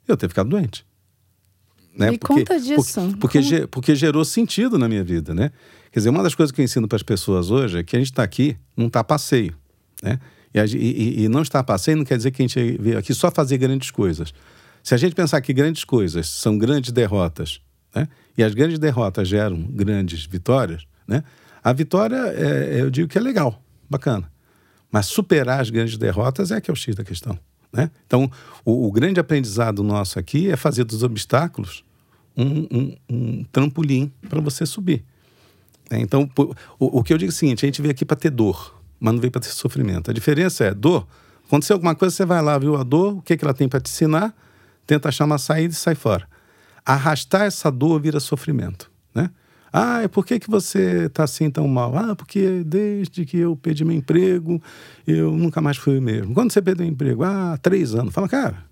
Eu 0.06 0.16
ter 0.18 0.28
ficado 0.28 0.50
doente. 0.50 0.84
Né? 1.96 2.10
Me 2.12 2.18
conta 2.18 2.58
disso. 2.60 2.76
Porque, 3.18 3.40
porque, 3.40 3.66
porque 3.66 3.94
gerou 3.94 4.24
sentido 4.24 4.78
na 4.78 4.88
minha 4.88 5.02
vida, 5.04 5.34
né? 5.34 5.50
Quer 5.92 6.00
dizer, 6.00 6.10
uma 6.10 6.22
das 6.22 6.34
coisas 6.34 6.52
que 6.52 6.60
eu 6.60 6.64
ensino 6.64 6.86
para 6.86 6.96
as 6.96 7.02
pessoas 7.02 7.50
hoje 7.50 7.78
é 7.78 7.82
que 7.82 7.96
a 7.96 7.98
gente 7.98 8.10
está 8.12 8.22
aqui, 8.22 8.56
não 8.76 8.86
está 8.86 9.02
passeio, 9.02 9.54
né? 10.02 10.18
E, 10.54 10.58
e- 10.60 11.24
e 11.24 11.28
não 11.28 11.42
estar 11.42 11.60
a 11.60 11.64
passeio 11.64 11.96
não 11.96 12.04
quer 12.04 12.16
dizer 12.16 12.30
que 12.30 12.42
a 12.42 12.46
gente 12.46 12.78
veio 12.80 12.98
aqui 12.98 13.12
só 13.14 13.30
fazer 13.30 13.56
grandes 13.58 13.90
coisas. 13.90 14.32
Se 14.82 14.94
a 14.94 14.96
gente 14.96 15.14
pensar 15.14 15.40
que 15.40 15.52
grandes 15.52 15.84
coisas 15.84 16.28
são 16.28 16.56
grandes 16.58 16.90
derrotas, 16.92 17.60
né? 17.94 18.08
E 18.38 18.42
as 18.42 18.54
grandes 18.54 18.78
derrotas 18.78 19.28
geram 19.28 19.60
grandes 19.62 20.24
vitórias, 20.24 20.86
né? 21.06 21.22
A 21.62 21.72
vitória, 21.72 22.16
é, 22.16 22.80
eu 22.80 22.90
digo 22.90 23.08
que 23.08 23.18
é 23.18 23.20
legal, 23.20 23.62
bacana. 23.88 24.30
Mas 24.90 25.06
superar 25.06 25.60
as 25.60 25.70
grandes 25.70 25.96
derrotas 25.98 26.50
é 26.50 26.60
que 26.60 26.70
é 26.70 26.72
o 26.72 26.76
X 26.76 26.94
da 26.96 27.04
questão. 27.04 27.38
Né? 27.72 27.90
Então, 28.06 28.30
o, 28.64 28.86
o 28.88 28.92
grande 28.92 29.20
aprendizado 29.20 29.82
nosso 29.82 30.18
aqui 30.18 30.50
é 30.50 30.56
fazer 30.56 30.84
dos 30.84 31.02
obstáculos 31.02 31.84
um, 32.36 32.66
um- 32.70 32.96
um 33.08 33.44
trampolim 33.52 34.10
para 34.28 34.40
você 34.40 34.64
subir. 34.66 35.04
né? 35.90 36.00
Então, 36.00 36.28
o, 36.78 36.98
o 36.98 37.02
que 37.04 37.12
eu 37.12 37.18
digo 37.18 37.30
é 37.30 37.34
o 37.34 37.36
seguinte: 37.36 37.64
a 37.64 37.68
gente 37.68 37.80
veio 37.82 37.92
aqui 37.92 38.04
para 38.04 38.16
ter 38.16 38.30
dor, 38.30 38.80
mas 38.98 39.12
não 39.14 39.20
veio 39.20 39.30
para 39.30 39.40
ter 39.42 39.50
sofrimento. 39.50 40.10
A 40.10 40.14
diferença 40.14 40.64
é 40.64 40.74
dor. 40.74 41.06
Aconteceu 41.46 41.74
alguma 41.74 41.94
coisa, 41.94 42.14
você 42.14 42.24
vai 42.24 42.40
lá, 42.40 42.56
viu 42.58 42.76
a 42.76 42.82
dor, 42.84 43.18
o 43.18 43.22
que, 43.22 43.36
que 43.36 43.44
ela 43.44 43.52
tem 43.54 43.68
para 43.68 43.80
te 43.80 43.90
ensinar, 43.90 44.32
tenta 44.86 45.08
achar 45.08 45.24
uma 45.24 45.38
saída 45.38 45.72
e 45.72 45.76
sai 45.76 45.94
fora. 45.96 46.28
Arrastar 46.86 47.42
essa 47.42 47.70
dor 47.70 48.00
vira 48.00 48.20
sofrimento. 48.20 48.90
Né? 49.14 49.30
Ah, 49.72 50.08
por 50.10 50.26
que, 50.26 50.40
que 50.40 50.50
você 50.50 51.06
está 51.06 51.24
assim 51.24 51.50
tão 51.50 51.68
mal? 51.68 51.96
Ah, 51.96 52.16
porque 52.16 52.62
desde 52.64 53.24
que 53.24 53.38
eu 53.38 53.56
perdi 53.56 53.84
meu 53.84 53.96
emprego, 53.96 54.60
eu 55.06 55.36
nunca 55.36 55.60
mais 55.60 55.76
fui 55.76 55.98
o 55.98 56.02
mesmo. 56.02 56.34
Quando 56.34 56.52
você 56.52 56.60
perdeu 56.60 56.86
o 56.86 56.88
emprego? 56.88 57.22
Ah, 57.22 57.58
três 57.60 57.94
anos. 57.94 58.12
Fala, 58.12 58.28
cara. 58.28 58.70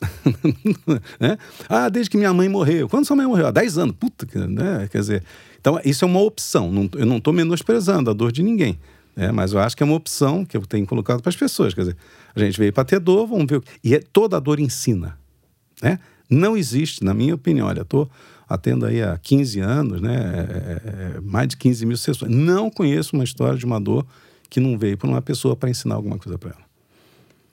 né? 1.20 1.38
Ah, 1.68 1.88
desde 1.88 2.10
que 2.10 2.16
minha 2.16 2.32
mãe 2.32 2.48
morreu. 2.48 2.88
Quando 2.88 3.06
sua 3.06 3.16
mãe 3.16 3.26
morreu? 3.26 3.46
Há 3.46 3.50
10 3.50 3.78
anos. 3.78 3.96
Puta, 3.98 4.26
né? 4.46 4.88
Quer 4.90 4.98
dizer, 4.98 5.24
então 5.60 5.80
isso 5.84 6.04
é 6.04 6.08
uma 6.08 6.20
opção. 6.20 6.90
Eu 6.96 7.06
não 7.06 7.18
estou 7.18 7.32
menosprezando 7.32 8.10
a 8.10 8.12
dor 8.12 8.32
de 8.32 8.42
ninguém. 8.42 8.78
Né? 9.16 9.30
Mas 9.32 9.52
eu 9.52 9.60
acho 9.60 9.76
que 9.76 9.82
é 9.82 9.86
uma 9.86 9.96
opção 9.96 10.44
que 10.44 10.56
eu 10.56 10.62
tenho 10.62 10.86
colocado 10.86 11.22
para 11.22 11.30
as 11.30 11.36
pessoas. 11.36 11.74
Quer 11.74 11.82
dizer, 11.82 11.96
a 12.34 12.40
gente 12.40 12.58
veio 12.58 12.72
para 12.72 12.84
ter 12.84 12.98
dor, 12.98 13.26
vamos 13.26 13.46
ver. 13.46 13.62
E 13.82 13.94
é, 13.94 14.00
toda 14.00 14.40
dor 14.40 14.60
ensina. 14.60 15.18
Né? 15.82 15.98
Não 16.28 16.56
existe, 16.56 17.04
na 17.04 17.14
minha 17.14 17.34
opinião, 17.34 17.66
olha, 17.66 17.82
estou 17.82 18.10
atendo 18.48 18.86
aí 18.86 19.02
há 19.02 19.18
15 19.18 19.60
anos, 19.60 20.00
né? 20.00 20.14
é, 20.14 21.16
é, 21.16 21.20
mais 21.20 21.48
de 21.48 21.56
15 21.56 21.86
mil 21.86 21.96
sessões. 21.96 22.30
Não 22.30 22.70
conheço 22.70 23.16
uma 23.16 23.24
história 23.24 23.58
de 23.58 23.64
uma 23.64 23.80
dor 23.80 24.06
que 24.50 24.60
não 24.60 24.78
veio 24.78 24.96
por 24.96 25.08
uma 25.08 25.22
pessoa 25.22 25.56
para 25.56 25.70
ensinar 25.70 25.94
alguma 25.94 26.18
coisa 26.18 26.38
para 26.38 26.50
ela. 26.50 26.64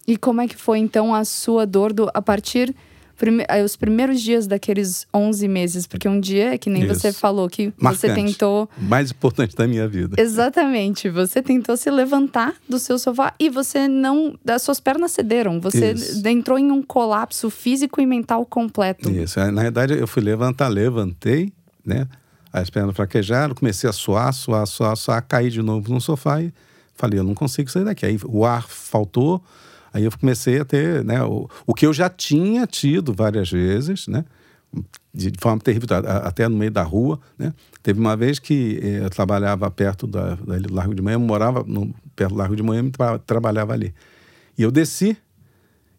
E 0.08 0.18
como 0.18 0.42
é 0.42 0.48
que 0.48 0.56
foi 0.56 0.80
então 0.80 1.14
a 1.14 1.24
sua 1.24 1.66
dor 1.66 1.94
do, 1.94 2.10
a 2.14 2.22
partir 2.22 2.76
prime, 3.22 3.46
eh, 3.48 3.64
os 3.64 3.76
primeiros 3.76 4.20
dias 4.20 4.48
daqueles 4.48 5.06
11 5.14 5.48
meses? 5.48 5.86
Porque 5.86 6.10
um 6.10 6.20
dia, 6.20 6.58
que 6.58 6.72
nem 6.72 6.84
Isso. 6.86 6.96
você 6.96 7.14
falou, 7.14 7.48
que 7.48 7.72
você 7.78 8.08
Marcante. 8.08 8.32
tentou 8.34 8.68
Mais 8.80 9.12
importante 9.12 9.56
da 9.56 9.68
minha 9.68 9.88
vida. 9.88 10.20
Exatamente. 10.20 11.08
Você 11.08 11.40
tentou 11.40 11.78
se 11.78 11.92
levantar 11.92 12.56
do 12.68 12.80
seu 12.80 12.98
sofá 12.98 13.36
e 13.40 13.48
você 13.48 13.88
não. 13.88 14.36
As 14.48 14.64
suas 14.64 14.80
pernas 14.80 15.12
cederam. 15.12 15.62
Você 15.62 15.92
Isso. 15.92 16.28
entrou 16.28 16.58
em 16.58 16.72
um 16.72 16.82
colapso 16.82 17.52
físico 17.52 18.02
e 18.02 18.06
mental 18.08 18.44
completo. 18.44 19.12
Isso. 19.12 19.40
Aí, 19.40 19.52
Na 19.52 19.62
verdade, 19.62 19.94
eu 19.94 20.08
fui 20.08 20.24
levantar, 20.24 20.68
levantei, 20.68 21.54
né? 21.86 22.08
As 22.52 22.70
pernas 22.72 22.96
fraquejaram, 22.96 23.54
comecei 23.54 23.88
a 23.88 23.94
suar, 23.94 24.34
suar, 24.34 24.66
suar, 24.66 24.98
suar, 24.98 25.22
caí 25.22 25.50
de 25.52 25.62
novo 25.62 25.94
no 25.94 26.02
sofá 26.02 26.42
e 26.42 26.52
falei, 26.96 27.20
eu 27.20 27.24
não 27.24 27.36
consigo 27.36 27.70
sair 27.70 27.86
daqui. 27.86 28.06
Aí 28.06 28.18
o 28.26 28.44
ar 28.46 28.68
faltou, 28.68 29.42
aí 29.94 30.04
eu 30.04 30.12
comecei 30.18 30.60
a 30.60 30.66
ter, 30.66 31.04
né? 31.04 31.24
O, 31.24 31.50
o 31.66 31.74
que 31.74 31.86
eu 31.86 31.94
já 31.94 32.10
tinha 32.10 32.66
tido 32.66 33.14
várias 33.14 33.50
vezes, 33.52 34.08
né? 34.08 34.26
de, 35.14 35.32
forma 35.40 35.60
terrível, 35.60 35.88
até 36.24 36.48
no 36.48 36.56
meio 36.56 36.72
da 36.72 36.84
rua, 36.84 37.20
né? 37.38 37.54
Teve 37.84 38.00
uma 38.00 38.16
vez 38.16 38.40
que 38.40 38.80
eh, 38.82 39.04
eu 39.04 39.10
trabalhava 39.10 39.70
perto 39.70 40.08
da, 40.08 40.36
da 40.36 40.58
do 40.58 40.74
Largo 40.74 40.96
de 40.96 41.02
Manhã, 41.02 41.20
morava 41.20 41.64
no, 41.68 41.94
perto 42.16 42.32
do 42.32 42.38
Largo 42.38 42.56
de 42.56 42.64
e 42.64 42.92
tra, 42.92 43.20
trabalhava 43.20 43.74
ali. 43.74 43.94
E 44.58 44.64
eu 44.64 44.72
desci 44.72 45.18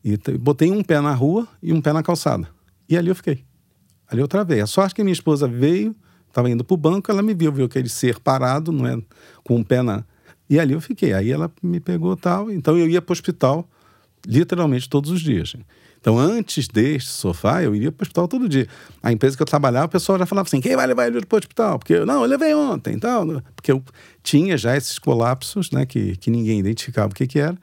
e 0.03 0.17
botei 0.39 0.71
um 0.71 0.83
pé 0.83 1.01
na 1.01 1.13
rua 1.13 1.47
e 1.63 1.73
um 1.73 1.81
pé 1.81 1.93
na 1.93 2.03
calçada. 2.03 2.49
E 2.89 2.97
ali 2.97 3.09
eu 3.09 3.15
fiquei. 3.15 3.45
Ali 4.09 4.21
eu 4.21 4.29
travei. 4.29 4.61
A 4.61 4.67
sorte 4.67 4.95
que 4.95 5.03
minha 5.03 5.13
esposa 5.13 5.47
veio, 5.47 5.95
estava 6.29 6.49
indo 6.49 6.65
para 6.65 6.75
o 6.75 6.77
banco, 6.77 7.11
ela 7.11 7.23
me 7.23 7.35
viu, 7.35 7.53
viu 7.53 7.67
aquele 7.67 7.89
ser 7.89 8.19
parado, 8.19 8.73
não 8.73 8.87
é, 8.87 8.99
com 9.45 9.57
um 9.57 9.63
pé 9.63 9.83
na. 9.83 10.05
E 10.49 10.59
ali 10.59 10.73
eu 10.73 10.81
fiquei. 10.81 11.13
Aí 11.13 11.31
ela 11.31 11.51
me 11.63 11.81
pegou 11.81 12.17
tal. 12.17 12.51
Então 12.51 12.79
eu 12.79 12.89
ia 12.89 13.03
para 13.03 13.13
o 13.13 13.15
hospital 13.15 13.69
literalmente 14.27 14.89
todos 14.89 15.11
os 15.11 15.21
dias. 15.21 15.55
Então, 16.01 16.19
antes 16.19 16.67
deste 16.67 17.11
sofá, 17.11 17.63
eu 17.63 17.77
iria 17.77 17.93
para 17.93 18.03
o 18.03 18.05
hospital 18.05 18.27
todo 18.27 18.49
dia. 18.49 18.67
A 19.03 19.13
empresa 19.13 19.37
que 19.37 19.43
eu 19.43 19.47
trabalhava, 19.47 19.87
o 19.87 19.91
pessoal 19.91 20.19
já 20.19 20.27
falava 20.27 20.49
assim: 20.49 20.61
quem 20.61 20.75
vai 20.75 20.87
levar 20.87 21.07
ele 21.07 21.25
para 21.25 21.37
o 21.37 21.39
hospital? 21.39 21.79
Porque, 21.79 21.95
eu, 21.95 22.07
não, 22.07 22.23
eu 22.23 22.29
levei 22.29 22.53
ontem. 22.55 22.95
Então, 22.95 23.41
porque 23.55 23.71
eu 23.71 23.83
tinha 24.23 24.59
já 24.59 24.77
esses 24.77 24.99
colapsos, 24.99 25.71
né, 25.71 25.87
que, 25.87 26.17
que 26.17 26.31
ninguém 26.31 26.59
identificava 26.59 27.09
o 27.09 27.15
que, 27.15 27.27
que 27.27 27.39
era 27.39 27.57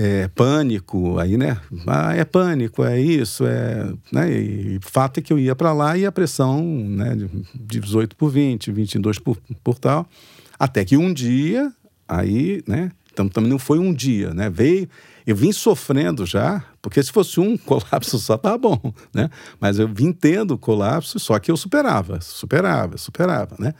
é, 0.00 0.28
pânico, 0.28 1.18
aí, 1.18 1.36
né? 1.36 1.58
Ah, 1.84 2.14
é 2.14 2.24
pânico, 2.24 2.84
é 2.84 3.00
isso, 3.00 3.44
é. 3.44 3.92
Né? 4.12 4.32
E 4.32 4.76
o 4.76 4.88
fato 4.88 5.18
é 5.18 5.20
que 5.20 5.32
eu 5.32 5.38
ia 5.40 5.56
para 5.56 5.72
lá 5.72 5.98
e 5.98 6.06
a 6.06 6.12
pressão, 6.12 6.62
né, 6.62 7.16
de 7.16 7.80
18 7.80 8.14
por 8.14 8.30
20, 8.30 8.70
22 8.70 9.18
por, 9.18 9.36
por 9.64 9.76
tal. 9.76 10.08
Até 10.56 10.84
que 10.84 10.96
um 10.96 11.12
dia, 11.12 11.72
aí, 12.06 12.62
né? 12.64 12.92
Então 13.12 13.28
também 13.28 13.50
não 13.50 13.58
foi 13.58 13.80
um 13.80 13.92
dia, 13.92 14.32
né? 14.32 14.48
Veio, 14.48 14.88
eu 15.30 15.36
vim 15.36 15.52
sofrendo 15.52 16.24
já, 16.24 16.64
porque 16.80 17.02
se 17.02 17.12
fosse 17.12 17.38
um 17.38 17.56
colapso 17.58 18.18
só 18.18 18.38
tá 18.38 18.56
bom, 18.56 18.80
né? 19.12 19.28
Mas 19.60 19.78
eu 19.78 19.86
vim 19.86 20.10
tendo 20.10 20.56
colapso, 20.56 21.18
só 21.18 21.38
que 21.38 21.50
eu 21.50 21.56
superava, 21.56 22.18
superava, 22.22 22.96
superava, 22.96 23.54
né? 23.58 23.74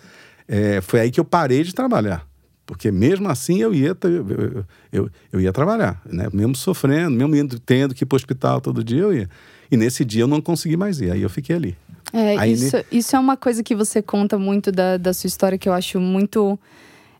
É, 0.47 0.83
foi 0.83 1.01
aí 1.01 1.11
que 1.11 1.19
eu 1.19 1.25
parei 1.25 1.65
de 1.65 1.75
trabalhar. 1.75 2.27
Porque 2.67 2.91
mesmo 2.91 3.31
assim 3.31 3.63
eu 3.63 3.73
ia, 3.73 3.97
eu, 4.03 4.67
eu, 4.93 5.11
eu 5.33 5.41
ia 5.41 5.51
trabalhar, 5.51 6.03
né? 6.05 6.29
Mesmo 6.35 6.55
sofrendo, 6.55 7.17
mesmo 7.17 7.35
indo, 7.35 7.59
tendo 7.59 7.95
que 7.95 8.05
ir 8.05 8.07
para 8.07 8.17
o 8.17 8.19
hospital 8.19 8.61
todo 8.61 8.85
dia, 8.85 9.01
eu 9.01 9.15
ia. 9.15 9.31
E 9.71 9.77
nesse 9.77 10.05
dia 10.05 10.25
eu 10.25 10.29
não 10.29 10.43
consegui 10.43 10.77
mais 10.77 11.01
ir, 11.01 11.11
aí 11.11 11.23
eu 11.23 11.31
fiquei 11.31 11.57
ali. 11.57 11.77
É, 12.13 12.37
aí, 12.37 12.53
isso, 12.53 12.77
ne... 12.77 12.85
isso 12.93 13.17
é 13.17 13.19
uma 13.19 13.39
coisa 13.39 13.63
que 13.63 13.75
você 13.75 14.03
conta 14.03 14.39
muito 14.39 14.71
da, 14.71 14.99
da 14.99 15.15
sua 15.15 15.29
história 15.29 15.57
que 15.57 15.67
eu 15.67 15.73
acho 15.73 15.99
muito, 15.99 16.59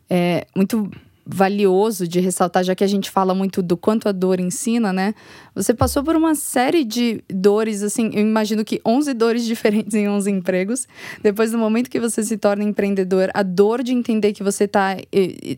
é, 0.07 0.45
muito 0.55 0.91
valioso 1.31 2.07
de 2.07 2.19
ressaltar, 2.19 2.63
já 2.63 2.73
que 2.73 2.83
a 2.83 2.87
gente 2.87 3.11
fala 3.11 3.35
muito 3.35 3.61
do 3.61 3.77
quanto 3.77 4.09
a 4.09 4.11
dor 4.11 4.39
ensina, 4.39 4.91
né? 4.91 5.13
Você 5.53 5.75
passou 5.75 6.03
por 6.03 6.15
uma 6.15 6.33
série 6.33 6.83
de 6.83 7.23
dores, 7.29 7.83
assim, 7.83 8.09
eu 8.13 8.21
imagino 8.21 8.65
que 8.65 8.81
11 8.83 9.13
dores 9.13 9.45
diferentes 9.45 9.93
em 9.93 10.09
11 10.09 10.31
empregos. 10.31 10.87
Depois 11.21 11.51
do 11.51 11.57
momento 11.57 11.89
que 11.89 11.99
você 11.99 12.23
se 12.23 12.35
torna 12.37 12.63
empreendedor, 12.63 13.29
a 13.33 13.43
dor 13.43 13.83
de 13.83 13.93
entender 13.93 14.33
que 14.33 14.41
você 14.41 14.63
está 14.63 14.97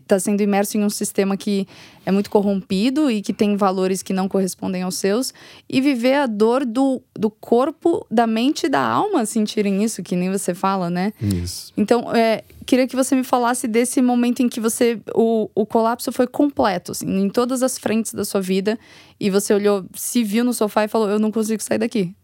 tá 0.06 0.18
sendo 0.18 0.42
imerso 0.42 0.76
em 0.76 0.84
um 0.84 0.90
sistema 0.90 1.36
que 1.36 1.66
é 2.04 2.12
muito 2.12 2.28
corrompido 2.28 3.10
e 3.10 3.22
que 3.22 3.32
tem 3.32 3.56
valores 3.56 4.02
que 4.02 4.12
não 4.12 4.28
correspondem 4.28 4.82
aos 4.82 4.96
seus, 4.96 5.32
e 5.68 5.80
viver 5.80 6.14
a 6.14 6.26
dor 6.26 6.66
do, 6.66 7.00
do 7.14 7.30
corpo, 7.30 8.06
da 8.10 8.26
mente 8.26 8.66
e 8.66 8.68
da 8.68 8.80
alma 8.80 9.24
sentirem 9.24 9.82
isso, 9.82 10.02
que 10.02 10.16
nem 10.16 10.30
você 10.30 10.52
fala, 10.52 10.90
né? 10.90 11.12
Isso. 11.20 11.72
Então, 11.76 12.14
é, 12.14 12.42
queria 12.64 12.86
que 12.86 12.96
você 12.96 13.14
me 13.14 13.24
falasse 13.24 13.66
desse 13.66 14.00
momento 14.00 14.40
em 14.40 14.48
que 14.48 14.60
você 14.60 15.00
o, 15.14 15.50
o 15.54 15.66
colapso 15.66 16.12
foi 16.12 16.26
completo, 16.26 16.92
assim, 16.92 17.06
em 17.06 17.28
todas 17.28 17.62
as 17.62 17.78
frentes 17.78 18.14
da 18.14 18.24
sua 18.24 18.40
vida, 18.40 18.78
e 19.18 19.30
você 19.30 19.54
olhou, 19.54 19.84
se 19.94 20.22
viu 20.24 20.44
no 20.44 20.52
sofá 20.52 20.84
e 20.84 20.88
falou: 20.88 21.08
Eu 21.08 21.18
não 21.18 21.30
consigo 21.30 21.62
sair 21.62 21.78
daqui. 21.78 22.14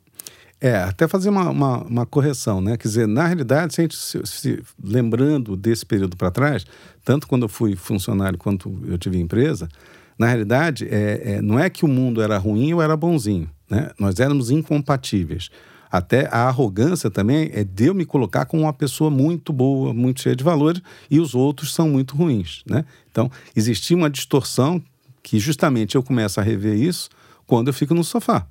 É, 0.61 0.77
até 0.77 1.07
fazer 1.07 1.29
uma, 1.29 1.51
uma, 1.51 1.85
uma, 1.85 2.07
correção, 2.07 2.61
né? 2.61 2.77
Quer 2.77 2.89
dizer, 2.89 3.07
na 3.07 3.27
realidade, 3.27 3.75
se 3.75 3.81
a 3.81 3.85
gente 3.85 3.97
se, 3.97 4.21
se, 4.25 4.63
lembrando 4.83 5.57
desse 5.57 5.87
período 5.87 6.17
para 6.17 6.33
trás, 6.33 6.67
tanto 7.05 7.29
quando 7.29 7.43
eu 7.43 7.49
fui 7.49 7.77
funcionário 7.77 8.37
quanto 8.37 8.77
eu 8.89 8.99
tive 8.99 9.21
empresa, 9.21 9.69
na 10.19 10.27
realidade, 10.27 10.89
é, 10.91 11.35
é, 11.35 11.43
não 11.43 11.61
é 11.61 11.71
que 11.71 11.85
o 11.85 11.89
mundo 11.89 12.21
era 12.21 12.37
ruim 12.39 12.73
ou 12.73 12.83
era 12.83 12.97
bonzinho, 12.97 13.49
né? 13.71 13.91
Nós 14.01 14.19
éramos 14.19 14.51
incompatíveis. 14.51 15.49
Até 15.91 16.29
a 16.31 16.49
arrogância 16.49 17.11
também 17.11 17.51
é 17.53 17.65
de 17.65 17.87
eu 17.87 17.95
me 17.95 18.05
colocar 18.05 18.45
como 18.45 18.65
uma 18.65 18.73
pessoa 18.73 19.11
muito 19.11 19.53
boa, 19.53 19.93
muito 19.95 20.21
cheia 20.21 20.37
de 20.37 20.45
valores, 20.45 20.83
e 21.11 21.19
os 21.19 21.35
outros 21.35 21.75
são 21.75 21.89
muito 21.89 22.15
ruins, 22.15 22.63
né? 22.67 22.85
Então, 23.11 23.31
existia 23.57 23.97
uma 23.97 24.11
distorção 24.11 24.83
que 25.23 25.39
justamente 25.39 25.95
eu 25.95 26.03
começo 26.03 26.41
a 26.41 26.43
rever 26.43 26.79
isso 26.79 27.09
quando 27.47 27.69
eu 27.69 27.75
fico 27.75 27.95
no 27.95 28.05
sofá 28.05 28.47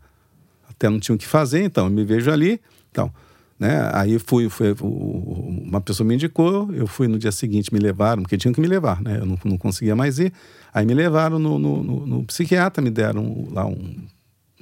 até 0.77 0.89
não 0.89 0.99
tinha 0.99 1.15
o 1.15 1.17
que 1.17 1.25
fazer, 1.25 1.63
então 1.63 1.85
eu 1.85 1.91
me 1.91 2.05
vejo 2.05 2.31
ali. 2.31 2.61
Então, 2.91 3.11
né? 3.59 3.89
Aí 3.93 4.19
fui, 4.19 4.47
fui, 4.47 4.75
uma 4.79 5.81
pessoa 5.81 6.07
me 6.07 6.13
indicou, 6.13 6.71
eu 6.73 6.85
fui 6.85 7.07
no 7.07 7.17
dia 7.17 7.31
seguinte, 7.31 7.73
me 7.73 7.79
levaram, 7.79 8.21
porque 8.21 8.37
tinham 8.37 8.53
que 8.53 8.61
me 8.61 8.67
levar, 8.67 9.01
né? 9.01 9.17
Eu 9.19 9.25
não, 9.25 9.39
não 9.43 9.57
conseguia 9.57 9.95
mais 9.95 10.19
ir. 10.19 10.31
Aí 10.71 10.85
me 10.85 10.93
levaram 10.93 11.39
no, 11.39 11.57
no, 11.57 11.83
no, 11.83 12.05
no 12.05 12.23
psiquiatra, 12.25 12.81
me 12.83 12.91
deram 12.91 13.47
lá 13.51 13.65
um 13.65 14.07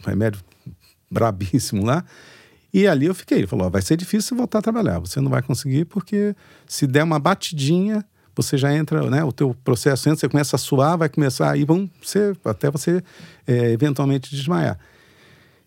remédio 0.06 0.42
brabíssimo 1.12 1.86
lá. 1.86 2.04
E 2.76 2.88
ali 2.88 3.06
eu 3.06 3.16
fiquei. 3.16 3.38
Ele 3.38 3.48
falou: 3.48 3.70
vai 3.70 3.82
ser 3.82 3.96
difícil 3.96 4.36
voltar 4.36 4.60
a 4.60 4.62
trabalhar. 4.62 5.00
Você 5.00 5.22
não 5.22 5.32
vai 5.32 5.42
conseguir, 5.42 5.86
porque 5.86 6.36
se 6.68 6.86
der 6.86 7.06
uma 7.06 7.18
batidinha, 7.18 8.04
você 8.36 8.58
já 8.58 8.76
entra, 8.76 9.10
né? 9.10 9.24
O 9.24 9.32
teu 9.32 9.56
processo 9.64 10.10
entra, 10.10 10.20
você 10.20 10.28
começa 10.28 10.58
a 10.58 10.60
suar, 10.60 10.98
vai 10.98 11.08
começar, 11.08 11.52
aí 11.52 11.64
vão 11.64 11.90
ser, 12.04 12.38
até 12.44 12.70
você 12.70 13.02
é, 13.48 13.72
eventualmente 13.72 14.30
desmaiar. 14.30 14.78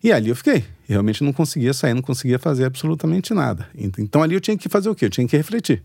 E 0.03 0.11
ali 0.11 0.29
eu 0.29 0.35
fiquei. 0.35 0.63
Realmente 0.87 1.23
não 1.23 1.33
conseguia 1.33 1.73
sair, 1.73 1.95
não 1.95 2.03
conseguia 2.03 2.37
fazer 2.37 2.65
absolutamente 2.65 3.33
nada. 3.33 3.67
Então 3.97 4.21
ali 4.21 4.35
eu 4.35 4.39
tinha 4.39 4.55
que 4.55 4.69
fazer 4.69 4.87
o 4.87 4.93
quê? 4.93 5.05
Eu 5.05 5.09
tinha 5.09 5.27
que 5.27 5.35
refletir. 5.35 5.81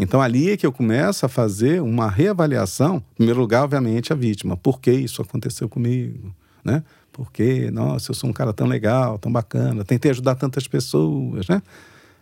Então 0.00 0.20
ali 0.20 0.50
é 0.50 0.56
que 0.56 0.66
eu 0.66 0.72
começo 0.72 1.24
a 1.24 1.28
fazer 1.28 1.80
uma 1.80 2.10
reavaliação, 2.10 2.96
em 2.96 3.16
primeiro 3.18 3.38
lugar, 3.38 3.62
obviamente, 3.62 4.12
a 4.12 4.16
vítima. 4.16 4.56
Por 4.56 4.80
que 4.80 4.90
isso 4.90 5.22
aconteceu 5.22 5.68
comigo? 5.68 6.34
Né? 6.64 6.82
Porque, 7.16 7.70
nossa, 7.70 8.10
eu 8.10 8.14
sou 8.14 8.28
um 8.28 8.32
cara 8.32 8.52
tão 8.52 8.66
legal, 8.66 9.18
tão 9.18 9.32
bacana, 9.32 9.82
tentei 9.86 10.10
ajudar 10.10 10.34
tantas 10.34 10.68
pessoas, 10.68 11.48
né? 11.48 11.62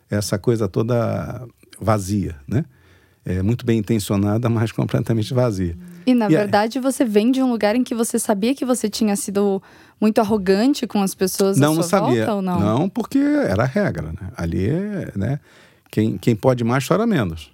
Essa 0.09 0.39
coisa 0.39 0.69
toda 0.69 1.45
vazia, 1.81 2.37
né? 2.47 2.65
É 3.25 3.43
muito 3.43 3.67
bem 3.67 3.81
intencionada, 3.81 4.49
mas 4.49 4.71
completamente 4.71 5.35
vazia. 5.35 5.77
E 6.07 6.15
na 6.15 6.27
e 6.27 6.29
verdade, 6.29 6.79
é... 6.79 6.81
você 6.81 7.05
vem 7.05 7.33
de 7.33 7.43
um 7.43 7.51
lugar 7.51 7.75
em 7.75 7.83
que 7.83 7.93
você 7.93 8.21
sabia 8.21 8.55
que 8.55 8.65
você 8.65 8.89
tinha 8.89 9.17
sido 9.17 9.61
muito 10.01 10.21
arrogante 10.21 10.87
com 10.87 11.03
as 11.03 11.13
pessoas 11.13 11.59
não, 11.59 11.73
à 11.73 11.75
sua 11.75 11.83
não 11.83 11.89
sabia. 11.89 12.27
volta, 12.27 12.35
ou 12.35 12.43
não? 12.43 12.61
Não, 12.61 12.89
porque 12.89 13.19
era 13.19 13.65
a 13.65 13.67
regra, 13.67 14.13
né? 14.13 14.31
Ali, 14.37 14.69
né? 15.17 15.41
Quem, 15.91 16.17
quem 16.19 16.37
pode 16.37 16.63
mais 16.63 16.87
chora 16.87 17.05
menos. 17.05 17.51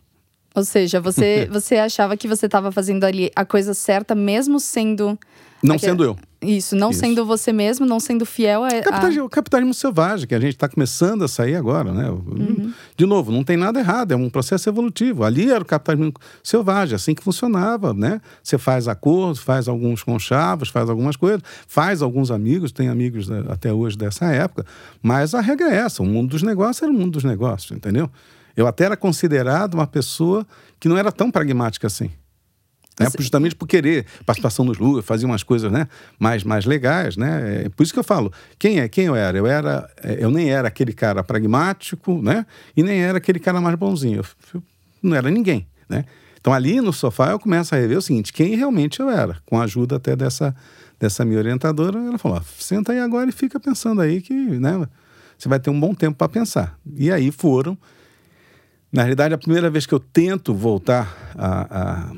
Ou 0.55 0.63
seja, 0.63 1.01
você, 1.01 1.49
você 1.51 1.77
achava 1.77 2.19
que 2.19 2.29
você 2.29 2.45
estava 2.45 2.71
fazendo 2.71 3.05
ali 3.05 3.31
a 3.35 3.47
coisa 3.47 3.73
certa, 3.73 4.15
mesmo 4.15 4.61
sendo. 4.61 5.19
Não 5.63 5.77
aquele... 5.77 5.93
sendo 5.93 6.05
eu. 6.05 6.19
Isso, 6.43 6.75
não 6.75 6.91
Isso. 6.91 7.01
sendo 7.01 7.27
você 7.27 7.53
mesmo, 7.53 7.85
não 7.85 8.01
sendo 8.01 8.25
fiel 8.25 8.65
a. 8.65 8.71
Capitalismo, 8.81 9.27
a... 9.27 9.29
capitalismo 9.31 9.75
selvagem, 9.75 10.27
que 10.27 10.35
a 10.35 10.41
gente 10.41 10.55
está 10.55 10.67
começando 10.69 11.23
a 11.23 11.29
sair 11.29 11.55
agora, 11.55 11.93
né? 11.93 12.09
Uhum. 12.09 12.73
De 12.97 13.05
novo, 13.05 13.31
não 13.31 13.45
tem 13.45 13.59
nada 13.59 13.79
errado, 13.79 14.13
é 14.13 14.17
um 14.17 14.31
processo 14.31 14.67
evolutivo. 14.69 15.23
Ali 15.23 15.51
era 15.51 15.63
o 15.63 15.67
capitalismo 15.67 16.15
selvagem, 16.43 16.95
assim 16.95 17.15
que 17.15 17.23
funcionava, 17.23 17.93
né? 17.93 18.23
Você 18.43 18.57
faz 18.57 18.89
acordos, 18.89 19.41
faz 19.41 19.69
alguns 19.69 20.03
conchavos, 20.03 20.71
faz 20.71 20.89
algumas 20.89 21.15
coisas, 21.15 21.43
faz 21.69 22.01
alguns 22.01 22.31
amigos, 22.31 22.73
tem 22.73 22.89
amigos 22.89 23.29
né, 23.29 23.45
até 23.51 23.71
hoje 23.71 23.99
dessa 23.99 24.25
época, 24.27 24.65
mas 25.03 25.35
a 25.35 25.43
regra 25.43 25.69
é 25.71 25.77
essa: 25.77 26.03
o 26.03 26.07
mundo 26.07 26.31
dos 26.31 26.43
negócios 26.43 26.83
era 26.83 26.91
o 26.91 26.95
mundo 26.95 27.11
dos 27.13 27.25
negócios, 27.25 27.71
entendeu? 27.71 28.11
Eu 28.57 28.67
até 28.67 28.85
era 28.85 28.97
considerado 28.97 29.75
uma 29.75 29.87
pessoa 29.87 30.47
que 30.79 30.89
não 30.89 30.97
era 30.97 31.13
tão 31.13 31.31
pragmática 31.31 31.87
assim. 31.87 32.11
Né? 33.01 33.07
Justamente 33.19 33.55
por 33.55 33.67
querer 33.67 34.05
participação 34.27 34.63
nos 34.63 34.77
lucros, 34.77 35.07
fazer 35.07 35.25
umas 35.25 35.43
coisas 35.43 35.73
né? 35.73 35.89
mais, 36.19 36.45
mais 36.45 36.67
legais. 36.67 37.17
Né? 37.17 37.63
É 37.65 37.69
por 37.71 37.83
isso 37.83 37.95
que 37.95 37.99
eu 37.99 38.05
falo, 38.05 38.31
quem 38.59 38.79
é 38.79 38.89
quem 38.89 39.07
eu 39.07 39.17
era? 39.17 39.39
Eu, 39.39 39.47
era? 39.47 39.91
É, 40.03 40.23
eu 40.23 40.31
nem 40.31 40.51
era 40.51 40.69
aquele 40.69 40.93
cara 40.93 41.25
pragmático 41.25 42.21
né? 42.21 42.45
e 42.77 42.83
nem 42.83 43.01
era 43.01 43.17
aquele 43.17 43.39
cara 43.39 43.59
mais 43.59 43.75
bonzinho. 43.75 44.23
Eu, 44.53 44.63
não 45.03 45.17
era 45.17 45.31
ninguém. 45.31 45.67
Né? 45.89 46.05
Então 46.39 46.53
ali 46.53 46.79
no 46.83 46.93
sofá 46.93 47.31
eu 47.31 47.39
começo 47.39 47.75
a 47.75 47.79
rever 47.79 47.97
o 47.97 48.03
seguinte, 48.03 48.35
quem 48.35 48.55
realmente 48.55 49.01
eu 49.01 49.09
era, 49.09 49.39
com 49.47 49.59
a 49.59 49.65
ajuda 49.65 49.97
até 49.97 50.15
dessa, 50.15 50.55
dessa 50.99 51.25
minha 51.25 51.39
orientadora, 51.39 51.99
ela 51.99 52.19
falou, 52.19 52.43
senta 52.59 52.93
aí 52.93 53.01
agora 53.01 53.31
e 53.31 53.33
fica 53.33 53.59
pensando 53.59 54.03
aí 54.03 54.21
que 54.21 54.35
né, 54.35 54.87
você 55.39 55.49
vai 55.49 55.59
ter 55.59 55.71
um 55.71 55.81
bom 55.81 55.95
tempo 55.95 56.19
para 56.19 56.29
pensar. 56.29 56.79
E 56.97 57.11
aí 57.11 57.31
foram 57.31 57.79
na 58.93 59.03
realidade, 59.03 59.33
a 59.33 59.39
primeira 59.39 59.71
vez 59.71 59.87
que 59.87 59.95
eu 59.95 60.01
tento 60.01 60.53
voltar 60.53 61.33
a, 61.37 61.81
a, 61.81 62.13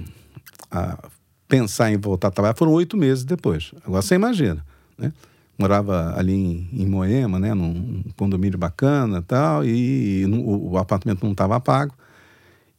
a 0.72 0.98
pensar 1.46 1.92
em 1.92 1.98
voltar 1.98 2.28
a 2.28 2.30
trabalhar 2.30 2.54
foram 2.56 2.72
oito 2.72 2.96
meses 2.96 3.24
depois. 3.24 3.72
Agora 3.84 4.00
você 4.00 4.14
imagina, 4.14 4.64
né? 4.98 5.12
Morava 5.58 6.18
ali 6.18 6.32
em, 6.32 6.68
em 6.72 6.86
Moema, 6.86 7.38
né? 7.38 7.52
Num 7.52 8.02
condomínio 8.16 8.58
bacana 8.58 9.22
tal, 9.22 9.64
e, 9.64 10.22
e 10.22 10.26
o, 10.26 10.72
o 10.72 10.78
apartamento 10.78 11.22
não 11.22 11.32
estava 11.32 11.60
pago. 11.60 11.94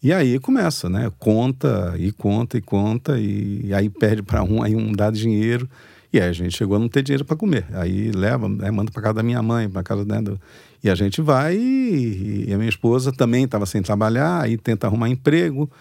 E 0.02 0.12
aí 0.12 0.38
começa, 0.40 0.90
né? 0.90 1.10
Conta 1.20 1.94
e 1.98 2.12
conta 2.12 2.58
e 2.58 2.62
conta, 2.62 3.20
e 3.20 3.74
aí 3.74 3.90
perde 3.90 4.24
para 4.24 4.44
um, 4.44 4.62
aí 4.62 4.76
um 4.76 4.92
dá 4.92 5.12
dinheiro. 5.12 5.70
E 6.12 6.20
aí 6.20 6.30
a 6.30 6.34
gente 6.34 6.56
chegou 6.56 6.76
a 6.76 6.80
não 6.80 6.90
ter 6.90 7.02
dinheiro 7.02 7.24
para 7.24 7.36
comer. 7.36 7.66
Aí 7.74 8.12
leva, 8.12 8.48
né, 8.50 8.70
manda 8.70 8.92
para 8.92 9.02
casa 9.02 9.16
da 9.16 9.24
minha 9.24 9.42
mãe, 9.42 9.70
para 9.70 9.82
casa 9.82 10.04
né, 10.06 10.22
do... 10.22 10.40
E 10.84 10.90
a 10.90 10.96
gente 10.96 11.22
vai 11.22 11.56
e, 11.56 12.46
e 12.50 12.54
a 12.54 12.58
minha 12.58 12.70
esposa 12.70 13.12
também 13.12 13.46
estava 13.46 13.66
sem 13.66 13.82
trabalhar, 13.82 14.42
aí 14.42 14.58
tenta 14.58 14.86
arrumar 14.86 15.10
emprego. 15.10 15.72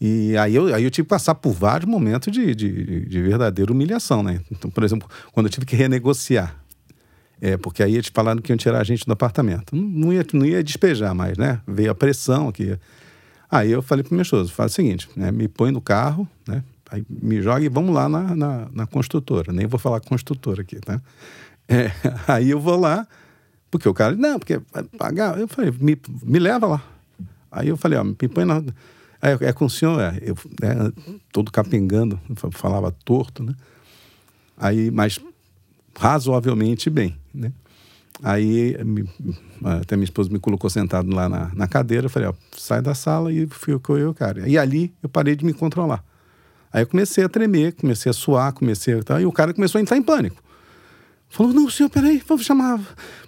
E 0.00 0.36
aí 0.36 0.54
eu, 0.54 0.74
aí 0.74 0.84
eu 0.84 0.90
tive 0.90 1.06
que 1.06 1.10
passar 1.10 1.34
por 1.34 1.52
vários 1.52 1.88
momentos 1.88 2.32
de, 2.32 2.54
de, 2.54 3.06
de 3.06 3.22
verdadeira 3.22 3.72
humilhação, 3.72 4.22
né? 4.22 4.40
Então, 4.50 4.70
por 4.70 4.84
exemplo, 4.84 5.08
quando 5.32 5.46
eu 5.46 5.50
tive 5.50 5.64
que 5.64 5.76
renegociar, 5.76 6.56
é, 7.40 7.56
porque 7.56 7.82
aí 7.82 7.94
eles 7.94 8.10
falaram 8.12 8.40
que 8.40 8.52
iam 8.52 8.56
tirar 8.56 8.80
a 8.80 8.84
gente 8.84 9.06
do 9.06 9.12
apartamento. 9.12 9.74
Não, 9.74 10.12
ia, 10.12 10.24
não 10.32 10.44
ia 10.44 10.62
despejar 10.62 11.14
mais, 11.14 11.36
né? 11.36 11.60
Veio 11.66 11.90
a 11.90 11.94
pressão 11.94 12.48
aqui. 12.48 12.76
Aí 13.50 13.70
eu 13.70 13.82
falei 13.82 14.02
para 14.02 14.14
meu 14.14 14.22
esposo, 14.22 14.52
faz 14.52 14.72
o 14.72 14.74
seguinte, 14.74 15.08
né? 15.14 15.30
me 15.30 15.46
põe 15.46 15.70
no 15.70 15.80
carro, 15.80 16.28
né? 16.46 16.62
Aí 16.90 17.04
me 17.08 17.40
joga 17.40 17.64
e 17.64 17.68
vamos 17.68 17.94
lá 17.94 18.08
na, 18.08 18.34
na, 18.34 18.68
na 18.72 18.86
construtora. 18.86 19.52
Nem 19.52 19.66
vou 19.66 19.78
falar 19.78 20.00
construtora 20.00 20.62
aqui, 20.62 20.76
tá? 20.80 21.00
É, 21.68 21.90
aí 22.28 22.50
eu 22.50 22.60
vou 22.60 22.78
lá, 22.78 23.06
porque 23.70 23.88
o 23.88 23.94
cara, 23.94 24.14
não, 24.14 24.38
porque 24.38 24.60
vai 24.72 24.82
pagar. 24.84 25.38
Eu 25.38 25.48
falei, 25.48 25.72
me, 25.80 25.98
me 26.22 26.38
leva 26.38 26.66
lá. 26.66 26.82
Aí 27.50 27.68
eu 27.68 27.76
falei, 27.76 27.98
ó, 27.98 28.04
me 28.04 28.14
põe 28.14 28.44
na. 28.44 28.62
É, 29.24 29.48
é 29.48 29.52
com 29.54 29.64
o 29.64 29.70
senhor, 29.70 29.98
é, 29.98 30.18
eu, 30.20 30.36
é, 30.60 30.92
todo 31.32 31.50
capengando, 31.50 32.20
falava 32.52 32.92
torto, 32.92 33.42
né? 33.42 33.54
Aí, 34.54 34.90
mas 34.90 35.18
razoavelmente 35.98 36.90
bem, 36.90 37.16
né? 37.32 37.50
Aí 38.22 38.76
me, 38.84 39.08
até 39.80 39.96
minha 39.96 40.04
esposa 40.04 40.30
me 40.30 40.38
colocou 40.38 40.68
sentado 40.68 41.10
lá 41.14 41.26
na, 41.26 41.50
na 41.54 41.66
cadeira, 41.66 42.06
eu 42.06 42.10
falei, 42.10 42.28
ó, 42.28 42.34
sai 42.56 42.82
da 42.82 42.94
sala 42.94 43.32
e 43.32 43.46
fui 43.46 43.74
eu, 43.74 44.14
cara. 44.14 44.46
E 44.46 44.58
ali 44.58 44.92
eu 45.02 45.08
parei 45.08 45.34
de 45.34 45.44
me 45.44 45.54
controlar. 45.54 46.04
Aí 46.70 46.82
eu 46.82 46.86
comecei 46.86 47.24
a 47.24 47.28
tremer, 47.28 47.72
comecei 47.72 48.10
a 48.10 48.12
suar, 48.12 48.52
comecei 48.52 48.94
a 48.94 49.20
e 49.20 49.26
o 49.26 49.32
cara 49.32 49.54
começou 49.54 49.78
a 49.78 49.82
entrar 49.82 49.96
em 49.96 50.02
pânico. 50.02 50.42
Falou, 51.30 51.52
não, 51.52 51.70
senhor, 51.70 51.88
peraí, 51.88 52.22
vamos 52.26 52.44
chamar, 52.44 52.78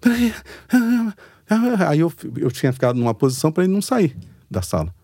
peraí. 0.01 0.33
Aí 1.89 2.01
eu, 2.01 2.13
eu 2.37 2.51
tinha 2.51 2.73
ficado 2.73 2.99
numa 2.99 3.15
posição 3.15 3.53
para 3.53 3.65
ele 3.65 3.73
não 3.73 3.81
sair 3.81 4.17
da 4.51 4.63
sala, 4.63 4.87
né? 4.87 4.96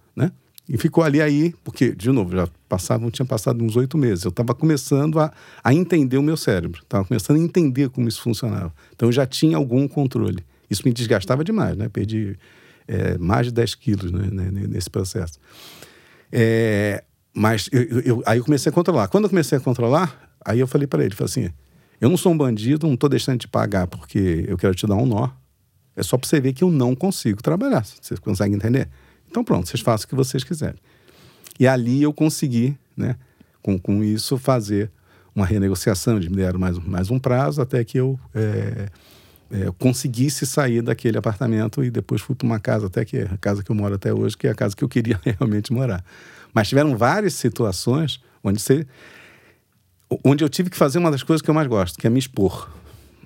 E 0.72 0.78
ficou 0.78 1.04
ali 1.04 1.20
aí, 1.20 1.54
porque, 1.62 1.94
de 1.94 2.10
novo, 2.10 2.34
já 2.34 2.48
passavam, 2.66 3.10
tinha 3.10 3.26
passado 3.26 3.62
uns 3.62 3.76
oito 3.76 3.98
meses. 3.98 4.24
Eu 4.24 4.30
estava 4.30 4.54
começando 4.54 5.20
a, 5.20 5.30
a 5.62 5.74
entender 5.74 6.16
o 6.16 6.22
meu 6.22 6.34
cérebro, 6.34 6.80
estava 6.82 7.04
começando 7.04 7.36
a 7.36 7.40
entender 7.40 7.90
como 7.90 8.08
isso 8.08 8.22
funcionava. 8.22 8.72
Então 8.96 9.06
eu 9.10 9.12
já 9.12 9.26
tinha 9.26 9.58
algum 9.58 9.86
controle. 9.86 10.42
Isso 10.70 10.80
me 10.86 10.90
desgastava 10.94 11.44
demais, 11.44 11.76
né? 11.76 11.90
Perdi 11.90 12.38
é, 12.88 13.18
mais 13.18 13.48
de 13.48 13.52
10 13.52 13.74
quilos 13.74 14.10
né, 14.10 14.30
nesse 14.66 14.88
processo. 14.88 15.38
É, 16.32 17.04
mas 17.34 17.68
eu, 17.70 18.00
eu, 18.00 18.22
aí 18.24 18.38
eu 18.38 18.44
comecei 18.44 18.70
a 18.70 18.72
controlar. 18.72 19.08
Quando 19.08 19.24
eu 19.24 19.30
comecei 19.30 19.58
a 19.58 19.60
controlar, 19.60 20.34
aí 20.42 20.58
eu 20.58 20.66
falei 20.66 20.86
para 20.86 21.04
ele, 21.04 21.14
falei 21.14 21.30
assim, 21.30 21.50
eu 22.00 22.08
não 22.08 22.16
sou 22.16 22.32
um 22.32 22.36
bandido, 22.38 22.86
não 22.86 22.94
estou 22.94 23.10
deixando 23.10 23.40
de 23.40 23.46
pagar 23.46 23.86
porque 23.88 24.46
eu 24.48 24.56
quero 24.56 24.74
te 24.74 24.86
dar 24.86 24.96
um 24.96 25.04
nó. 25.04 25.28
É 25.94 26.02
só 26.02 26.16
para 26.16 26.26
você 26.26 26.40
ver 26.40 26.54
que 26.54 26.64
eu 26.64 26.70
não 26.70 26.94
consigo 26.94 27.42
trabalhar. 27.42 27.84
Você 27.84 28.16
consegue 28.16 28.54
entender? 28.54 28.88
Então 29.32 29.42
pronto, 29.42 29.66
vocês 29.66 29.80
façam 29.80 30.04
o 30.04 30.08
que 30.08 30.14
vocês 30.14 30.44
quiserem. 30.44 30.78
E 31.58 31.66
ali 31.66 32.02
eu 32.02 32.12
consegui, 32.12 32.76
né, 32.94 33.16
com, 33.62 33.78
com 33.78 34.04
isso, 34.04 34.36
fazer 34.36 34.90
uma 35.34 35.46
renegociação, 35.46 36.20
de 36.20 36.28
me 36.28 36.36
deram 36.36 36.60
mais, 36.60 36.78
mais 36.78 37.10
um 37.10 37.18
prazo 37.18 37.62
até 37.62 37.82
que 37.82 37.98
eu 37.98 38.20
é, 38.34 38.90
é, 39.50 39.72
conseguisse 39.78 40.44
sair 40.44 40.82
daquele 40.82 41.16
apartamento 41.16 41.82
e 41.82 41.90
depois 41.90 42.20
fui 42.20 42.34
para 42.34 42.44
uma 42.44 42.60
casa, 42.60 42.88
até 42.88 43.06
que 43.06 43.20
a 43.20 43.38
casa 43.38 43.62
que 43.62 43.70
eu 43.70 43.74
moro 43.74 43.94
até 43.94 44.12
hoje, 44.12 44.36
que 44.36 44.46
é 44.46 44.50
a 44.50 44.54
casa 44.54 44.76
que 44.76 44.84
eu 44.84 44.88
queria 44.88 45.18
realmente 45.24 45.72
morar. 45.72 46.04
Mas 46.52 46.68
tiveram 46.68 46.94
várias 46.94 47.32
situações 47.32 48.20
onde 48.44 48.60
você, 48.60 48.86
onde 50.22 50.44
eu 50.44 50.48
tive 50.50 50.68
que 50.68 50.76
fazer 50.76 50.98
uma 50.98 51.10
das 51.10 51.22
coisas 51.22 51.40
que 51.40 51.48
eu 51.48 51.54
mais 51.54 51.68
gosto, 51.68 51.98
que 51.98 52.06
é 52.06 52.10
me 52.10 52.18
expor, 52.18 52.70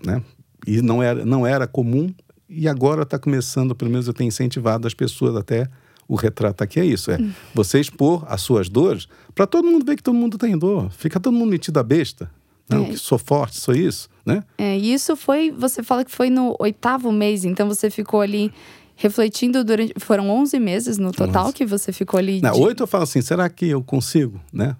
né? 0.05 0.23
E 0.65 0.81
não 0.81 1.03
era, 1.03 1.25
não 1.25 1.45
era 1.45 1.67
comum 1.67 2.15
e 2.49 2.69
agora 2.69 3.03
está 3.03 3.19
começando, 3.19 3.75
pelo 3.75 3.91
menos 3.91 4.07
eu 4.07 4.15
tenho 4.15 4.29
incentivado 4.29 4.87
as 4.87 4.95
pessoas 4.95 5.35
até 5.35 5.69
o 6.09 6.15
retrato 6.15 6.63
aqui 6.63 6.81
é 6.81 6.85
isso: 6.85 7.11
é 7.11 7.19
você 7.55 7.81
expor 7.81 8.25
as 8.29 8.41
suas 8.43 8.69
dores 8.69 9.09
para 9.35 9.47
todo 9.47 9.67
mundo 9.67 9.85
ver 9.85 9.97
que 9.97 10.03
todo 10.03 10.15
mundo 10.15 10.39
tem 10.39 10.57
dor. 10.57 10.91
Fica 10.91 11.21
todo 11.21 11.33
mundo 11.33 11.51
metido 11.51 11.79
a 11.79 11.83
besta. 11.83 12.31
Não, 12.69 12.85
é. 12.85 12.89
que 12.89 12.97
sou 12.97 13.19
forte, 13.19 13.61
sou 13.61 13.75
isso, 13.75 14.09
né? 14.25 14.43
É, 14.59 14.77
e 14.77 14.93
isso 14.93 15.15
foi, 15.15 15.53
você 15.53 15.85
fala 15.85 16.05
que 16.05 16.11
foi 16.11 16.29
no 16.29 16.57
oitavo 16.59 17.13
mês, 17.13 17.45
então 17.45 17.69
você 17.69 17.89
ficou 17.91 18.21
ali 18.21 18.53
refletindo 18.97 19.63
durante. 19.63 19.95
Foram 19.99 20.29
11 20.31 20.59
meses 20.59 20.99
no 20.99 21.13
total 21.13 21.47
11. 21.47 21.55
que 21.55 21.65
você 21.65 21.93
ficou 21.93 22.19
ali. 22.19 22.41
Na 22.41 22.51
de... 22.51 22.61
oito 22.61 22.83
eu 22.83 22.87
falo 22.87 23.05
assim: 23.05 23.21
será 23.21 23.49
que 23.49 23.67
eu 23.67 23.83
consigo, 23.83 24.41
né? 24.53 24.77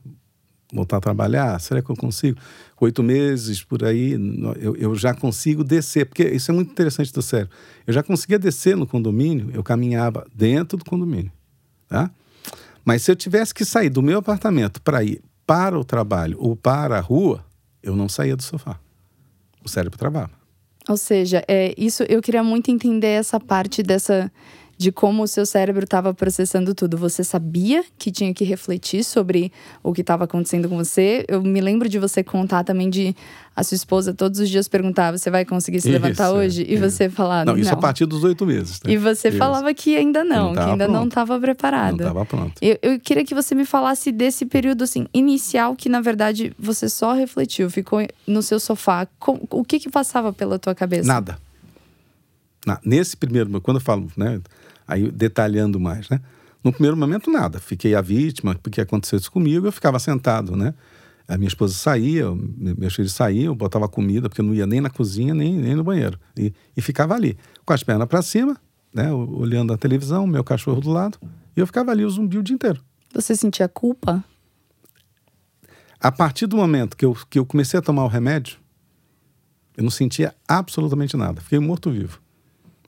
Voltar 0.73 0.97
a 0.97 1.01
trabalhar? 1.01 1.61
Será 1.61 1.81
que 1.81 1.89
eu 1.89 1.97
consigo? 1.97 2.39
Oito 2.81 3.03
meses 3.03 3.63
por 3.63 3.85
aí, 3.85 4.13
eu, 4.61 4.77
eu 4.77 4.95
já 4.97 5.15
consigo 5.15 5.63
descer, 5.63 6.07
porque 6.07 6.25
isso 6.25 6.51
é 6.51 6.55
muito 6.55 6.73
interessante 6.73 7.13
do 7.13 7.23
cérebro. 7.23 7.55
Eu 7.87 7.95
já 7.95 8.03
conseguia 8.03 8.39
descer 8.39 8.77
no 8.77 8.87
condomínio, 8.87 9.51
eu 9.55 9.63
caminhava 9.63 10.27
dentro 10.35 10.77
do 10.77 10.85
condomínio, 10.85 11.31
tá? 11.89 12.11
Mas 12.85 13.03
se 13.03 13.11
eu 13.11 13.17
tivesse 13.17 13.55
que 13.55 13.65
sair 13.65 13.91
do 13.91 14.03
meu 14.03 14.19
apartamento 14.19 14.83
para 14.83 15.03
ir 15.03 15.23
para 15.47 15.79
o 15.79 15.85
trabalho 15.85 16.37
ou 16.41 16.57
para 16.57 16.99
a 16.99 17.01
rua, 17.01 17.45
eu 17.83 17.95
não 17.95 18.09
saía 18.09 18.37
do 18.37 18.43
sofá. 18.43 18.79
O 19.65 19.69
cérebro 19.69 19.99
travava. 19.99 20.31
Ou 20.89 20.97
seja, 20.97 21.45
é, 21.49 21.75
isso 21.77 22.05
eu 22.05 22.23
queria 22.23 22.43
muito 22.43 22.71
entender 22.71 23.09
essa 23.09 23.41
parte 23.41 23.83
dessa 23.83 24.31
de 24.79 24.93
como 24.93 25.23
o 25.23 25.27
seu 25.27 25.47
cérebro 25.47 25.85
estava 25.85 26.13
processando 26.13 26.75
tudo. 26.75 26.97
Você 26.99 27.25
sabia 27.25 27.85
que 27.99 28.11
tinha 28.11 28.33
que 28.35 28.45
refletir 28.45 29.05
sobre 29.05 29.53
o 29.83 29.93
que 29.93 30.03
estava 30.03 30.25
acontecendo 30.25 30.69
com 30.69 30.77
você? 30.77 31.25
Eu 31.29 31.43
me 31.43 31.61
lembro 31.61 31.89
de 31.89 31.99
você 31.99 32.23
contar 32.23 32.63
também 32.65 32.91
de 32.91 33.17
a 33.55 33.65
sua 33.65 33.75
esposa 33.75 34.13
todos 34.13 34.39
os 34.39 34.51
dias 34.51 34.69
perguntava: 34.69 35.17
você 35.17 35.31
vai 35.31 35.45
conseguir 35.45 35.81
se 35.81 35.89
levantar 35.89 36.27
isso, 36.27 36.35
hoje? 36.35 36.63
É, 36.63 36.75
e 36.75 36.77
você 36.77 37.09
falar. 37.09 37.47
Não, 37.47 37.57
isso 37.57 37.71
não. 37.71 37.79
a 37.79 37.81
partir 37.81 38.05
dos 38.05 38.23
oito 38.23 38.45
meses. 38.45 38.83
Né? 38.83 38.93
E 38.93 38.97
você 38.99 39.29
isso. 39.29 39.39
falava 39.39 39.73
que 39.73 39.97
ainda 39.97 40.23
não, 40.23 40.53
não 40.53 40.53
que 40.53 40.71
ainda 40.71 40.85
pronto. 40.85 40.99
não 40.99 41.09
estava 41.09 41.41
preparada. 41.41 41.93
Não 41.93 41.99
estava 41.99 42.27
pronto. 42.27 42.53
Eu, 42.61 42.79
eu 42.83 43.01
queria 43.01 43.25
que 43.25 43.35
você 43.35 43.55
me 43.55 43.65
falasse 43.65 44.13
desse 44.13 44.45
período 44.45 44.85
assim, 44.85 45.07
inicial, 45.15 45.75
que 45.75 45.89
na 45.89 46.03
verdade 46.03 46.53
você 46.59 46.89
só 46.89 47.15
refletiu, 47.15 47.71
ficou 47.71 48.07
no 48.27 48.43
seu 48.43 48.61
sofá. 48.61 49.09
o 49.51 49.65
que 49.65 49.81
que 49.81 49.89
passava 49.89 50.33
pela 50.35 50.59
tua 50.59 50.75
cabeça? 50.75 51.09
Nada. 51.09 51.39
Nesse 52.85 53.17
primeiro, 53.17 53.61
quando 53.61 53.77
eu 53.77 53.81
falo, 53.81 54.11
né? 54.17 54.41
Aí 54.87 55.11
detalhando 55.11 55.81
mais, 55.81 56.09
né? 56.09 56.21
No 56.63 56.73
primeiro 56.73 56.97
momento, 56.97 57.31
nada. 57.31 57.61
Fiquei 57.61 57.95
a 57.95 58.01
vítima, 58.01 58.55
porque 58.57 58.81
aconteceu 58.81 59.19
isso 59.19 59.31
comigo, 59.31 59.67
eu 59.67 59.73
ficava 59.73 59.99
sentado, 59.99 60.57
né? 60.57 60.75
A 61.29 61.37
minha 61.37 61.49
esposa 61.49 61.75
saía, 61.75 62.27
meus 62.35 62.95
filhos 62.95 63.13
saíam, 63.13 63.47
eu 63.47 63.55
botava 63.55 63.89
comida, 63.89 64.29
porque 64.29 64.41
eu 64.41 64.45
não 64.45 64.55
ia 64.55 64.67
nem 64.67 64.81
na 64.81 64.91
cozinha, 64.91 65.35
nem, 65.35 65.55
nem 65.55 65.75
no 65.75 65.83
banheiro. 65.83 66.19
E, 66.37 66.53
e 66.77 66.81
ficava 66.81 67.15
ali, 67.15 67.37
com 67.65 67.73
as 67.73 67.83
pernas 67.83 68.07
para 68.07 68.23
cima, 68.23 68.57
né? 68.93 69.13
Olhando 69.13 69.73
a 69.73 69.77
televisão, 69.77 70.27
meu 70.27 70.45
cachorro 70.45 70.81
do 70.81 70.91
lado. 70.91 71.19
E 71.57 71.61
eu 71.61 71.67
ficava 71.67 71.91
ali 71.91 72.05
o 72.05 72.11
zumbi 72.11 72.39
o 72.39 72.43
dia 72.43 72.55
inteiro. 72.55 72.81
Você 73.13 73.35
sentia 73.35 73.69
culpa? 73.69 74.25
A 76.01 76.13
partir 76.13 76.47
do 76.47 76.57
momento 76.57 76.97
que 76.97 77.05
eu, 77.05 77.17
que 77.29 77.39
eu 77.39 77.47
comecei 77.47 77.79
a 77.79 77.83
tomar 77.83 78.05
o 78.05 78.09
remédio, 78.09 78.59
eu 79.77 79.83
não 79.83 79.91
sentia 79.91 80.35
absolutamente 80.47 81.17
nada. 81.17 81.41
Fiquei 81.41 81.59
morto-vivo. 81.59 82.21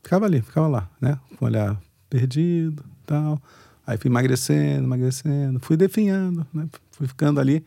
Ficava 0.02 0.26
ali, 0.26 0.40
ficava 0.40 0.68
lá, 0.68 0.90
né? 1.00 1.18
Com 1.36 1.44
o 1.44 1.48
olhar 1.48 1.80
perdido 2.08 2.84
tal. 3.06 3.40
Aí 3.86 3.96
fui 3.96 4.10
emagrecendo, 4.10 4.84
emagrecendo, 4.84 5.58
fui 5.60 5.76
definhando, 5.76 6.46
né? 6.52 6.68
Fui 6.90 7.06
ficando 7.06 7.40
ali, 7.40 7.64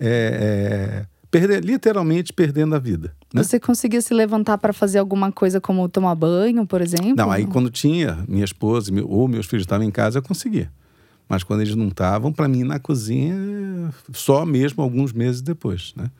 é, 0.00 1.04
é, 1.04 1.06
perder, 1.30 1.62
literalmente 1.62 2.32
perdendo 2.32 2.74
a 2.74 2.78
vida. 2.78 3.12
Né? 3.34 3.42
Você 3.42 3.60
conseguia 3.60 4.00
se 4.00 4.14
levantar 4.14 4.56
para 4.56 4.72
fazer 4.72 4.98
alguma 4.98 5.30
coisa 5.30 5.60
como 5.60 5.88
tomar 5.88 6.14
banho, 6.14 6.66
por 6.66 6.80
exemplo? 6.80 7.16
Não, 7.16 7.30
aí 7.30 7.46
quando 7.46 7.70
tinha 7.70 8.24
minha 8.26 8.44
esposa 8.44 8.90
ou 9.04 9.28
meus 9.28 9.46
filhos 9.46 9.64
estavam 9.64 9.86
em 9.86 9.90
casa, 9.90 10.18
eu 10.18 10.22
conseguia. 10.22 10.70
Mas 11.28 11.42
quando 11.42 11.60
eles 11.60 11.74
não 11.74 11.88
estavam, 11.88 12.32
para 12.32 12.48
mim 12.48 12.64
na 12.64 12.78
cozinha, 12.78 13.92
só 14.12 14.46
mesmo 14.46 14.82
alguns 14.82 15.12
meses 15.12 15.42
depois, 15.42 15.92
né? 15.94 16.10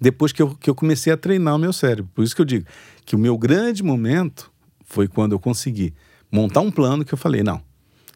Depois 0.00 0.30
que 0.30 0.42
eu, 0.42 0.54
que 0.54 0.68
eu 0.68 0.74
comecei 0.74 1.12
a 1.12 1.16
treinar 1.16 1.56
o 1.56 1.58
meu 1.58 1.72
cérebro. 1.72 2.10
Por 2.14 2.22
isso 2.22 2.36
que 2.36 2.42
eu 2.42 2.46
digo 2.46 2.66
que 3.04 3.16
o 3.16 3.18
meu 3.18 3.36
grande 3.38 3.82
momento 3.82 4.52
foi 4.84 5.08
quando 5.08 5.32
eu 5.32 5.40
consegui 5.40 5.94
montar 6.30 6.60
um 6.60 6.70
plano 6.70 7.04
que 7.04 7.12
eu 7.12 7.18
falei, 7.18 7.42
não, 7.42 7.60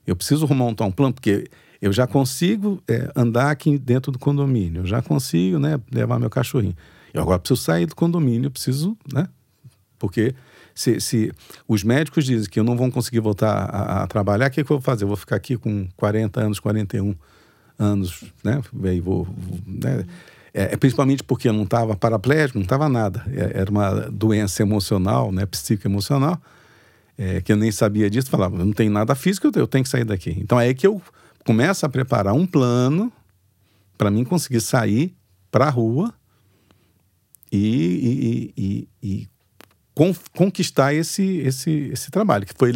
eu 0.07 0.16
preciso 0.16 0.46
montar 0.48 0.85
um 0.85 0.90
plano, 0.90 1.14
porque 1.14 1.48
eu 1.81 1.92
já 1.92 2.07
consigo 2.07 2.83
é, 2.88 3.11
andar 3.16 3.51
aqui 3.51 3.79
dentro 3.79 4.12
do 4.12 4.18
condomínio, 4.18 4.83
eu 4.83 4.87
já 4.87 5.03
consigo 5.03 5.59
né, 5.59 5.81
levar 5.90 6.18
meu 6.18 6.31
cachorrinho. 6.31 6.77
Eu 7.12 7.22
agora 7.22 7.38
preciso 7.38 7.61
sair 7.61 7.87
do 7.87 7.94
condomínio, 7.94 8.46
eu 8.46 8.51
preciso, 8.51 8.96
né? 9.12 9.29
Porque 9.98 10.35
se, 10.75 11.01
se 11.01 11.33
os 11.68 11.85
médicos 11.85 12.25
dizem 12.25 12.48
que 12.48 12.59
eu 12.59 12.64
não 12.64 12.77
vou 12.77 12.90
conseguir 12.90 13.20
voltar 13.20 13.53
a, 13.53 14.03
a 14.03 14.07
trabalhar, 14.07 14.46
o 14.46 14.51
que, 14.51 14.64
que, 14.64 14.72
eu 14.72 14.77
vou 14.77 14.81
fazer? 14.81 15.05
Eu 15.05 15.09
vou 15.09 15.16
ficar 15.16 15.37
aqui 15.37 15.57
com 15.57 15.87
40 15.96 16.40
anos, 16.40 16.59
41 16.59 17.14
anos, 17.79 18.25
né? 18.42 18.61
E 18.85 19.01
vou, 19.01 19.25
vou 19.25 19.59
né? 19.66 20.05
É, 20.55 20.75
é, 20.75 20.77
principalmente 20.77 21.22
porque 21.22 21.48
eu 21.48 21.53
não 21.53 21.64
estava 21.64 21.96
paraplégico, 21.96 22.59
não 22.59 22.64
estava 22.64 22.88
nada. 22.88 23.25
É, 23.29 23.61
era 23.61 23.70
uma 23.70 23.90
doença 24.11 24.62
emocional, 24.62 25.31
né? 25.31 25.46
Psicoemocional 25.46 26.40
é, 27.16 27.40
que 27.40 27.53
eu 27.53 27.57
nem 27.57 27.70
sabia 27.70 28.09
disso, 28.09 28.31
falava, 28.31 28.57
não 28.57 28.72
tem 28.72 28.88
nada 28.88 29.14
físico, 29.14 29.51
eu 29.55 29.66
tenho 29.66 29.85
que 29.85 29.90
sair 29.90 30.05
daqui. 30.05 30.37
Então 30.38 30.61
é 30.61 30.66
aí 30.66 30.75
que 30.75 30.87
eu 30.87 31.01
começo 31.44 31.85
a 31.85 31.88
preparar 31.88 32.35
um 32.35 32.46
plano 32.46 33.12
para 33.96 34.11
mim 34.11 34.25
conseguir 34.25 34.61
sair 34.61 35.14
para 35.51 35.66
a 35.66 35.70
rua 35.70 36.12
e, 37.51 38.53
e, 38.57 38.62
e, 38.62 38.88
e, 39.03 39.29
con 39.94 40.14
conquistar 40.35 40.94
esse, 40.94 41.38
esse, 41.38 41.90
esse 41.92 42.11
trabalho, 42.11 42.46
que 42.46 42.55
foi 42.57 42.72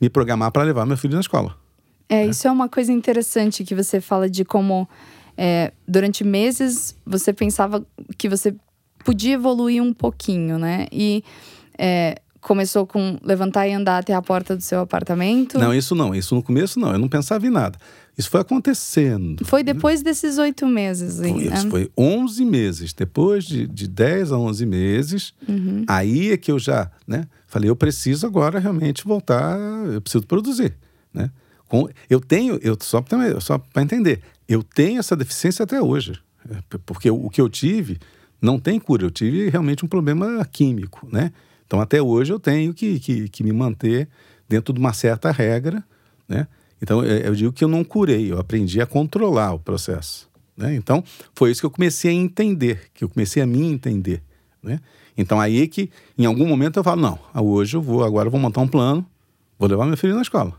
me 0.00 0.10
programar 0.10 0.52
para 0.52 0.62
levar 0.62 0.84
meu 0.84 0.96
filho 0.96 1.14
na 1.14 1.20
escola. 1.20 1.56
É, 2.08 2.16
é, 2.16 2.26
isso 2.26 2.46
é 2.46 2.50
uma 2.50 2.68
coisa 2.68 2.92
interessante 2.92 3.64
que 3.64 3.74
você 3.74 4.00
fala 4.00 4.28
de 4.28 4.44
como 4.44 4.88
é, 5.36 5.72
durante 5.88 6.22
meses 6.22 6.94
você 7.06 7.32
pensava 7.32 7.84
que 8.18 8.28
você 8.28 8.54
podia 9.04 9.34
evoluir 9.34 9.82
um 9.82 9.92
pouquinho, 9.92 10.58
né? 10.58 10.86
E 10.92 11.24
é, 11.78 12.20
começou 12.42 12.84
com 12.86 13.16
levantar 13.22 13.68
e 13.68 13.72
andar 13.72 13.98
até 13.98 14.12
a 14.12 14.20
porta 14.20 14.56
do 14.56 14.62
seu 14.62 14.80
apartamento? 14.80 15.58
Não, 15.58 15.72
isso 15.72 15.94
não. 15.94 16.14
Isso 16.14 16.34
no 16.34 16.42
começo 16.42 16.78
não. 16.78 16.92
Eu 16.92 16.98
não 16.98 17.08
pensava 17.08 17.46
em 17.46 17.50
nada. 17.50 17.78
Isso 18.18 18.28
foi 18.28 18.40
acontecendo. 18.40 19.46
Foi 19.46 19.62
depois 19.62 20.02
desses 20.02 20.36
oito 20.36 20.66
meses. 20.66 21.16
Foi, 21.16 21.32
né? 21.32 21.54
Isso 21.54 21.70
foi 21.70 21.90
11 21.96 22.44
meses. 22.44 22.92
Depois 22.92 23.44
de, 23.44 23.66
de 23.66 23.88
10 23.88 24.32
a 24.32 24.38
11 24.38 24.66
meses, 24.66 25.32
uhum. 25.48 25.84
aí 25.88 26.32
é 26.32 26.36
que 26.36 26.50
eu 26.50 26.58
já 26.58 26.90
né, 27.06 27.26
falei, 27.46 27.70
eu 27.70 27.76
preciso 27.76 28.26
agora 28.26 28.58
realmente 28.58 29.04
voltar, 29.04 29.56
eu 29.90 30.00
preciso 30.02 30.26
produzir. 30.26 30.74
Né? 31.14 31.30
Com, 31.68 31.88
eu 32.10 32.20
tenho, 32.20 32.58
eu, 32.60 32.76
só 32.80 33.00
para 33.00 33.40
só 33.40 33.62
entender, 33.76 34.20
eu 34.46 34.62
tenho 34.62 34.98
essa 34.98 35.16
deficiência 35.16 35.62
até 35.62 35.80
hoje. 35.80 36.20
É, 36.50 36.56
porque 36.84 37.08
o 37.08 37.30
que 37.30 37.40
eu 37.40 37.48
tive 37.48 37.98
não 38.42 38.58
tem 38.58 38.80
cura. 38.80 39.04
Eu 39.04 39.10
tive 39.10 39.48
realmente 39.48 39.84
um 39.84 39.88
problema 39.88 40.44
químico, 40.44 41.08
né? 41.10 41.30
Então, 41.72 41.80
até 41.80 42.02
hoje 42.02 42.30
eu 42.30 42.38
tenho 42.38 42.74
que, 42.74 43.00
que, 43.00 43.30
que 43.30 43.42
me 43.42 43.50
manter 43.50 44.06
dentro 44.46 44.74
de 44.74 44.78
uma 44.78 44.92
certa 44.92 45.30
regra, 45.30 45.82
né? 46.28 46.46
Então, 46.82 47.02
eu 47.02 47.34
digo 47.34 47.50
que 47.50 47.64
eu 47.64 47.68
não 47.68 47.82
curei, 47.82 48.30
eu 48.30 48.38
aprendi 48.38 48.78
a 48.78 48.84
controlar 48.84 49.54
o 49.54 49.58
processo. 49.58 50.28
Né? 50.54 50.74
Então, 50.74 51.02
foi 51.34 51.50
isso 51.50 51.62
que 51.62 51.66
eu 51.66 51.70
comecei 51.70 52.10
a 52.10 52.14
entender, 52.14 52.90
que 52.92 53.02
eu 53.02 53.08
comecei 53.08 53.42
a 53.42 53.46
me 53.46 53.62
entender. 53.62 54.22
Né? 54.62 54.80
Então, 55.16 55.40
aí 55.40 55.66
que, 55.66 55.88
em 56.18 56.26
algum 56.26 56.46
momento, 56.46 56.78
eu 56.78 56.84
falo: 56.84 57.00
não, 57.00 57.18
hoje 57.34 57.74
eu 57.74 57.80
vou, 57.80 58.04
agora 58.04 58.26
eu 58.26 58.30
vou 58.30 58.38
montar 58.38 58.60
um 58.60 58.68
plano, 58.68 59.06
vou 59.58 59.66
levar 59.66 59.86
meu 59.86 59.96
filho 59.96 60.14
na 60.14 60.20
escola. 60.20 60.52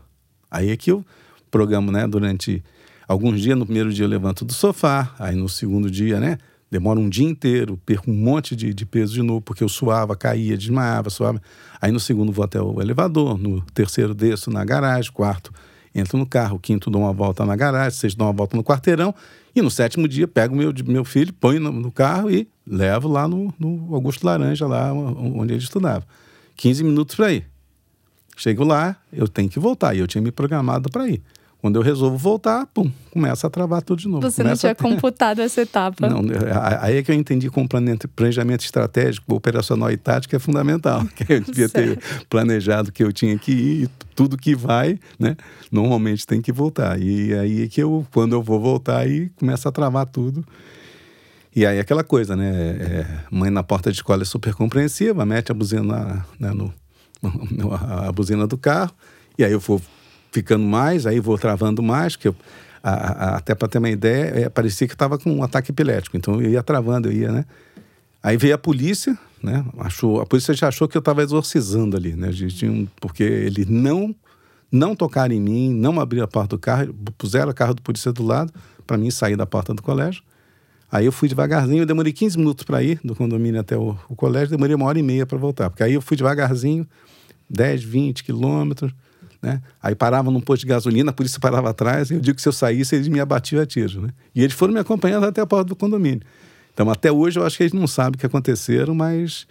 Aí 0.50 0.68
é 0.68 0.76
que 0.76 0.90
eu 0.90 1.06
programo, 1.48 1.92
né, 1.92 2.08
durante 2.08 2.60
alguns 3.06 3.40
dias. 3.40 3.56
No 3.56 3.64
primeiro 3.64 3.92
dia 3.92 4.04
eu 4.04 4.08
levanto 4.08 4.44
do 4.44 4.52
sofá, 4.52 5.14
aí 5.16 5.36
no 5.36 5.48
segundo 5.48 5.88
dia, 5.88 6.18
né, 6.18 6.38
demora 6.74 6.98
um 6.98 7.08
dia 7.08 7.28
inteiro, 7.28 7.80
perco 7.86 8.10
um 8.10 8.14
monte 8.14 8.56
de, 8.56 8.74
de 8.74 8.84
peso 8.84 9.14
de 9.14 9.22
novo, 9.22 9.40
porque 9.40 9.62
eu 9.62 9.68
suava, 9.68 10.16
caía, 10.16 10.56
desmaiava, 10.56 11.08
suava. 11.08 11.40
Aí 11.80 11.92
no 11.92 12.00
segundo 12.00 12.32
vou 12.32 12.44
até 12.44 12.60
o 12.60 12.82
elevador, 12.82 13.38
no 13.38 13.60
terceiro 13.72 14.12
desço 14.12 14.50
na 14.50 14.64
garagem, 14.64 15.12
quarto 15.12 15.52
entro 15.94 16.18
no 16.18 16.26
carro, 16.26 16.58
quinto 16.58 16.90
dou 16.90 17.02
uma 17.02 17.12
volta 17.12 17.46
na 17.46 17.54
garagem, 17.54 17.96
sexto 17.96 18.18
dou 18.18 18.26
uma 18.26 18.32
volta 18.32 18.56
no 18.56 18.64
quarteirão, 18.64 19.14
e 19.54 19.62
no 19.62 19.70
sétimo 19.70 20.08
dia 20.08 20.26
pego 20.26 20.56
meu, 20.56 20.74
meu 20.84 21.04
filho, 21.04 21.32
ponho 21.32 21.60
no, 21.60 21.70
no 21.70 21.92
carro 21.92 22.28
e 22.28 22.48
levo 22.66 23.06
lá 23.06 23.28
no, 23.28 23.54
no, 23.56 23.94
Augusto 23.94 24.26
Laranja, 24.26 24.66
lá 24.66 24.92
onde 24.92 25.54
ele 25.54 25.62
estudava. 25.62 26.04
15 26.56 26.82
minutos 26.82 27.14
para 27.14 27.32
ir. 27.32 27.46
Chego 28.36 28.64
lá, 28.64 28.96
eu 29.12 29.28
tenho 29.28 29.48
que 29.48 29.60
voltar, 29.60 29.94
e 29.94 30.00
eu 30.00 30.08
tinha 30.08 30.20
me 30.20 30.32
programado 30.32 30.90
para 30.90 31.08
ir. 31.08 31.22
Quando 31.64 31.76
eu 31.76 31.82
resolvo 31.82 32.18
voltar, 32.18 32.66
pum, 32.66 32.92
começa 33.10 33.46
a 33.46 33.50
travar 33.50 33.80
tudo 33.80 33.98
de 33.98 34.06
novo. 34.06 34.20
Você 34.20 34.42
começa 34.42 34.68
não 34.68 34.74
tinha 34.74 34.90
computado 34.90 35.40
essa 35.40 35.62
etapa. 35.62 36.10
Não, 36.10 36.20
aí 36.78 36.98
é 36.98 37.02
que 37.02 37.10
eu 37.10 37.14
entendi 37.14 37.48
como 37.48 37.66
planejamento 37.66 38.62
estratégico, 38.62 39.34
operacional 39.34 39.90
e 39.90 39.96
tático 39.96 40.36
é 40.36 40.38
fundamental. 40.38 41.02
Que 41.16 41.32
eu 41.32 41.40
devia 41.40 41.66
ter 41.70 41.98
planejado 42.28 42.92
que 42.92 43.02
eu 43.02 43.10
tinha 43.10 43.38
que 43.38 43.52
ir, 43.52 43.90
tudo 44.14 44.36
que 44.36 44.54
vai, 44.54 45.00
né? 45.18 45.38
Normalmente 45.72 46.26
tem 46.26 46.42
que 46.42 46.52
voltar. 46.52 47.00
E 47.00 47.32
aí 47.32 47.62
é 47.62 47.66
que 47.66 47.82
eu, 47.82 48.06
quando 48.12 48.34
eu 48.34 48.42
vou 48.42 48.60
voltar, 48.60 48.98
aí 48.98 49.30
começa 49.30 49.66
a 49.70 49.72
travar 49.72 50.04
tudo. 50.04 50.44
E 51.56 51.64
aí 51.64 51.80
aquela 51.80 52.04
coisa, 52.04 52.36
né? 52.36 52.50
É, 52.78 53.06
mãe 53.30 53.48
na 53.48 53.62
porta 53.62 53.90
de 53.90 53.96
escola 53.96 54.20
é 54.20 54.26
super 54.26 54.52
compreensiva, 54.52 55.24
mete 55.24 55.50
a 55.50 55.54
buzina, 55.54 56.26
né, 56.38 56.50
no, 56.50 56.74
a 57.72 58.12
buzina 58.12 58.46
do 58.46 58.58
carro, 58.58 58.92
e 59.38 59.42
aí 59.42 59.52
eu 59.52 59.60
vou 59.60 59.80
ficando 60.34 60.64
mais, 60.64 61.06
aí 61.06 61.20
vou 61.20 61.38
travando 61.38 61.80
mais, 61.80 62.16
que 62.16 62.26
eu, 62.26 62.34
a, 62.82 62.90
a, 62.90 63.36
até 63.36 63.54
para 63.54 63.68
ter 63.68 63.78
uma 63.78 63.88
ideia, 63.88 64.46
é, 64.46 64.48
parecia 64.48 64.88
que 64.88 64.92
estava 64.92 65.16
com 65.16 65.30
um 65.30 65.44
ataque 65.44 65.70
epilético, 65.70 66.16
então 66.16 66.42
eu 66.42 66.50
ia 66.50 66.62
travando, 66.62 67.08
eu 67.08 67.12
ia, 67.12 67.30
né? 67.30 67.44
Aí 68.20 68.36
veio 68.36 68.56
a 68.56 68.58
polícia, 68.58 69.16
né? 69.40 69.64
Achou, 69.78 70.20
a 70.20 70.26
polícia 70.26 70.52
já 70.52 70.66
achou 70.66 70.88
que 70.88 70.96
eu 70.96 70.98
estava 70.98 71.22
exorcizando 71.22 71.96
ali, 71.96 72.16
né? 72.16 72.30
Tinha, 72.32 72.88
porque 73.00 73.22
eles 73.22 73.66
não 73.66 74.14
não 74.72 74.96
tocaram 74.96 75.32
em 75.32 75.40
mim, 75.40 75.72
não 75.72 76.00
abriram 76.00 76.24
a 76.24 76.28
porta 76.28 76.56
do 76.56 76.58
carro, 76.58 76.92
puseram 77.16 77.52
o 77.52 77.54
carro 77.54 77.74
do 77.74 77.82
polícia 77.82 78.12
do 78.12 78.24
lado 78.24 78.52
para 78.84 78.98
mim 78.98 79.08
sair 79.08 79.36
da 79.36 79.46
porta 79.46 79.72
do 79.72 79.80
colégio. 79.80 80.20
Aí 80.90 81.06
eu 81.06 81.12
fui 81.12 81.28
devagarzinho, 81.28 81.82
eu 81.82 81.86
demorei 81.86 82.12
15 82.12 82.36
minutos 82.38 82.64
para 82.64 82.82
ir 82.82 82.98
do 83.04 83.14
condomínio 83.14 83.60
até 83.60 83.76
o, 83.76 83.96
o, 84.08 84.16
colégio, 84.16 84.50
demorei 84.50 84.74
uma 84.74 84.86
hora 84.86 84.98
e 84.98 85.02
meia 85.02 85.24
para 85.24 85.38
voltar, 85.38 85.70
porque 85.70 85.84
aí 85.84 85.94
eu 85.94 86.02
fui 86.02 86.16
devagarzinho, 86.16 86.84
10, 87.48 87.84
20 87.84 88.24
quilômetros, 88.24 88.92
né? 89.44 89.60
Aí 89.82 89.94
parava 89.94 90.30
num 90.30 90.40
posto 90.40 90.62
de 90.62 90.68
gasolina, 90.68 91.10
a 91.10 91.12
polícia 91.12 91.38
parava 91.38 91.68
atrás, 91.70 92.10
e 92.10 92.14
eu 92.14 92.20
digo 92.20 92.36
que 92.36 92.42
se 92.42 92.48
eu 92.48 92.52
saísse, 92.52 92.94
eles 92.94 93.08
me 93.08 93.20
abatiam 93.20 93.62
a 93.62 93.66
tiro. 93.66 94.00
Né? 94.00 94.08
E 94.34 94.42
eles 94.42 94.54
foram 94.54 94.72
me 94.72 94.80
acompanhando 94.80 95.26
até 95.26 95.42
a 95.42 95.46
porta 95.46 95.66
do 95.66 95.76
condomínio. 95.76 96.22
Então, 96.72 96.90
até 96.90 97.12
hoje, 97.12 97.38
eu 97.38 97.44
acho 97.44 97.56
que 97.58 97.62
eles 97.62 97.74
não 97.74 97.86
sabem 97.86 98.16
o 98.16 98.18
que 98.18 98.26
aconteceram, 98.26 98.94
mas. 98.94 99.46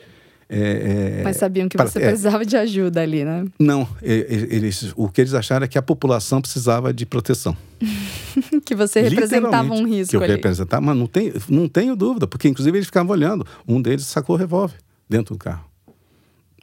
É, 0.49 1.19
é, 1.19 1.23
mas 1.23 1.37
sabiam 1.37 1.69
que 1.69 1.77
você 1.77 1.99
é, 1.99 2.07
precisava 2.09 2.45
de 2.45 2.57
ajuda 2.57 3.01
ali, 3.01 3.23
né? 3.23 3.45
Não, 3.57 3.87
eles, 4.01 4.91
o 4.95 5.07
que 5.07 5.21
eles 5.21 5.33
acharam 5.33 5.63
é 5.63 5.67
que 5.67 5.77
a 5.77 5.81
população 5.81 6.41
precisava 6.41 6.93
de 6.93 7.05
proteção. 7.05 7.55
que 8.65 8.75
você 8.75 9.01
representava 9.01 9.73
um 9.73 9.87
risco. 9.87 10.11
Que 10.11 10.17
eu 10.17 10.23
ali. 10.23 10.33
representava, 10.33 10.81
mas 10.81 10.97
não, 10.97 11.07
tem, 11.07 11.31
não 11.47 11.69
tenho 11.69 11.95
dúvida, 11.95 12.27
porque 12.27 12.47
inclusive 12.49 12.77
eles 12.77 12.87
ficavam 12.87 13.13
olhando. 13.13 13.45
Um 13.67 13.81
deles 13.81 14.05
sacou 14.05 14.35
o 14.35 14.39
revólver 14.39 14.75
dentro 15.09 15.33
do 15.33 15.39
carro. 15.39 15.72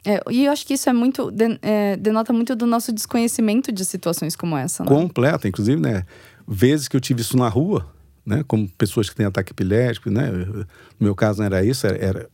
É, 0.03 0.19
e 0.31 0.45
eu 0.45 0.51
acho 0.51 0.65
que 0.65 0.73
isso 0.73 0.89
é 0.89 0.93
muito 0.93 1.31
é, 1.61 1.95
denota 1.95 2.33
muito 2.33 2.55
do 2.55 2.65
nosso 2.65 2.91
desconhecimento 2.91 3.71
de 3.71 3.85
situações 3.85 4.35
como 4.35 4.57
essa. 4.57 4.83
Né? 4.83 4.89
Completa, 4.89 5.47
inclusive, 5.47 5.79
né? 5.79 6.05
Vezes 6.47 6.87
que 6.87 6.95
eu 6.95 7.01
tive 7.01 7.21
isso 7.21 7.37
na 7.37 7.47
rua, 7.47 7.87
né? 8.25 8.43
Como 8.47 8.67
pessoas 8.69 9.09
que 9.09 9.15
têm 9.15 9.25
ataque 9.25 9.51
epilético, 9.51 10.09
né? 10.09 10.31
No 10.31 10.65
meu 10.99 11.15
caso 11.15 11.39
não 11.39 11.45
era 11.45 11.63
isso, 11.63 11.85
era, 11.85 11.97
era 11.97 12.29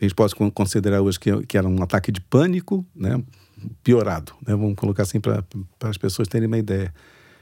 a 0.00 0.04
gente 0.04 0.16
pode 0.16 0.34
considerar 0.52 1.00
hoje 1.00 1.20
que, 1.20 1.46
que 1.46 1.56
era 1.56 1.68
um 1.68 1.80
ataque 1.80 2.10
de 2.10 2.20
pânico, 2.20 2.84
né? 2.94 3.22
Piorado, 3.84 4.32
né? 4.44 4.56
Vamos 4.56 4.74
colocar 4.74 5.04
assim 5.04 5.20
para 5.20 5.44
as 5.82 5.96
pessoas 5.96 6.26
terem 6.26 6.48
uma 6.48 6.58
ideia. 6.58 6.92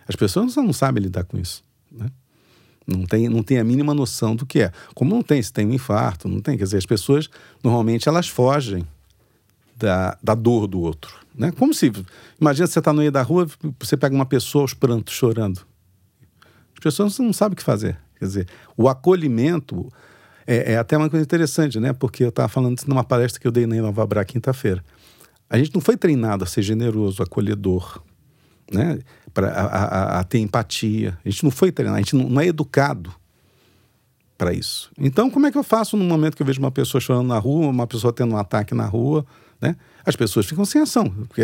As 0.06 0.14
pessoas 0.14 0.54
não 0.56 0.72
sabem 0.74 1.02
lidar 1.02 1.24
com 1.24 1.38
isso, 1.38 1.64
né? 1.90 2.08
Não 2.86 3.06
tem, 3.06 3.28
não 3.28 3.42
tem 3.42 3.58
a 3.58 3.64
mínima 3.64 3.94
noção 3.94 4.36
do 4.36 4.44
que 4.44 4.60
é. 4.60 4.72
Como 4.94 5.14
não 5.14 5.22
tem, 5.22 5.40
se 5.40 5.52
tem 5.52 5.66
um 5.66 5.72
infarto, 5.72 6.28
não 6.28 6.40
tem. 6.40 6.58
Quer 6.58 6.64
dizer, 6.64 6.76
as 6.76 6.86
pessoas, 6.86 7.30
normalmente, 7.62 8.08
elas 8.08 8.28
fogem 8.28 8.84
da, 9.80 10.18
da 10.22 10.34
dor 10.34 10.66
do 10.66 10.80
outro. 10.80 11.14
Né? 11.34 11.52
Como 11.52 11.72
se. 11.72 11.92
Imagina 12.40 12.66
você 12.66 12.78
está 12.78 12.92
no 12.92 13.00
meio 13.00 13.12
da 13.12 13.22
rua, 13.22 13.46
você 13.78 13.96
pega 13.96 14.14
uma 14.14 14.26
pessoa 14.26 14.62
aos 14.62 14.74
prantos, 14.74 15.14
chorando. 15.14 15.60
As 16.74 16.82
pessoas 16.82 17.18
não 17.18 17.32
sabem 17.32 17.54
o 17.54 17.56
que 17.56 17.62
fazer. 17.62 17.98
Quer 18.18 18.24
dizer, 18.24 18.48
o 18.76 18.88
acolhimento 18.88 19.90
é, 20.46 20.72
é 20.72 20.78
até 20.78 20.96
uma 20.96 21.08
coisa 21.08 21.24
interessante, 21.24 21.78
né? 21.80 21.92
Porque 21.92 22.24
eu 22.24 22.28
estava 22.28 22.48
falando 22.48 22.78
isso 22.78 22.88
numa 22.88 23.04
palestra 23.04 23.40
que 23.40 23.46
eu 23.46 23.52
dei 23.52 23.66
na 23.66 23.76
Nova 23.76 24.06
Bra 24.06 24.24
quinta-feira. 24.24 24.84
A 25.48 25.58
gente 25.58 25.74
não 25.74 25.80
foi 25.80 25.96
treinado 25.96 26.44
a 26.44 26.46
ser 26.46 26.62
generoso, 26.62 27.22
acolhedor, 27.22 28.02
né? 28.70 28.98
Para 29.32 29.48
a, 29.48 29.64
a, 29.64 30.20
a, 30.20 30.24
ter 30.24 30.38
empatia. 30.38 31.18
A 31.24 31.30
gente 31.30 31.44
não 31.44 31.50
foi 31.50 31.72
treinado, 31.72 31.98
a 31.98 32.00
gente 32.00 32.16
não, 32.16 32.28
não 32.28 32.40
é 32.40 32.46
educado 32.46 33.12
para 34.36 34.52
isso. 34.52 34.90
Então, 34.98 35.30
como 35.30 35.46
é 35.46 35.52
que 35.52 35.58
eu 35.58 35.62
faço 35.62 35.96
no 35.96 36.04
momento 36.04 36.36
que 36.36 36.42
eu 36.42 36.46
vejo 36.46 36.60
uma 36.60 36.70
pessoa 36.70 37.00
chorando 37.00 37.26
na 37.26 37.38
rua, 37.38 37.66
uma 37.68 37.86
pessoa 37.86 38.12
tendo 38.12 38.34
um 38.34 38.38
ataque 38.38 38.74
na 38.74 38.86
rua? 38.86 39.24
Né? 39.60 39.76
As 40.04 40.16
pessoas 40.16 40.46
ficam 40.46 40.64
sem 40.64 40.80
ação, 40.80 41.10
porque 41.10 41.42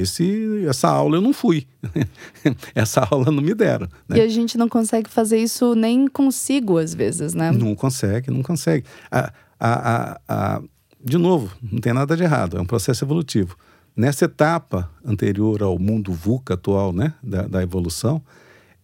esse, 0.00 0.64
essa 0.66 0.88
aula 0.88 1.18
eu 1.18 1.20
não 1.20 1.32
fui, 1.32 1.66
essa 2.74 3.06
aula 3.10 3.30
não 3.30 3.42
me 3.42 3.54
deram. 3.54 3.86
Né? 4.08 4.18
E 4.18 4.20
a 4.20 4.28
gente 4.28 4.56
não 4.56 4.68
consegue 4.68 5.10
fazer 5.10 5.38
isso 5.38 5.74
nem 5.74 6.08
consigo 6.08 6.78
às 6.78 6.94
vezes, 6.94 7.34
né? 7.34 7.52
Não 7.52 7.74
consegue, 7.74 8.30
não 8.30 8.42
consegue. 8.42 8.86
A, 9.10 9.32
a, 9.60 9.92
a, 9.92 10.20
a, 10.28 10.62
de 11.04 11.18
novo, 11.18 11.54
não 11.62 11.78
tem 11.80 11.92
nada 11.92 12.16
de 12.16 12.22
errado, 12.22 12.56
é 12.56 12.60
um 12.60 12.66
processo 12.66 13.04
evolutivo. 13.04 13.56
Nessa 13.94 14.24
etapa 14.24 14.90
anterior 15.04 15.62
ao 15.62 15.78
mundo 15.78 16.12
VUCA 16.12 16.54
atual, 16.54 16.92
né, 16.92 17.14
da, 17.22 17.42
da 17.42 17.62
evolução, 17.62 18.22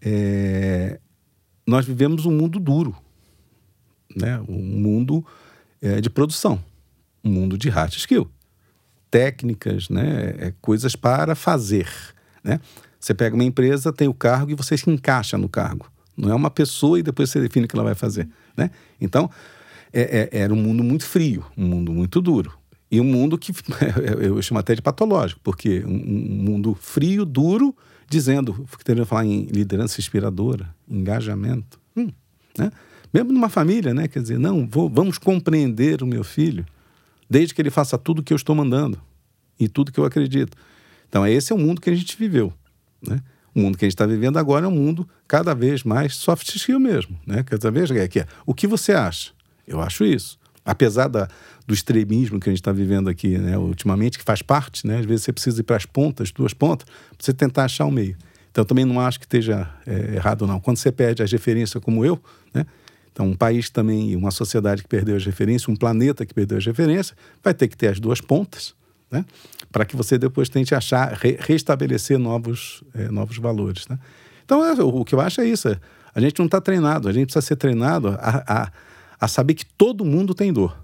é, 0.03 0.99
nós 1.66 1.87
vivemos 1.87 2.27
um 2.27 2.33
mundo 2.33 2.59
duro, 2.59 2.94
né, 4.14 4.38
um 4.47 4.59
mundo 4.59 5.25
é, 5.81 6.01
de 6.01 6.11
produção, 6.11 6.62
um 7.25 7.31
mundo 7.31 7.57
de 7.57 7.70
hard 7.70 7.94
skill 7.94 8.29
técnicas, 9.14 9.88
né? 9.88 10.35
É 10.38 10.53
coisas 10.61 10.96
para 10.96 11.37
fazer, 11.37 11.88
né? 12.42 12.59
Você 12.98 13.14
pega 13.14 13.37
uma 13.37 13.44
empresa, 13.44 13.92
tem 13.92 14.09
o 14.09 14.14
cargo 14.14 14.50
e 14.50 14.57
você 14.57 14.77
se 14.77 14.90
encaixa 14.90 15.38
no 15.38 15.48
cargo. 15.48 15.87
Não 16.16 16.33
é 16.33 16.35
uma 16.35 16.50
pessoa 16.50 16.98
e 16.98 17.03
depois 17.03 17.31
você 17.31 17.40
define 17.40 17.66
o 17.66 17.68
que 17.68 17.77
ela 17.77 17.85
vai 17.85 17.94
fazer, 17.94 18.29
né? 18.57 18.72
Então, 19.00 19.31
é, 19.92 20.29
é, 20.33 20.40
era 20.40 20.53
um 20.53 20.57
mundo 20.57 20.83
muito 20.83 21.05
frio, 21.05 21.44
um 21.57 21.64
mundo 21.64 21.92
muito 21.92 22.21
duro. 22.21 22.58
E 22.90 23.00
um 23.00 23.04
mundo 23.04 23.38
que 23.38 23.52
eu 24.21 24.42
chamo 24.42 24.58
até 24.58 24.75
de 24.75 24.83
patológico, 24.83 25.40
porque 25.44 25.85
um, 25.87 25.94
um 25.94 26.42
mundo 26.50 26.77
frio, 26.81 27.25
duro, 27.25 27.73
dizendo, 28.10 28.67
querendo 28.85 29.06
falar 29.06 29.27
em 29.27 29.44
liderança 29.44 30.00
inspiradora, 30.00 30.75
engajamento, 30.88 31.79
hum, 31.96 32.08
né? 32.58 32.73
Mesmo 33.12 33.33
numa 33.33 33.48
família, 33.48 33.94
né? 33.94 34.08
Quer 34.08 34.23
dizer, 34.23 34.40
não, 34.40 34.67
vou, 34.67 34.90
vamos 34.90 35.19
compreender 35.19 36.02
o 36.02 36.06
meu 36.06 36.25
filho, 36.25 36.67
desde 37.29 37.54
que 37.54 37.62
ele 37.62 37.70
faça 37.70 37.96
tudo 37.98 38.22
que 38.22 38.33
eu 38.33 38.37
estou 38.37 38.54
mandando 38.54 39.00
e 39.58 39.68
tudo 39.68 39.92
que 39.92 39.98
eu 39.98 40.04
acredito. 40.04 40.56
Então, 41.08 41.27
esse 41.27 41.52
é 41.52 41.56
o 41.56 41.58
mundo 41.58 41.81
que 41.81 41.90
a 41.90 41.94
gente 41.94 42.16
viveu. 42.16 42.52
Né? 43.06 43.20
O 43.54 43.60
mundo 43.60 43.79
que 43.79 43.85
a 43.85 43.87
gente 43.87 43.94
está 43.94 44.06
vivendo 44.06 44.37
agora 44.37 44.66
é 44.66 44.68
um 44.68 44.72
mundo 44.72 45.08
cada 45.29 45.54
vez 45.54 45.85
mais 45.85 46.16
soft 46.16 46.48
skill 46.54 46.81
mesmo. 46.81 47.18
Né? 47.27 47.42
Cada 47.44 47.70
vez 47.70 47.90
é 47.90 48.08
que 48.08 48.20
é. 48.20 48.27
O 48.44 48.52
que 48.52 48.66
você 48.66 48.92
acha? 48.92 49.31
Eu 49.66 49.81
acho 49.81 50.04
isso. 50.04 50.38
Apesar 50.64 51.08
da, 51.08 51.29
do 51.66 51.75
extremismo 51.75 52.40
que 52.40 52.48
a 52.48 52.52
gente 52.52 52.60
está 52.60 52.72
vivendo 52.72 53.08
aqui 53.08 53.38
né, 53.38 53.56
ultimamente, 53.56 54.18
que 54.18 54.25
faz 54.25 54.42
parte, 54.42 54.87
né? 54.87 54.98
às 54.98 55.06
vezes 55.06 55.25
você 55.25 55.33
precisa 55.33 55.60
ir 55.60 55.64
para 55.64 55.77
as 55.77 55.87
pontas, 55.87 56.33
duas 56.33 56.52
pontas, 56.52 56.87
para 56.87 57.25
você 57.25 57.33
tentar 57.33 57.64
achar 57.64 57.85
o 57.85 57.90
meio. 57.90 58.16
Então, 58.50 58.62
eu 58.62 58.66
também 58.66 58.85
não 58.85 59.00
acho 59.00 59.18
que 59.18 59.27
esteja 59.27 59.68
é, 59.87 60.16
errado, 60.16 60.46
não. 60.46 60.58
Quando 60.60 60.79
você 60.79 60.90
perde 60.90 61.22
as 61.22 61.31
referências 61.31 61.83
como 61.83 62.04
eu, 62.04 62.20
né? 62.52 62.64
Então, 63.15 63.29
um 63.29 63.37
país 63.37 63.71
também, 63.71 64.17
uma 64.17 64.33
sociedade 64.33 64.83
que 64.83 64.88
perdeu 64.88 65.15
as 65.15 65.25
referências, 65.25 65.69
um 65.69 65.77
planeta 65.77 66.27
que 66.27 66.35
perdeu 66.35 66.58
as 66.58 66.67
referências, 66.67 67.17
vai 67.44 67.54
ter 67.54 67.69
que 67.69 67.77
ter 67.77 67.87
as 67.87 68.00
duas 68.00 68.21
pontas, 68.21 68.75
né? 69.08 69.25
para 69.71 69.85
que 69.85 69.94
você 69.94 70.19
depois 70.19 70.48
tente 70.48 70.75
achar, 70.75 71.12
re, 71.12 71.38
restabelecer 71.38 72.19
novos, 72.19 72.83
é, 72.92 73.08
novos 73.08 73.38
valores. 73.38 73.87
Né? 73.87 74.00
Então, 74.44 74.65
é, 74.65 74.73
o 74.83 75.04
que 75.04 75.15
eu 75.15 75.21
acho 75.21 75.40
é 75.40 75.46
isso. 75.46 75.69
É, 75.69 75.79
a 76.12 76.21
gente 76.21 76.40
não 76.40 76.46
está 76.46 76.60
treinado, 76.60 77.08
a 77.08 77.12
gente 77.12 77.27
precisa 77.27 77.46
ser 77.46 77.54
treinado 77.54 78.08
a, 78.19 78.44
a, 78.48 78.73
a 79.21 79.29
saber 79.29 79.54
que 79.54 79.65
todo 79.65 80.04
mundo 80.04 80.35
tem 80.35 80.52
dor. 80.52 80.77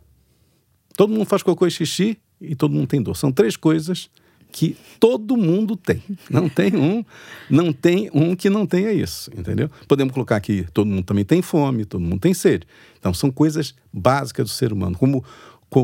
Todo 0.97 1.13
mundo 1.13 1.25
faz 1.25 1.43
cocô 1.43 1.67
e 1.67 1.71
xixi 1.71 2.17
e 2.41 2.55
todo 2.55 2.73
mundo 2.73 2.87
tem 2.87 3.03
dor. 3.03 3.17
São 3.17 3.33
três 3.33 3.57
coisas 3.57 4.09
que 4.51 4.77
todo 4.99 5.37
mundo 5.37 5.77
tem. 5.77 6.03
Não 6.29 6.49
tem 6.49 6.77
um, 6.77 7.05
não 7.49 7.73
tem 7.73 8.11
um 8.13 8.35
que 8.35 8.51
não 8.51 8.67
tenha 8.67 8.93
isso, 8.93 9.31
entendeu? 9.37 9.71
Podemos 9.89 10.13
colocar 10.13 10.37
aqui, 10.37 10.67
todo 10.73 10.87
mundo 10.87 11.05
também 11.05 11.25
tem 11.25 11.41
fome, 11.43 11.85
todo 11.85 12.01
mundo 12.01 12.21
tem 12.21 12.35
sede. 12.35 12.67
Então 12.99 13.15
são 13.15 13.31
coisas 13.31 13.75
básicas 13.93 14.47
do 14.47 14.51
ser 14.51 14.73
humano, 14.73 14.97
como 14.97 15.25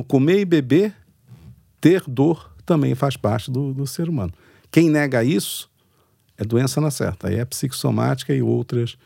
comer 0.09 0.41
e 0.41 0.45
beber, 0.45 0.95
ter 1.81 2.03
dor 2.07 2.53
também 2.65 2.95
faz 2.95 3.17
parte 3.17 3.51
do, 3.51 3.73
do 3.73 3.87
ser 3.87 4.09
humano. 4.09 4.33
Quem 4.71 4.91
nega 4.91 5.23
isso 5.23 5.71
é 6.37 6.45
doença 6.45 6.81
na 6.81 6.91
certa, 6.91 7.29
aí 7.29 7.37
é 7.37 7.45
psicossomática 7.45 8.35
e 8.35 8.43
outras 8.43 8.99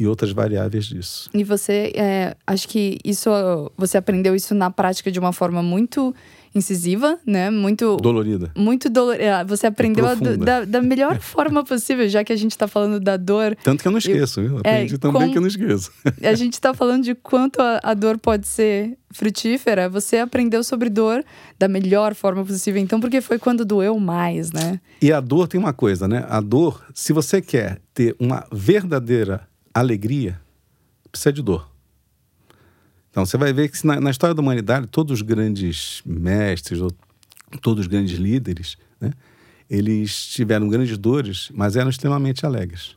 e 0.00 0.06
outras 0.06 0.32
variáveis 0.32 0.86
disso. 0.86 1.28
E 1.34 1.44
você, 1.44 1.92
é, 1.94 2.34
acho 2.46 2.66
que 2.66 2.98
isso, 3.04 3.28
você 3.76 3.98
aprendeu 3.98 4.34
isso 4.34 4.54
na 4.54 4.70
prática 4.70 5.12
de 5.12 5.18
uma 5.18 5.30
forma 5.30 5.62
muito 5.62 6.14
incisiva, 6.54 7.18
né? 7.24 7.50
Muito 7.50 7.96
dolorida. 7.96 8.50
Muito 8.56 8.90
dolorida. 8.90 9.22
É, 9.22 9.44
você 9.44 9.66
aprendeu 9.66 10.06
é 10.06 10.16
da, 10.16 10.64
da, 10.64 10.82
melhor 10.82 11.18
forma 11.20 11.64
possível, 11.64 12.08
já 12.08 12.24
que 12.24 12.32
a 12.32 12.36
gente 12.36 12.52
está 12.52 12.66
falando 12.66 12.98
da 12.98 13.16
dor. 13.16 13.56
Tanto 13.62 13.82
que 13.82 13.88
eu 13.88 13.92
não 13.92 13.98
esqueço, 13.98 14.40
eu, 14.40 14.58
aprendi 14.58 14.94
é, 14.94 14.98
também 14.98 15.26
com, 15.26 15.32
que 15.32 15.38
eu 15.38 15.40
não 15.40 15.48
esqueço. 15.48 15.92
A 16.22 16.34
gente 16.34 16.54
está 16.54 16.74
falando 16.74 17.04
de 17.04 17.14
quanto 17.14 17.60
a, 17.60 17.80
a 17.82 17.94
dor 17.94 18.18
pode 18.18 18.46
ser 18.46 18.96
frutífera. 19.10 19.88
Você 19.88 20.18
aprendeu 20.18 20.62
sobre 20.62 20.88
dor 20.88 21.24
da 21.58 21.68
melhor 21.68 22.14
forma 22.14 22.44
possível, 22.44 22.80
então, 22.80 23.00
porque 23.00 23.20
foi 23.20 23.38
quando 23.38 23.64
doeu 23.64 23.98
mais, 23.98 24.52
né? 24.52 24.80
E 25.00 25.12
a 25.12 25.20
dor 25.20 25.48
tem 25.48 25.58
uma 25.58 25.72
coisa, 25.72 26.06
né? 26.06 26.24
A 26.28 26.40
dor, 26.40 26.84
se 26.94 27.12
você 27.12 27.40
quer 27.40 27.80
ter 27.94 28.14
uma 28.18 28.46
verdadeira 28.52 29.48
alegria, 29.74 30.40
precisa 31.10 31.32
de 31.32 31.42
dor. 31.42 31.69
Então 33.10 33.26
você 33.26 33.36
vai 33.36 33.52
ver 33.52 33.68
que 33.68 33.86
na, 33.86 34.00
na 34.00 34.10
história 34.10 34.34
da 34.34 34.40
humanidade, 34.40 34.86
todos 34.86 35.20
os 35.20 35.22
grandes 35.22 36.02
mestres, 36.06 36.80
ou 36.80 36.92
todos 37.60 37.82
os 37.82 37.86
grandes 37.86 38.18
líderes, 38.18 38.76
né, 39.00 39.12
eles 39.68 40.26
tiveram 40.26 40.68
grandes 40.68 40.96
dores, 40.96 41.50
mas 41.54 41.76
eram 41.76 41.90
extremamente 41.90 42.46
alegres. 42.46 42.96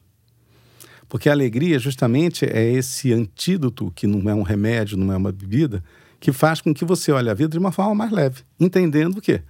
Porque 1.10 1.30
a 1.30 1.32
alegria, 1.32 1.78
justamente, 1.78 2.46
é 2.46 2.64
esse 2.72 3.14
antídoto, 3.14 3.92
que 3.96 4.08
não 4.08 4.30
é 4.30 4.34
um 4.34 4.42
remédio, 4.42 4.98
não 4.98 5.14
é 5.14 5.18
uma 5.18 5.32
bebida, 5.32 5.84
que 6.20 6.32
faz 6.32 6.62
com 6.62 6.74
que 6.74 6.86
você 6.86 7.12
olhe 7.12 7.30
a 7.30 7.34
vida 7.34 7.50
de 7.50 7.60
uma 7.60 7.72
forma 7.72 7.94
mais 7.94 8.12
leve, 8.12 8.42
entendendo 8.60 9.18
o 9.18 9.22
quê? 9.22 9.42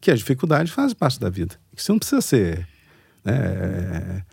Que 0.00 0.10
as 0.10 0.18
dificuldades 0.18 0.72
fazem 0.72 0.96
parte 0.96 1.20
da 1.20 1.28
vida. 1.28 1.54
Que 1.76 1.82
você 1.82 1.92
não 1.92 1.98
precisa 1.98 2.20
ser 2.20 2.66
né, 3.24 4.24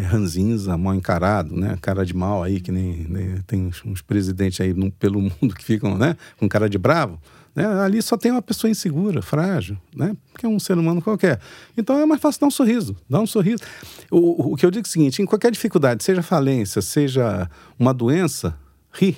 ranzinza, 0.00 0.76
mal 0.76 0.94
encarado, 0.94 1.54
né? 1.54 1.76
Cara 1.80 2.04
de 2.04 2.14
mal 2.14 2.42
aí, 2.42 2.60
que 2.60 2.72
nem, 2.72 3.06
nem 3.08 3.40
tem 3.42 3.66
uns, 3.66 3.84
uns, 3.84 4.00
presidentes 4.00 4.60
aí 4.60 4.72
no, 4.72 4.90
pelo 4.90 5.20
mundo 5.20 5.54
que 5.54 5.64
ficam, 5.64 5.98
né? 5.98 6.16
Com 6.38 6.48
cara 6.48 6.68
de 6.68 6.78
bravo. 6.78 7.20
Né? 7.54 7.66
Ali 7.82 8.00
só 8.00 8.16
tem 8.16 8.32
uma 8.32 8.40
pessoa 8.40 8.70
insegura, 8.70 9.20
frágil, 9.20 9.76
né? 9.94 10.16
Que 10.38 10.46
é 10.46 10.48
um 10.48 10.58
ser 10.58 10.78
humano 10.78 11.02
qualquer. 11.02 11.38
Então 11.76 11.98
é 11.98 12.06
mais 12.06 12.20
fácil 12.20 12.40
dar 12.40 12.46
um 12.46 12.50
sorriso, 12.50 12.96
dar 13.08 13.20
um 13.20 13.26
sorriso. 13.26 13.62
O, 14.10 14.52
o 14.52 14.56
que 14.56 14.64
eu 14.64 14.70
digo 14.70 14.86
é 14.86 14.88
o 14.88 14.90
seguinte: 14.90 15.20
em 15.20 15.26
qualquer 15.26 15.50
dificuldade, 15.50 16.02
seja 16.02 16.22
falência, 16.22 16.80
seja 16.80 17.48
uma 17.78 17.92
doença, 17.92 18.56
ri. 18.92 19.16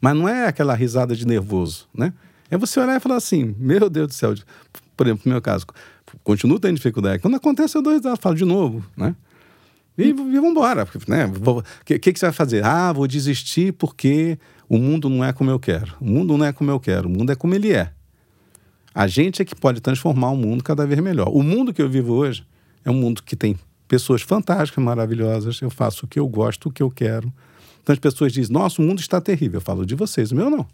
Mas 0.00 0.14
não 0.14 0.28
é 0.28 0.46
aquela 0.46 0.74
risada 0.74 1.16
de 1.16 1.26
nervoso, 1.26 1.88
né? 1.92 2.12
É 2.48 2.56
você 2.56 2.78
olhar 2.78 2.96
e 2.96 3.00
falar 3.00 3.16
assim: 3.16 3.54
meu 3.58 3.90
Deus 3.90 4.08
do 4.08 4.14
céu. 4.14 4.34
Por 4.96 5.06
exemplo, 5.06 5.24
no 5.26 5.32
meu 5.32 5.42
caso, 5.42 5.66
continuo 6.24 6.58
tendo 6.58 6.76
dificuldade. 6.76 7.20
Quando 7.20 7.34
acontece, 7.34 7.76
eu 7.76 7.82
dou 7.82 7.92
risada, 7.92 8.16
falo 8.16 8.34
de 8.34 8.44
novo, 8.44 8.84
né? 8.96 9.14
E, 9.96 10.08
e 10.08 10.12
vamos 10.12 10.50
embora. 10.50 10.86
Né? 11.08 11.26
O 11.26 11.62
que, 11.84 11.98
que, 11.98 12.12
que, 12.12 12.18
você 12.18 12.26
vai 12.26 12.32
fazer? 12.32 12.64
Ah, 12.64 12.92
vou 12.92 13.06
desistir 13.06 13.72
porque 13.72 14.38
o 14.68 14.78
mundo 14.78 15.08
não 15.08 15.24
é 15.24 15.32
como 15.32 15.50
eu 15.50 15.58
quero. 15.58 15.94
O 16.00 16.04
mundo 16.04 16.36
não 16.36 16.44
é 16.44 16.52
como 16.52 16.70
eu 16.70 16.78
quero. 16.78 17.08
O 17.08 17.10
mundo 17.10 17.32
é 17.32 17.34
como 17.34 17.54
ele 17.54 17.72
é. 17.72 17.92
A 18.94 19.06
gente 19.06 19.42
é 19.42 19.44
que 19.44 19.54
pode 19.54 19.80
transformar 19.80 20.30
o 20.30 20.36
mundo 20.36 20.64
cada 20.64 20.86
vez 20.86 21.00
melhor. 21.00 21.28
O 21.28 21.42
mundo 21.42 21.72
que 21.72 21.82
eu 21.82 21.88
vivo 21.88 22.14
hoje 22.14 22.46
é 22.84 22.90
um 22.90 22.94
mundo 22.94 23.22
que 23.22 23.36
tem 23.36 23.56
pessoas 23.86 24.22
fantásticas, 24.22 24.82
maravilhosas. 24.82 25.60
Eu 25.60 25.70
faço 25.70 26.06
o 26.06 26.08
que 26.08 26.18
eu 26.18 26.26
gosto, 26.26 26.68
o 26.68 26.72
que 26.72 26.82
eu 26.82 26.90
quero. 26.90 27.32
Então 27.82 27.92
as 27.92 27.98
pessoas 27.98 28.32
dizem: 28.32 28.52
Nossa, 28.52 28.80
o 28.80 28.84
mundo 28.84 29.00
está 29.00 29.20
terrível. 29.20 29.58
Eu 29.58 29.60
falo 29.60 29.84
de 29.84 29.94
vocês, 29.94 30.32
o 30.32 30.36
meu 30.36 30.50
não. 30.50 30.66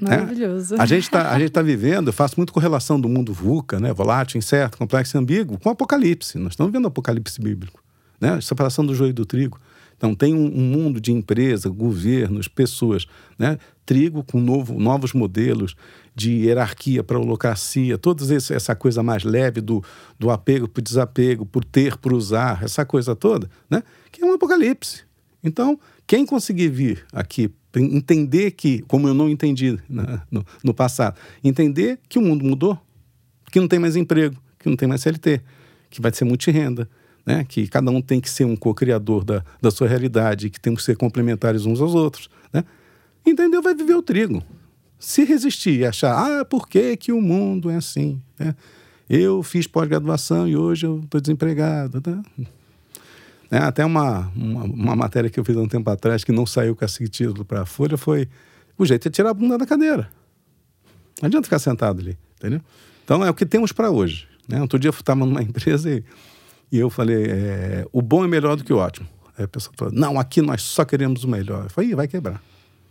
Maravilhoso. 0.00 0.74
É? 0.74 0.80
A 0.80 0.86
gente 0.86 1.04
está 1.04 1.38
tá 1.50 1.62
vivendo, 1.62 2.08
eu 2.08 2.12
faço 2.12 2.34
muito 2.36 2.52
correlação 2.52 3.00
do 3.00 3.08
mundo 3.08 3.32
VUCA, 3.32 3.78
né? 3.78 3.92
volátil, 3.92 4.38
incerto, 4.38 4.76
complexo 4.76 5.16
e 5.16 5.18
ambíguo, 5.18 5.58
com 5.58 5.68
o 5.68 5.72
apocalipse. 5.72 6.38
Nós 6.38 6.52
estamos 6.52 6.72
vendo 6.72 6.84
o 6.84 6.88
apocalipse 6.88 7.40
bíblico, 7.40 7.82
né? 8.20 8.40
separação 8.40 8.84
do 8.84 8.94
joio 8.94 9.10
e 9.10 9.12
do 9.12 9.24
trigo. 9.24 9.58
Então, 9.96 10.14
tem 10.14 10.34
um, 10.34 10.46
um 10.46 10.60
mundo 10.60 11.00
de 11.00 11.12
empresa, 11.12 11.68
governos, 11.68 12.48
pessoas, 12.48 13.06
né? 13.38 13.58
trigo 13.86 14.24
com 14.24 14.40
novo, 14.40 14.78
novos 14.78 15.12
modelos 15.12 15.76
de 16.14 16.30
hierarquia 16.30 17.02
para 17.02 17.18
holocracia, 17.18 17.96
toda 17.96 18.22
essa 18.34 18.74
coisa 18.74 19.02
mais 19.02 19.22
leve 19.24 19.60
do, 19.60 19.82
do 20.18 20.30
apego 20.30 20.68
para 20.68 20.80
o 20.80 20.82
desapego, 20.82 21.46
por 21.46 21.64
ter, 21.64 21.96
por 21.96 22.12
usar, 22.12 22.62
essa 22.62 22.84
coisa 22.84 23.14
toda, 23.14 23.48
né? 23.70 23.82
que 24.10 24.22
é 24.22 24.26
um 24.26 24.34
apocalipse. 24.34 25.04
Então, 25.42 25.78
quem 26.06 26.26
conseguir 26.26 26.68
vir 26.68 27.04
aqui 27.12 27.50
entender 27.80 28.52
que, 28.52 28.80
como 28.82 29.08
eu 29.08 29.14
não 29.14 29.28
entendi 29.28 29.78
né, 29.88 30.20
no, 30.30 30.44
no, 30.62 30.74
passado, 30.74 31.16
entender 31.42 31.98
que 32.08 32.18
o 32.18 32.22
mundo 32.22 32.44
mudou, 32.44 32.78
que 33.50 33.60
não 33.60 33.68
tem 33.68 33.78
mais 33.78 33.96
emprego, 33.96 34.36
que 34.58 34.68
não 34.68 34.76
tem 34.76 34.88
mais 34.88 35.00
CLT, 35.02 35.40
que 35.90 36.00
vai 36.00 36.12
ser 36.12 36.24
multirenda, 36.24 36.88
né, 37.24 37.44
que 37.44 37.66
cada 37.66 37.90
um 37.90 38.02
tem 38.02 38.20
que 38.20 38.28
ser 38.28 38.44
um 38.44 38.56
co-criador 38.56 39.24
da, 39.24 39.44
da 39.60 39.70
sua 39.70 39.88
realidade, 39.88 40.50
que 40.50 40.60
temos 40.60 40.80
que 40.80 40.86
ser 40.86 40.96
complementares 40.96 41.64
uns 41.64 41.80
aos 41.80 41.94
outros. 41.94 42.28
Né? 42.52 42.64
Entendeu? 43.24 43.62
Vai 43.62 43.74
viver 43.74 43.94
o 43.94 44.02
trigo. 44.02 44.42
Se 44.98 45.24
resistir 45.24 45.80
e 45.80 45.86
achar, 45.86 46.14
ah, 46.14 46.44
por 46.44 46.68
que, 46.68 46.96
que 46.96 47.12
o 47.12 47.20
mundo 47.20 47.70
é 47.70 47.76
assim? 47.76 48.20
Né? 48.38 48.54
Eu 49.08 49.42
fiz 49.42 49.66
pós-graduação 49.66 50.48
e 50.48 50.56
hoje 50.56 50.86
eu 50.86 51.00
estou 51.00 51.20
desempregado. 51.20 52.02
Né? 52.06 52.46
Né? 53.50 53.58
Até 53.58 53.84
uma, 53.84 54.32
uma, 54.34 54.64
uma, 54.64 54.96
matéria 54.96 55.30
que 55.30 55.38
eu 55.38 55.44
fiz 55.44 55.56
há 55.56 55.60
um 55.60 55.68
tempo 55.68 55.88
atrás, 55.90 56.24
que 56.24 56.32
não 56.32 56.46
saiu 56.46 56.74
com 56.74 56.84
esse 56.84 57.06
título 57.08 57.44
para 57.44 57.62
a 57.62 57.66
Folha, 57.66 57.96
foi 57.96 58.28
o 58.76 58.84
jeito 58.84 59.08
de 59.08 59.14
tirar 59.14 59.30
a 59.30 59.34
bunda 59.34 59.58
da 59.58 59.66
cadeira. 59.66 60.10
Não 61.20 61.26
adianta 61.26 61.44
ficar 61.44 61.58
sentado 61.58 62.00
ali, 62.00 62.18
entendeu? 62.36 62.60
Então 63.04 63.24
é 63.24 63.30
o 63.30 63.34
que 63.34 63.46
temos 63.46 63.72
para 63.72 63.90
hoje. 63.90 64.26
Né? 64.48 64.60
Outro 64.60 64.78
dia 64.78 64.88
eu 64.88 64.92
estava 64.92 65.24
numa 65.24 65.40
empresa 65.44 65.90
e, 65.90 66.04
e 66.72 66.78
eu 66.78 66.90
falei: 66.90 67.26
é, 67.28 67.86
o 67.92 68.02
bom 68.02 68.24
é 68.24 68.28
melhor 68.28 68.56
do 68.56 68.64
que 68.64 68.72
o 68.72 68.78
ótimo. 68.78 69.08
Aí 69.36 69.44
a 69.44 69.48
pessoa 69.48 69.74
falou: 69.76 69.94
não, 69.94 70.18
aqui 70.18 70.42
nós 70.42 70.62
só 70.62 70.84
queremos 70.84 71.24
o 71.24 71.28
melhor. 71.28 71.64
Eu 71.64 71.70
falei: 71.70 71.94
vai 71.94 72.08
quebrar. 72.08 72.42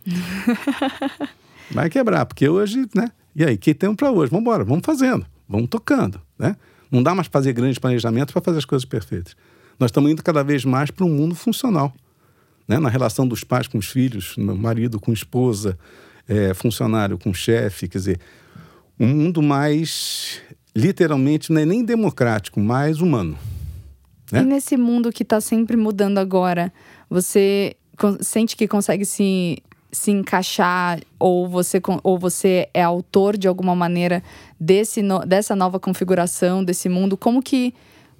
vai 1.70 1.90
quebrar, 1.90 2.26
porque 2.26 2.48
hoje, 2.48 2.86
né? 2.94 3.10
E 3.34 3.44
aí, 3.44 3.54
o 3.54 3.58
que 3.58 3.74
temos 3.74 3.96
para 3.96 4.10
hoje? 4.12 4.30
Vamos 4.30 4.42
embora, 4.42 4.64
vamos 4.64 4.84
fazendo, 4.84 5.26
vamos 5.48 5.68
tocando, 5.68 6.20
né? 6.38 6.56
Não 6.90 7.02
dá 7.02 7.14
mais 7.14 7.26
fazer 7.26 7.52
grandes 7.52 7.78
planejamentos 7.78 8.32
para 8.32 8.40
fazer 8.40 8.58
as 8.58 8.64
coisas 8.64 8.84
perfeitas. 8.84 9.34
Nós 9.78 9.88
estamos 9.88 10.10
indo 10.10 10.22
cada 10.22 10.42
vez 10.42 10.64
mais 10.64 10.90
para 10.90 11.04
um 11.04 11.10
mundo 11.10 11.34
funcional. 11.34 11.92
Né? 12.66 12.78
Na 12.78 12.88
relação 12.88 13.26
dos 13.26 13.44
pais 13.44 13.66
com 13.66 13.78
os 13.78 13.86
filhos, 13.86 14.34
marido 14.36 15.00
com 15.00 15.12
esposa, 15.12 15.78
é, 16.28 16.54
funcionário 16.54 17.18
com 17.18 17.32
chefe, 17.34 17.88
quer 17.88 17.98
dizer, 17.98 18.20
um 18.98 19.06
mundo 19.06 19.42
mais, 19.42 20.40
literalmente, 20.74 21.52
não 21.52 21.60
é 21.60 21.66
nem 21.66 21.84
democrático, 21.84 22.60
mais 22.60 23.00
humano. 23.00 23.36
Né? 24.32 24.40
E 24.40 24.44
nesse 24.44 24.76
mundo 24.76 25.12
que 25.12 25.22
está 25.22 25.40
sempre 25.40 25.76
mudando 25.76 26.18
agora, 26.18 26.72
você 27.10 27.76
sente 28.20 28.56
que 28.56 28.66
consegue 28.66 29.04
se, 29.04 29.62
se 29.92 30.10
encaixar 30.10 31.00
ou 31.18 31.48
você, 31.48 31.80
ou 32.02 32.18
você 32.18 32.68
é 32.72 32.82
autor 32.82 33.36
de 33.36 33.46
alguma 33.46 33.74
maneira 33.74 34.22
desse, 34.58 35.00
dessa 35.26 35.54
nova 35.54 35.78
configuração, 35.78 36.64
desse 36.64 36.88
mundo? 36.88 37.16
Como 37.16 37.42
que 37.42 37.74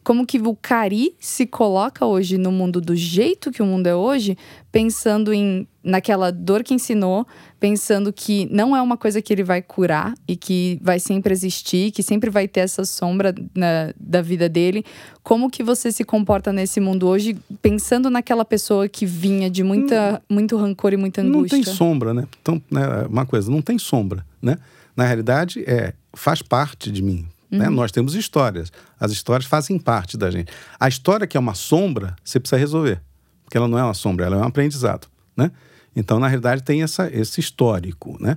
como 0.05 0.27
que 0.27 0.39
o 0.39 0.55
Cari 0.55 1.17
se 1.19 1.47
coloca 1.47 2.05
hoje 2.05 2.37
no 2.37 2.53
mundo 2.53 2.79
do 2.79 2.95
jeito 2.95 3.51
que 3.51 3.63
o 3.63 3.67
mundo 3.67 3.87
é 3.87 3.95
hoje, 3.95 4.37
pensando 4.71 5.33
em 5.33 5.67
naquela 5.83 6.31
dor 6.31 6.63
que 6.63 6.75
ensinou, 6.75 7.27
pensando 7.59 8.13
que 8.13 8.47
não 8.51 8.77
é 8.77 8.81
uma 8.81 8.97
coisa 8.97 9.21
que 9.21 9.33
ele 9.33 9.43
vai 9.43 9.61
curar 9.63 10.15
e 10.29 10.37
que 10.37 10.79
vai 10.83 10.99
sempre 10.99 11.33
existir, 11.33 11.91
que 11.91 12.03
sempre 12.03 12.31
vai 12.31 12.47
ter 12.47 12.61
essa 12.61 12.85
sombra 12.85 13.35
na, 13.55 13.93
da 13.99 14.23
vida 14.23 14.49
dele. 14.49 14.85
Como 15.23 15.51
que 15.51 15.63
você 15.63 15.91
se 15.91 16.05
comporta 16.05 16.53
nesse 16.53 16.81
mundo 16.81 17.07
hoje, 17.07 17.37
pensando 17.63 18.11
naquela 18.11 18.45
pessoa 18.45 18.89
que 18.89 19.07
vinha 19.07 19.51
de 19.51 19.63
muita, 19.63 20.23
hum, 20.29 20.35
muito 20.35 20.57
rancor 20.57 20.93
e 20.93 20.97
muita 20.97 21.23
angústia? 21.23 21.59
Não 21.59 21.65
tem 21.65 21.75
sombra, 21.75 22.15
né? 22.15 22.27
Então, 22.41 22.61
né, 22.71 23.07
uma 23.09 23.25
coisa, 23.25 23.51
não 23.51 23.63
tem 23.63 23.79
sombra, 23.79 24.25
né? 24.41 24.59
Na 24.97 25.05
realidade, 25.05 25.65
é 25.67 25.93
faz 26.15 26.41
parte 26.43 26.91
de 26.91 27.03
mim. 27.03 27.27
Uhum. 27.55 27.61
Né? 27.61 27.69
Nós 27.71 27.93
temos 27.93 28.15
histórias. 28.15 28.73
As 28.99 29.13
histórias 29.13 29.49
fazem 29.49 29.79
parte 29.79 30.17
da 30.17 30.31
gente. 30.31 30.53
A 30.79 30.89
história 30.89 31.27
que 31.27 31.37
é 31.37 31.41
uma 31.41 31.55
sombra, 31.55 32.17
você 32.23 32.41
precisa 32.41 32.59
resolver. 32.59 33.01
Porque 33.45 33.57
ela 33.57 33.69
não 33.69 33.79
é 33.79 33.85
uma 33.85 33.95
sombra, 33.95 34.27
ela 34.27 34.37
é 34.37 34.39
um 34.41 34.45
aprendizado. 34.45 35.07
Né? 35.37 35.51
Então, 35.95 36.19
na 36.19 36.27
realidade, 36.27 36.63
tem 36.63 36.83
essa, 36.83 37.09
esse 37.13 37.41
histórico. 37.41 38.17
Né? 38.21 38.37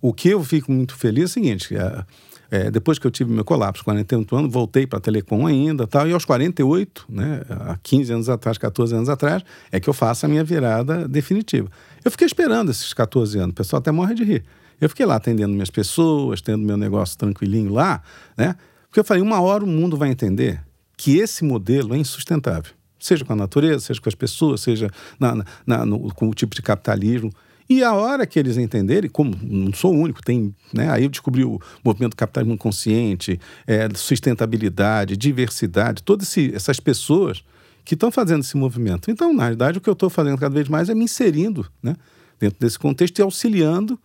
O 0.00 0.12
que 0.12 0.28
eu 0.30 0.42
fico 0.42 0.72
muito 0.72 0.94
feliz 0.96 1.22
é 1.22 1.26
o 1.26 1.28
seguinte: 1.28 1.76
é, 1.76 2.04
é, 2.50 2.70
depois 2.70 2.98
que 2.98 3.06
eu 3.06 3.10
tive 3.10 3.32
meu 3.32 3.44
colapso, 3.44 3.84
48 3.84 4.36
anos, 4.36 4.52
voltei 4.52 4.86
para 4.86 4.98
a 4.98 5.00
Telecom 5.00 5.46
ainda 5.46 5.86
tal, 5.86 6.08
e 6.08 6.12
aos 6.12 6.24
48, 6.24 7.06
né, 7.08 7.42
há 7.50 7.76
15 7.82 8.12
anos 8.12 8.28
atrás, 8.28 8.56
14 8.58 8.94
anos 8.94 9.08
atrás, 9.08 9.42
é 9.70 9.80
que 9.80 9.88
eu 9.88 9.94
faço 9.94 10.26
a 10.26 10.28
minha 10.28 10.44
virada 10.44 11.08
definitiva. 11.08 11.68
Eu 12.04 12.10
fiquei 12.10 12.26
esperando 12.26 12.70
esses 12.70 12.92
14 12.92 13.38
anos, 13.38 13.50
o 13.50 13.54
pessoal 13.54 13.80
até 13.80 13.90
morre 13.90 14.14
de 14.14 14.24
rir. 14.24 14.44
Eu 14.80 14.88
fiquei 14.88 15.06
lá 15.06 15.16
atendendo 15.16 15.52
minhas 15.52 15.70
pessoas, 15.70 16.40
tendo 16.40 16.64
meu 16.64 16.76
negócio 16.76 17.16
tranquilinho 17.16 17.72
lá, 17.72 18.02
né? 18.36 18.56
Porque 18.88 19.00
eu 19.00 19.04
falei, 19.04 19.22
uma 19.22 19.40
hora 19.40 19.64
o 19.64 19.66
mundo 19.66 19.96
vai 19.96 20.10
entender 20.10 20.62
que 20.96 21.18
esse 21.18 21.44
modelo 21.44 21.94
é 21.94 21.98
insustentável. 21.98 22.72
Seja 22.98 23.24
com 23.24 23.32
a 23.32 23.36
natureza, 23.36 23.80
seja 23.80 24.00
com 24.00 24.08
as 24.08 24.14
pessoas, 24.14 24.60
seja 24.60 24.90
na, 25.20 25.44
na, 25.66 25.84
no, 25.84 26.12
com 26.14 26.28
o 26.28 26.34
tipo 26.34 26.54
de 26.54 26.62
capitalismo. 26.62 27.30
E 27.68 27.82
a 27.82 27.92
hora 27.92 28.26
que 28.26 28.38
eles 28.38 28.56
entenderem, 28.56 29.10
como 29.10 29.36
não 29.42 29.72
sou 29.72 29.94
o 29.94 29.98
único, 29.98 30.22
tem, 30.22 30.54
né, 30.72 30.90
aí 30.90 31.02
eu 31.02 31.10
descobri 31.10 31.44
o 31.44 31.60
movimento 31.84 32.12
do 32.12 32.16
capitalismo 32.16 32.56
consciente, 32.56 33.40
é, 33.66 33.88
sustentabilidade, 33.94 35.16
diversidade, 35.16 36.02
todas 36.02 36.36
essas 36.38 36.78
pessoas 36.78 37.44
que 37.84 37.94
estão 37.94 38.10
fazendo 38.10 38.40
esse 38.40 38.56
movimento. 38.56 39.10
Então, 39.10 39.32
na 39.34 39.42
realidade, 39.42 39.78
o 39.78 39.80
que 39.80 39.88
eu 39.88 39.94
estou 39.94 40.08
fazendo 40.08 40.38
cada 40.38 40.54
vez 40.54 40.68
mais 40.68 40.88
é 40.88 40.94
me 40.94 41.04
inserindo 41.04 41.66
né, 41.82 41.96
dentro 42.38 42.58
desse 42.60 42.78
contexto 42.78 43.18
e 43.18 43.22
auxiliando 43.22 43.98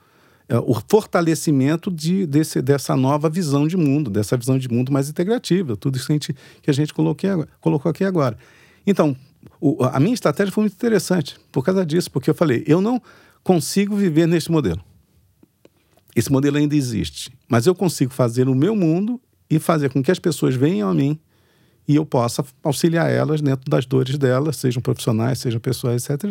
o 0.60 0.76
fortalecimento 0.88 1.90
de, 1.92 2.26
desse, 2.26 2.62
dessa 2.62 2.96
nova 2.96 3.30
visão 3.30 3.68
de 3.68 3.78
mundo, 3.78 4.10
dessa 4.10 4.36
visão 4.36 4.58
de 4.58 4.68
mundo 4.68 4.92
mais 4.92 5.10
integrativa, 5.10 5.78
tudo 5.78 5.96
isso 5.96 6.08
que 6.08 6.12
a 6.12 6.16
gente, 6.16 6.36
que 6.62 6.70
a 6.70 6.74
gente 6.74 6.94
colocou 6.94 7.90
aqui 7.90 8.04
agora. 8.04 8.38
Então, 8.86 9.16
o, 9.60 9.84
a 9.84 10.00
minha 10.00 10.14
estratégia 10.14 10.52
foi 10.52 10.64
muito 10.64 10.74
interessante 10.74 11.38
por 11.52 11.64
causa 11.64 11.86
disso, 11.86 12.12
porque 12.12 12.30
eu 12.30 12.34
falei, 12.34 12.64
eu 12.68 12.82
não 12.82 13.02
consigo 13.44 13.96
viver 13.96 14.28
neste 14.28 14.52
modelo. 14.52 14.82
Esse 16.16 16.32
modelo 16.32 16.58
ainda 16.58 16.76
existe, 16.76 17.32
mas 17.48 17.66
eu 17.66 17.74
consigo 17.74 18.12
fazer 18.12 18.50
o 18.50 18.56
meu 18.56 18.76
mundo 18.76 19.22
e 19.50 19.60
fazer 19.60 19.90
com 19.90 20.04
que 20.04 20.12
as 20.12 20.20
pessoas 20.20 20.56
venham 20.56 20.90
a 20.90 20.94
mim 20.94 21.20
e 21.88 21.96
eu 21.96 22.06
possa 22.06 22.44
auxiliar 22.64 23.10
elas 23.10 23.42
dentro 23.42 23.70
das 23.70 23.86
dores 23.86 24.18
delas, 24.18 24.58
sejam 24.58 24.82
profissionais, 24.82 25.40
sejam 25.40 25.60
pessoais, 25.60 26.10
etc. 26.10 26.24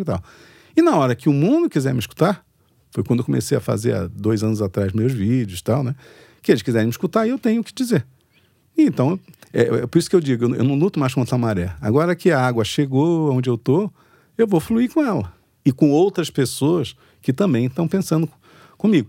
E, 0.77 0.81
e 0.81 0.83
na 0.83 0.97
hora 0.97 1.15
que 1.15 1.29
o 1.29 1.33
mundo 1.33 1.69
quiser 1.69 1.93
me 1.93 2.01
escutar, 2.01 2.45
foi 2.91 3.05
quando 3.05 3.21
eu 3.21 3.25
comecei 3.25 3.57
a 3.57 3.61
fazer 3.61 3.95
há 3.95 4.07
dois 4.07 4.43
anos 4.43 4.61
atrás 4.61 4.93
meus 4.93 5.13
vídeos 5.13 5.61
e 5.61 5.65
tal, 5.65 5.83
né? 5.83 5.95
Que 6.43 6.53
eles 6.53 6.63
quiserem 6.63 6.87
me 6.87 6.91
escutar, 6.91 7.27
eu 7.27 7.39
tenho 7.39 7.61
o 7.61 7.65
que 7.65 7.73
dizer. 7.73 8.07
Então, 8.77 9.19
é, 9.53 9.63
é, 9.63 9.87
por 9.87 9.99
isso 9.99 10.09
que 10.09 10.17
eu 10.17 10.21
digo, 10.21 10.55
eu, 10.55 10.65
não 10.65 10.75
luto 10.75 10.99
mais 10.99 11.15
contra 11.15 11.35
a 11.35 11.39
maré. 11.39 11.75
Agora 11.81 12.15
que 12.15 12.31
a 12.31 12.41
água 12.41 12.65
chegou 12.65 13.33
onde 13.33 13.49
eu 13.49 13.59
tô, 13.59 13.91
eu 14.37 14.47
vou 14.47 14.61
fluir 14.61 14.91
com 14.93 15.03
ela. 15.03 15.33
E 15.65 15.73
com 15.73 15.91
outras 15.91 16.31
pessoas 16.31 16.97
que 17.21 17.33
também 17.33 17.67
estão 17.67 17.87
pensando 17.87 18.29
comigo. 18.79 19.09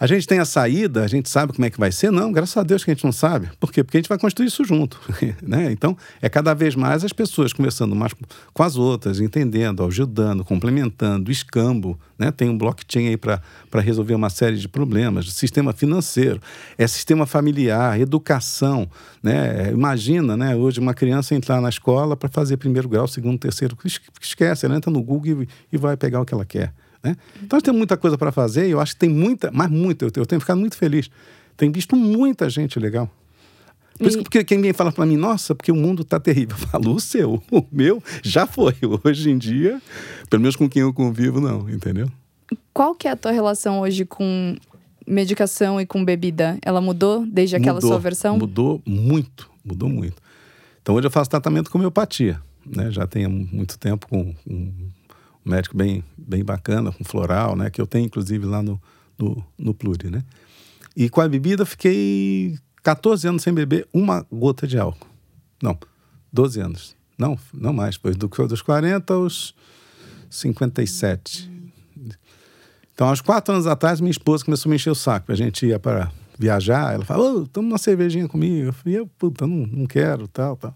A 0.00 0.06
gente 0.06 0.26
tem 0.26 0.38
a 0.38 0.46
saída, 0.46 1.04
a 1.04 1.06
gente 1.06 1.28
sabe 1.28 1.52
como 1.52 1.62
é 1.66 1.68
que 1.68 1.78
vai 1.78 1.92
ser? 1.92 2.10
Não, 2.10 2.32
graças 2.32 2.56
a 2.56 2.62
Deus 2.62 2.82
que 2.82 2.90
a 2.90 2.94
gente 2.94 3.04
não 3.04 3.12
sabe. 3.12 3.50
Por 3.60 3.70
quê? 3.70 3.84
Porque 3.84 3.98
a 3.98 4.00
gente 4.00 4.08
vai 4.08 4.18
construir 4.18 4.46
isso 4.46 4.64
junto. 4.64 4.98
né? 5.46 5.70
Então, 5.70 5.94
é 6.22 6.28
cada 6.30 6.54
vez 6.54 6.74
mais 6.74 7.04
as 7.04 7.12
pessoas 7.12 7.52
conversando 7.52 7.94
mais 7.94 8.14
com 8.54 8.62
as 8.62 8.76
outras, 8.76 9.20
entendendo, 9.20 9.84
ajudando, 9.84 10.42
complementando, 10.42 11.30
escambo. 11.30 12.00
Né? 12.18 12.30
Tem 12.30 12.48
um 12.48 12.56
blockchain 12.56 13.08
aí 13.08 13.16
para 13.18 13.42
resolver 13.74 14.14
uma 14.14 14.30
série 14.30 14.56
de 14.56 14.68
problemas. 14.68 15.30
Sistema 15.34 15.70
financeiro, 15.74 16.40
é 16.78 16.86
sistema 16.86 17.26
familiar, 17.26 18.00
educação. 18.00 18.88
Né? 19.22 19.70
Imagina 19.70 20.34
né, 20.34 20.56
hoje 20.56 20.80
uma 20.80 20.94
criança 20.94 21.34
entrar 21.34 21.60
na 21.60 21.68
escola 21.68 22.16
para 22.16 22.30
fazer 22.30 22.56
primeiro 22.56 22.88
grau, 22.88 23.06
segundo, 23.06 23.38
terceiro. 23.38 23.76
Esquece, 24.18 24.64
ela 24.64 24.76
entra 24.76 24.90
no 24.90 25.02
Google 25.02 25.42
e, 25.42 25.48
e 25.70 25.76
vai 25.76 25.94
pegar 25.94 26.22
o 26.22 26.24
que 26.24 26.32
ela 26.32 26.46
quer. 26.46 26.72
Né? 27.02 27.16
Então, 27.36 27.56
nós 27.56 27.62
temos 27.62 27.78
muita 27.78 27.96
coisa 27.96 28.18
para 28.18 28.30
fazer 28.30 28.68
e 28.68 28.70
eu 28.70 28.80
acho 28.80 28.94
que 28.94 29.00
tem 29.00 29.08
muita, 29.08 29.50
mas 29.52 29.70
muita, 29.70 30.04
eu, 30.04 30.10
eu 30.16 30.26
tenho 30.26 30.40
ficado 30.40 30.58
muito 30.58 30.76
feliz. 30.76 31.10
Tenho 31.56 31.72
visto 31.72 31.96
muita 31.96 32.48
gente 32.48 32.78
legal. 32.78 33.10
Por 34.00 34.08
isso 34.08 34.16
que 34.16 34.24
porque 34.24 34.44
quem 34.44 34.62
vem 34.62 34.72
fala 34.72 34.90
para 34.90 35.04
mim, 35.04 35.16
nossa, 35.16 35.54
porque 35.54 35.70
o 35.70 35.76
mundo 35.76 36.00
está 36.02 36.18
terrível. 36.18 36.56
Eu 36.58 36.68
falo, 36.68 36.94
o 36.94 37.00
seu, 37.00 37.42
o 37.50 37.62
meu 37.70 38.02
já 38.22 38.46
foi. 38.46 38.74
Hoje 39.04 39.30
em 39.30 39.36
dia, 39.36 39.80
pelo 40.30 40.40
menos 40.40 40.56
com 40.56 40.68
quem 40.68 40.82
eu 40.82 40.92
convivo, 40.92 41.38
não, 41.38 41.68
entendeu? 41.68 42.10
Qual 42.72 42.94
que 42.94 43.06
é 43.06 43.10
a 43.10 43.16
tua 43.16 43.30
relação 43.30 43.80
hoje 43.80 44.06
com 44.06 44.56
medicação 45.06 45.78
e 45.78 45.84
com 45.84 46.02
bebida? 46.02 46.58
Ela 46.62 46.80
mudou 46.80 47.26
desde 47.26 47.56
aquela 47.56 47.74
mudou, 47.74 47.90
sua 47.90 47.98
versão? 47.98 48.38
Mudou 48.38 48.80
muito, 48.86 49.50
mudou 49.62 49.88
muito. 49.88 50.16
Então 50.80 50.94
hoje 50.94 51.06
eu 51.06 51.10
faço 51.10 51.28
tratamento 51.28 51.70
com 51.70 51.76
homeopatia. 51.76 52.40
Né? 52.64 52.90
Já 52.90 53.06
tenho 53.06 53.28
muito 53.28 53.78
tempo 53.78 54.08
com, 54.08 54.34
com 54.34 54.89
médico 55.50 55.76
bem, 55.76 56.02
bem 56.16 56.44
bacana, 56.44 56.92
com 56.92 57.04
floral, 57.04 57.56
né? 57.56 57.68
Que 57.70 57.80
eu 57.80 57.86
tenho, 57.86 58.06
inclusive, 58.06 58.46
lá 58.46 58.62
no, 58.62 58.80
no, 59.18 59.44
no 59.58 59.74
Pluri, 59.74 60.10
né? 60.10 60.24
E 60.96 61.08
com 61.08 61.20
a 61.20 61.28
bebida, 61.28 61.64
fiquei 61.66 62.58
14 62.82 63.28
anos 63.28 63.42
sem 63.42 63.52
beber 63.52 63.86
uma 63.92 64.26
gota 64.30 64.66
de 64.66 64.78
álcool. 64.78 65.08
Não, 65.62 65.78
12 66.32 66.60
anos. 66.60 66.96
Não, 67.18 67.38
não 67.52 67.72
mais, 67.72 67.98
pois 67.98 68.16
do, 68.16 68.28
dos 68.28 68.62
40 68.62 69.12
aos 69.12 69.54
57. 70.30 71.50
Então, 72.94 73.08
aos 73.08 73.20
quatro 73.20 73.54
anos 73.54 73.66
atrás, 73.66 74.00
minha 74.00 74.10
esposa 74.10 74.44
começou 74.44 74.68
a 74.68 74.70
me 74.70 74.76
encher 74.76 74.90
o 74.90 74.94
saco. 74.94 75.32
A 75.32 75.34
gente 75.34 75.66
ia 75.66 75.78
para 75.78 76.10
viajar, 76.38 76.94
ela 76.94 77.04
falou, 77.04 77.42
oh, 77.42 77.46
toma 77.46 77.68
uma 77.68 77.78
cervejinha 77.78 78.26
comigo. 78.26 78.68
Eu 78.68 78.72
falei, 78.72 79.06
puta, 79.18 79.46
não, 79.46 79.66
não 79.66 79.86
quero, 79.86 80.26
tal, 80.28 80.56
tal. 80.56 80.74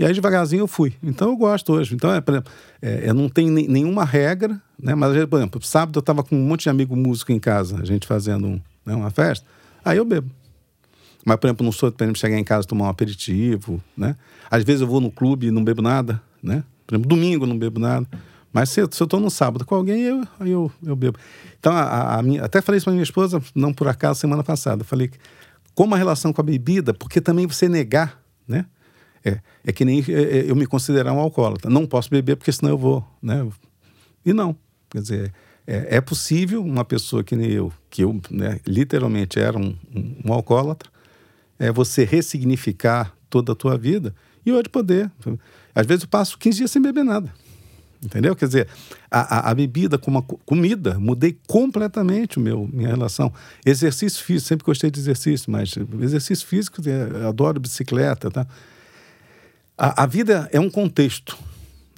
E 0.00 0.04
aí, 0.06 0.14
devagarzinho, 0.14 0.62
eu 0.62 0.66
fui. 0.66 0.94
Então, 1.02 1.28
eu 1.28 1.36
gosto 1.36 1.74
hoje. 1.74 1.94
Então, 1.94 2.14
é, 2.14 2.22
por 2.22 2.32
exemplo, 2.32 2.50
é, 2.80 3.10
eu 3.10 3.12
não 3.12 3.28
tenho 3.28 3.52
nenhuma 3.52 4.02
regra, 4.02 4.58
né? 4.82 4.94
Mas, 4.94 5.26
por 5.26 5.36
exemplo, 5.36 5.62
sábado 5.62 5.98
eu 5.98 6.00
estava 6.00 6.22
com 6.22 6.34
um 6.34 6.42
monte 6.42 6.62
de 6.62 6.70
amigo 6.70 6.96
músico 6.96 7.32
em 7.32 7.38
casa, 7.38 7.78
a 7.82 7.84
gente 7.84 8.06
fazendo 8.06 8.46
um, 8.46 8.60
né, 8.86 8.94
uma 8.94 9.10
festa. 9.10 9.46
Aí 9.84 9.98
eu 9.98 10.04
bebo. 10.06 10.30
Mas, 11.22 11.36
por 11.36 11.48
exemplo, 11.48 11.66
não 11.66 11.70
sou 11.70 11.92
para 11.92 12.14
chegar 12.14 12.38
em 12.38 12.42
casa 12.42 12.66
tomar 12.66 12.86
um 12.86 12.88
aperitivo, 12.88 13.78
né? 13.94 14.16
Às 14.50 14.64
vezes 14.64 14.80
eu 14.80 14.86
vou 14.86 15.02
no 15.02 15.10
clube 15.10 15.48
e 15.48 15.50
não 15.50 15.62
bebo 15.62 15.82
nada, 15.82 16.18
né? 16.42 16.64
Por 16.86 16.94
exemplo, 16.94 17.06
domingo 17.06 17.44
eu 17.44 17.48
não 17.48 17.58
bebo 17.58 17.78
nada. 17.78 18.08
Mas 18.50 18.70
se, 18.70 18.76
se 18.76 19.02
eu 19.02 19.04
estou 19.04 19.20
no 19.20 19.30
sábado 19.30 19.66
com 19.66 19.74
alguém, 19.74 20.00
eu, 20.00 20.26
aí 20.40 20.50
eu, 20.50 20.72
eu 20.82 20.96
bebo. 20.96 21.18
Então, 21.58 21.74
a, 21.74 22.16
a 22.16 22.22
minha, 22.22 22.42
até 22.42 22.62
falei 22.62 22.78
isso 22.78 22.86
para 22.86 22.94
minha 22.94 23.02
esposa, 23.02 23.42
não 23.54 23.70
por 23.70 23.86
acaso, 23.86 24.18
semana 24.18 24.42
passada. 24.42 24.80
Eu 24.80 24.86
falei, 24.86 25.10
como 25.74 25.94
a 25.94 25.98
relação 25.98 26.32
com 26.32 26.40
a 26.40 26.44
bebida, 26.44 26.94
porque 26.94 27.20
também 27.20 27.46
você 27.46 27.68
negar, 27.68 28.18
né? 28.48 28.64
É, 29.24 29.40
é 29.66 29.72
que 29.72 29.84
nem 29.84 30.04
é, 30.08 30.12
é, 30.12 30.50
eu 30.50 30.56
me 30.56 30.66
considerar 30.66 31.12
um 31.12 31.18
alcoólatra. 31.18 31.70
Não 31.70 31.86
posso 31.86 32.10
beber 32.10 32.36
porque 32.36 32.52
senão 32.52 32.70
eu 32.70 32.78
vou, 32.78 33.04
né? 33.22 33.46
E 34.24 34.32
não. 34.32 34.56
Quer 34.88 35.00
dizer, 35.00 35.32
é, 35.66 35.96
é 35.96 36.00
possível 36.00 36.62
uma 36.64 36.84
pessoa 36.84 37.22
que 37.22 37.36
nem 37.36 37.50
eu, 37.50 37.72
que 37.88 38.02
eu 38.02 38.20
né, 38.30 38.58
literalmente 38.66 39.38
era 39.38 39.58
um, 39.58 39.76
um, 39.94 40.16
um 40.26 40.32
alcoólatra, 40.32 40.90
é 41.58 41.70
você 41.70 42.04
ressignificar 42.04 43.14
toda 43.28 43.52
a 43.52 43.54
tua 43.54 43.76
vida 43.76 44.14
e 44.44 44.52
hoje 44.52 44.68
poder. 44.68 45.10
Às 45.74 45.86
vezes 45.86 46.02
eu 46.04 46.08
passo 46.08 46.38
15 46.38 46.58
dias 46.58 46.70
sem 46.70 46.82
beber 46.82 47.04
nada. 47.04 47.32
Entendeu? 48.02 48.34
Quer 48.34 48.46
dizer, 48.46 48.68
a, 49.10 49.48
a, 49.48 49.50
a 49.50 49.54
bebida 49.54 49.98
como 49.98 50.22
comida, 50.22 50.98
mudei 50.98 51.38
completamente 51.46 52.38
o 52.38 52.40
meu, 52.40 52.68
minha 52.72 52.88
relação. 52.88 53.30
Exercício 53.64 54.24
físico, 54.24 54.48
sempre 54.48 54.64
gostei 54.64 54.90
de 54.90 54.98
exercício, 54.98 55.52
mas 55.52 55.74
exercício 56.00 56.46
físico, 56.46 56.80
é, 56.88 57.26
adoro 57.26 57.60
bicicleta, 57.60 58.30
tá? 58.30 58.46
A, 59.80 60.02
a 60.02 60.06
vida 60.06 60.46
é 60.52 60.60
um 60.60 60.68
contexto, 60.68 61.38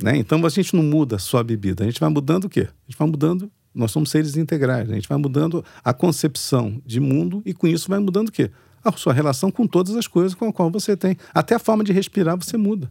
né? 0.01 0.17
Então 0.17 0.47
a 0.47 0.49
gente 0.49 0.73
não 0.77 0.85
muda 0.85 1.19
só 1.19 1.39
a 1.39 1.43
bebida, 1.43 1.83
a 1.83 1.87
gente 1.89 1.99
vai 1.99 2.09
mudando 2.09 2.45
o 2.45 2.49
quê? 2.49 2.61
A 2.61 2.91
gente 2.91 2.97
vai 2.97 3.09
mudando, 3.09 3.51
nós 3.75 3.91
somos 3.91 4.09
seres 4.09 4.37
integrais, 4.37 4.89
a 4.89 4.95
gente 4.95 5.09
vai 5.09 5.19
mudando 5.19 5.65
a 5.83 5.93
concepção 5.93 6.81
de 6.87 7.01
mundo 7.01 7.43
e 7.45 7.53
com 7.53 7.67
isso 7.67 7.89
vai 7.89 7.99
mudando 7.99 8.29
o 8.29 8.33
quê? 8.33 8.53
A 8.85 8.93
sua 8.93 9.13
relação 9.13 9.51
com 9.51 9.67
todas 9.67 9.97
as 9.97 10.07
coisas 10.07 10.33
com 10.33 10.47
a 10.47 10.53
qual 10.53 10.71
você 10.71 10.97
tem. 10.97 11.17
Até 11.35 11.57
a 11.57 11.59
forma 11.59 11.83
de 11.83 11.93
respirar 11.93 12.37
você 12.37 12.57
muda. 12.57 12.89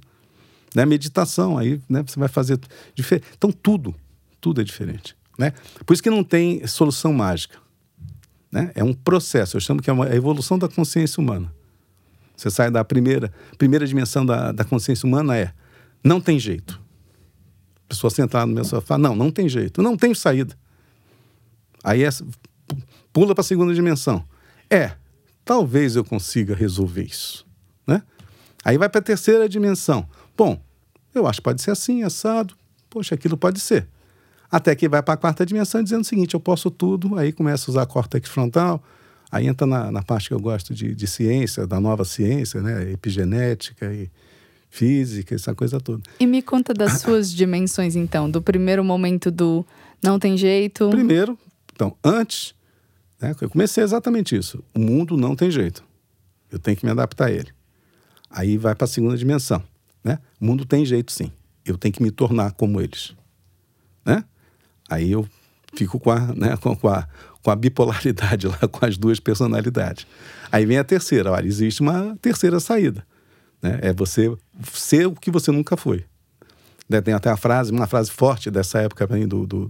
Né? 0.75 0.85
Meditação, 0.85 1.57
aí 1.57 1.79
né, 1.87 2.03
você 2.05 2.19
vai 2.19 2.27
fazer. 2.27 2.59
Diferente. 2.93 3.27
Então 3.37 3.49
tudo, 3.49 3.95
tudo 4.41 4.59
é 4.59 4.63
diferente. 4.63 5.15
Né? 5.39 5.53
Por 5.85 5.93
isso 5.93 6.03
que 6.03 6.09
não 6.09 6.23
tem 6.23 6.67
solução 6.67 7.13
mágica. 7.13 7.57
Né? 8.51 8.73
É 8.75 8.83
um 8.83 8.93
processo, 8.93 9.55
eu 9.55 9.61
chamo 9.61 9.81
que 9.81 9.89
é 9.89 9.93
uma, 9.93 10.07
a 10.07 10.15
evolução 10.15 10.59
da 10.59 10.67
consciência 10.67 11.21
humana. 11.21 11.49
Você 12.41 12.49
sai 12.49 12.71
da 12.71 12.83
primeira, 12.83 13.31
primeira 13.55 13.85
dimensão 13.85 14.25
da, 14.25 14.51
da 14.51 14.63
consciência 14.63 15.05
humana 15.05 15.37
é 15.37 15.53
não 16.03 16.19
tem 16.19 16.39
jeito. 16.39 16.81
pessoa 17.87 18.09
sentada 18.09 18.47
no 18.47 18.53
meu 18.55 18.63
sofá, 18.63 18.97
não, 18.97 19.15
não 19.15 19.29
tem 19.29 19.47
jeito, 19.47 19.79
não 19.79 19.95
tem 19.95 20.11
saída. 20.15 20.57
Aí 21.83 22.01
essa, 22.01 22.25
pula 23.13 23.35
para 23.35 23.43
a 23.43 23.45
segunda 23.45 23.75
dimensão. 23.75 24.25
É, 24.71 24.93
talvez 25.45 25.95
eu 25.95 26.03
consiga 26.03 26.55
resolver 26.55 27.03
isso, 27.03 27.45
né? 27.85 28.01
Aí 28.65 28.75
vai 28.75 28.89
para 28.89 29.01
a 29.01 29.03
terceira 29.03 29.47
dimensão. 29.47 30.09
Bom, 30.35 30.59
eu 31.13 31.27
acho 31.27 31.41
que 31.41 31.43
pode 31.43 31.61
ser 31.61 31.69
assim, 31.69 32.01
assado. 32.01 32.55
Poxa, 32.89 33.13
aquilo 33.13 33.37
pode 33.37 33.59
ser. 33.59 33.87
Até 34.49 34.75
que 34.75 34.89
vai 34.89 35.03
para 35.03 35.13
a 35.13 35.17
quarta 35.17 35.45
dimensão 35.45 35.83
dizendo 35.83 36.01
o 36.01 36.05
seguinte: 36.05 36.33
eu 36.33 36.39
posso 36.39 36.71
tudo. 36.71 37.19
Aí 37.19 37.31
começa 37.31 37.69
a 37.69 37.71
usar 37.71 37.85
córtex 37.85 38.27
frontal. 38.27 38.83
Aí 39.32 39.47
entra 39.47 39.65
na, 39.65 39.91
na 39.91 40.03
parte 40.03 40.27
que 40.27 40.34
eu 40.34 40.39
gosto 40.39 40.73
de, 40.73 40.93
de 40.93 41.07
ciência, 41.07 41.65
da 41.65 41.79
nova 41.79 42.03
ciência, 42.03 42.61
né? 42.61 42.91
Epigenética 42.91 43.93
e 43.93 44.09
física, 44.69 45.36
essa 45.36 45.55
coisa 45.55 45.79
toda. 45.79 46.01
E 46.19 46.25
me 46.25 46.41
conta 46.41 46.73
das 46.73 46.99
suas 47.01 47.32
dimensões, 47.32 47.95
então, 47.95 48.29
do 48.29 48.41
primeiro 48.41 48.84
momento 48.84 49.32
do 49.32 49.65
não 50.01 50.17
tem 50.17 50.36
jeito. 50.38 50.89
Primeiro, 50.89 51.38
então, 51.73 51.95
antes, 52.03 52.53
né, 53.21 53.36
eu 53.39 53.49
comecei 53.49 53.84
exatamente 53.84 54.36
isso. 54.36 54.63
O 54.73 54.79
mundo 54.79 55.15
não 55.15 55.36
tem 55.36 55.51
jeito. 55.51 55.84
Eu 56.51 56.59
tenho 56.59 56.75
que 56.75 56.86
me 56.86 56.91
adaptar 56.91 57.27
a 57.27 57.32
ele. 57.32 57.49
Aí 58.29 58.57
vai 58.57 58.73
para 58.73 58.86
a 58.86 58.88
segunda 58.88 59.15
dimensão. 59.17 59.63
Né? 60.03 60.19
O 60.39 60.45
mundo 60.45 60.65
tem 60.65 60.86
jeito, 60.86 61.11
sim. 61.11 61.32
Eu 61.65 61.77
tenho 61.77 61.93
que 61.93 62.01
me 62.01 62.11
tornar 62.11 62.51
como 62.53 62.82
eles. 62.82 63.13
Né? 64.05 64.23
Aí 64.89 65.11
eu 65.11 65.27
fico 65.73 65.99
com 65.99 66.11
a, 66.11 66.19
né, 66.34 66.57
com, 66.57 66.75
com, 66.77 66.88
a, 66.88 67.07
com 67.41 67.51
a 67.51 67.55
bipolaridade 67.55 68.47
lá, 68.49 68.67
com 68.67 68.85
as 68.85 68.97
duas 68.97 69.19
personalidades. 69.19 70.05
Aí 70.51 70.65
vem 70.65 70.77
a 70.77 70.83
terceira. 70.83 71.31
Olha, 71.31 71.47
existe 71.47 71.81
uma 71.81 72.17
terceira 72.21 72.59
saída. 72.59 73.05
Né? 73.61 73.79
É 73.81 73.93
você 73.93 74.35
ser 74.73 75.07
o 75.07 75.13
que 75.13 75.31
você 75.31 75.51
nunca 75.51 75.77
foi. 75.77 76.05
Né, 76.89 76.99
tem 76.99 77.13
até 77.13 77.29
a 77.29 77.37
frase, 77.37 77.71
uma 77.71 77.87
frase 77.87 78.11
forte 78.11 78.51
dessa 78.51 78.79
época 78.79 79.07
do, 79.07 79.47
do, 79.47 79.69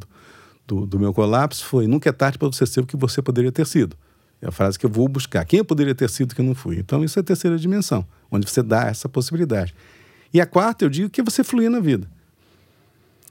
do, 0.66 0.86
do 0.88 1.00
meu 1.00 1.14
colapso 1.14 1.64
foi: 1.66 1.86
nunca 1.86 2.10
é 2.10 2.12
tarde 2.12 2.38
para 2.38 2.48
você 2.48 2.66
ser 2.66 2.80
o 2.80 2.86
que 2.86 2.98
você 2.98 3.22
poderia 3.22 3.52
ter 3.52 3.68
sido. 3.68 3.96
É 4.42 4.48
a 4.48 4.52
frase 4.52 4.80
que 4.80 4.86
eu 4.86 4.90
vou 4.90 5.08
buscar. 5.08 5.46
Quem 5.46 5.60
eu 5.60 5.66
poderia 5.66 5.94
ter 5.94 6.10
sido 6.10 6.34
que 6.34 6.42
eu 6.42 6.46
não 6.46 6.56
fui? 6.56 6.80
Então, 6.80 7.04
isso 7.04 7.20
é 7.20 7.22
a 7.22 7.24
terceira 7.24 7.58
dimensão, 7.58 8.04
onde 8.32 8.50
você 8.50 8.64
dá 8.64 8.88
essa 8.88 9.08
possibilidade. 9.08 9.76
E 10.34 10.42
a 10.42 10.48
quarta, 10.48 10.84
eu 10.84 10.90
digo 10.90 11.12
que 11.12 11.22
é 11.22 11.24
você 11.24 11.44
fluir 11.44 11.70
na 11.70 11.80
vida. 11.80 12.10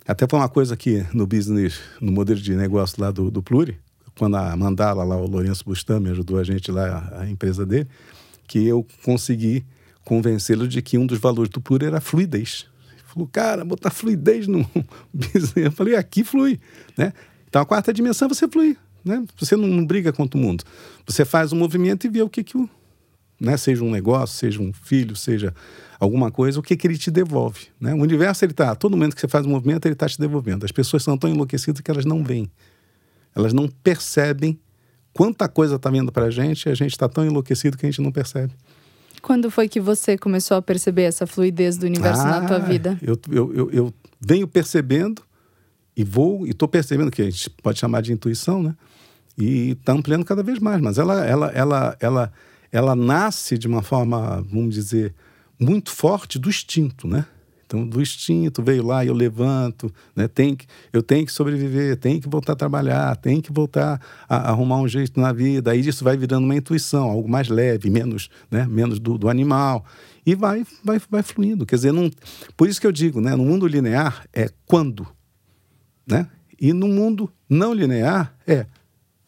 Até 0.07 0.27
foi 0.29 0.39
uma 0.39 0.49
coisa 0.49 0.77
que 0.77 1.05
no 1.13 1.27
business, 1.27 1.81
no 2.01 2.13
modelo 2.13 2.41
de 2.41 2.55
negócio 2.55 3.01
lá 3.01 3.11
do, 3.11 3.29
do 3.29 3.43
Pluri, 3.43 3.79
quando 4.19 4.37
a 4.37 4.57
Mandala, 4.57 5.05
lá, 5.05 5.17
o 5.17 5.27
Lourenço 5.27 5.65
Bustami, 5.65 6.11
ajudou 6.11 6.39
a 6.39 6.45
gente 6.45 6.71
lá, 6.71 7.11
a, 7.19 7.29
empresa 7.29 7.65
dele, 7.65 7.89
que 8.47 8.67
eu 8.67 8.87
consegui 9.05 9.65
convencê-lo 10.05 10.67
de 10.67 10.83
que 10.83 10.99
um 10.99 11.07
dos 11.07 11.19
valores 11.19 11.51
do 11.51 11.61
Pluri 11.61 11.87
era 11.87 11.99
a 11.99 12.01
fluidez. 12.01 12.67
Ele 12.93 13.03
falou, 13.07 13.29
cara, 13.29 13.65
botar 13.65 13.91
fluidez 13.91 14.47
no 14.47 14.69
business. 15.13 15.57
Eu 15.57 15.73
falei, 15.73 15.95
aqui 15.95 16.25
flui. 16.25 16.61
Né? 16.97 17.13
Então, 17.49 17.63
a 17.63 17.67
quarta 17.67 17.93
dimensão 17.93 18.27
é 18.27 18.29
você 18.29 18.49
fluir. 18.49 18.77
Né? 19.05 19.25
Você 19.39 19.57
não, 19.57 19.69
não 19.69 19.85
briga 19.85 20.13
contra 20.13 20.39
o 20.39 20.43
mundo. 20.43 20.65
Você 21.07 21.25
faz 21.25 21.53
um 21.53 21.57
movimento 21.57 22.07
e 22.07 22.11
vê 22.11 22.23
o 22.23 22.29
que, 22.29 22.43
que 22.43 22.57
o. 22.57 22.69
Né? 23.41 23.57
Seja 23.57 23.83
um 23.83 23.91
negócio, 23.91 24.37
seja 24.37 24.61
um 24.61 24.73
filho, 24.73 25.17
seja 25.17 25.55
alguma 25.99 26.31
coisa, 26.31 26.59
o 26.59 26.63
que, 26.63 26.77
que 26.77 26.87
ele 26.87 26.99
te 26.99 27.11
devolve. 27.11 27.69
Né? 27.81 27.95
O 27.95 27.99
universo, 27.99 28.45
ele 28.45 28.53
está, 28.53 28.75
todo 28.75 28.93
momento 28.93 29.15
que 29.15 29.21
você 29.21 29.29
faz 29.29 29.47
um 29.47 29.51
movimento, 29.51 29.87
ele 29.87 29.95
está 29.95 30.09
te 30.09 30.19
devolvendo. 30.19 30.65
As 30.65 30.73
pessoas 30.73 31.03
são 31.03 31.17
tão 31.17 31.31
enlouquecidas 31.31 31.81
que 31.81 31.91
elas 31.91 32.05
não 32.05 32.25
veem. 32.25 32.51
Elas 33.35 33.53
não 33.53 33.69
percebem 33.69 34.59
quanta 35.13 35.49
coisa 35.49 35.77
está 35.77 35.91
vindo 35.91 36.11
para 36.13 36.27
a 36.27 36.31
gente 36.31 36.67
e 36.67 36.69
a 36.71 36.75
gente 36.75 36.93
está 36.93 37.09
tão 37.09 37.25
enlouquecido 37.25 37.77
que 37.77 37.87
a 37.87 37.91
gente 37.91 38.01
não 38.01 38.13
percebe. 38.13 38.53
Quando 39.23 39.51
foi 39.51 39.69
que 39.69 39.81
você 39.81 40.17
começou 40.17 40.57
a 40.57 40.63
perceber 40.63 41.03
essa 41.03 41.27
fluidez 41.27 41.77
do 41.77 41.85
universo 41.85 42.23
ah, 42.23 42.41
na 42.41 42.47
tua 42.47 42.57
ah, 42.57 42.61
vida? 42.61 42.99
Eu, 43.03 43.19
eu, 43.31 43.55
eu, 43.55 43.71
eu 43.71 43.95
venho 44.21 44.49
percebendo 44.49 45.23
e 45.97 46.03
vou 46.03 46.47
e 46.47 46.51
estou 46.51 46.69
percebendo 46.69 47.11
que 47.11 47.23
a 47.23 47.25
gente 47.27 47.51
pode 47.51 47.79
chamar 47.79 48.01
de 48.01 48.13
intuição, 48.13 48.63
né? 48.63 48.75
E 49.37 49.71
está 49.71 49.93
ampliando 49.93 50.25
cada 50.25 50.43
vez 50.43 50.59
mais, 50.59 50.81
mas 50.81 50.99
ela, 50.99 51.25
ela, 51.25 51.49
ela, 51.49 51.97
ela, 52.01 52.33
ela 52.73 52.97
nasce 52.97 53.57
de 53.57 53.67
uma 53.67 53.83
forma, 53.83 54.45
vamos 54.51 54.75
dizer, 54.75 55.15
muito 55.59 55.91
forte 55.91 56.39
do 56.39 56.49
instinto, 56.49 57.07
né? 57.07 57.27
Então, 57.71 57.87
do 57.87 58.03
instinto 58.03 58.65
veio 58.65 58.85
lá 58.85 59.05
e 59.05 59.07
eu 59.07 59.15
levanto, 59.15 59.95
né? 60.17 60.27
Tem 60.27 60.57
que, 60.57 60.67
eu 60.93 61.05
tenho 61.05 61.25
que 61.25 61.33
sobreviver, 61.33 61.97
tenho 61.97 62.21
que 62.21 62.29
voltar 62.29 62.55
a 62.55 62.57
trabalhar, 62.57 63.15
tenho 63.15 63.41
que 63.41 63.53
voltar 63.53 64.01
a, 64.29 64.37
a, 64.37 64.51
arrumar 64.51 64.79
um 64.79 64.89
jeito 64.89 65.21
na 65.21 65.33
vida. 65.33 65.71
Aí 65.71 65.79
isso 65.79 66.03
vai 66.03 66.17
virando 66.17 66.45
uma 66.45 66.57
intuição, 66.57 67.09
algo 67.09 67.29
mais 67.29 67.49
leve, 67.49 67.89
menos, 67.89 68.29
né? 68.51 68.67
menos 68.69 68.99
do, 68.99 69.17
do 69.17 69.29
animal. 69.29 69.85
E 70.27 70.35
vai, 70.35 70.67
vai, 70.83 71.01
vai 71.09 71.23
fluindo. 71.23 71.65
Quer 71.65 71.77
dizer, 71.77 71.93
não, 71.93 72.11
por 72.57 72.69
isso 72.69 72.81
que 72.81 72.89
eu 72.89 72.93
digo, 72.93 73.21
né? 73.21 73.37
No 73.37 73.45
mundo 73.45 73.69
linear 73.69 74.27
é 74.33 74.51
quando, 74.67 75.07
né? 76.05 76.27
E 76.61 76.73
no 76.73 76.89
mundo 76.89 77.31
não 77.49 77.73
linear 77.73 78.35
é 78.49 78.67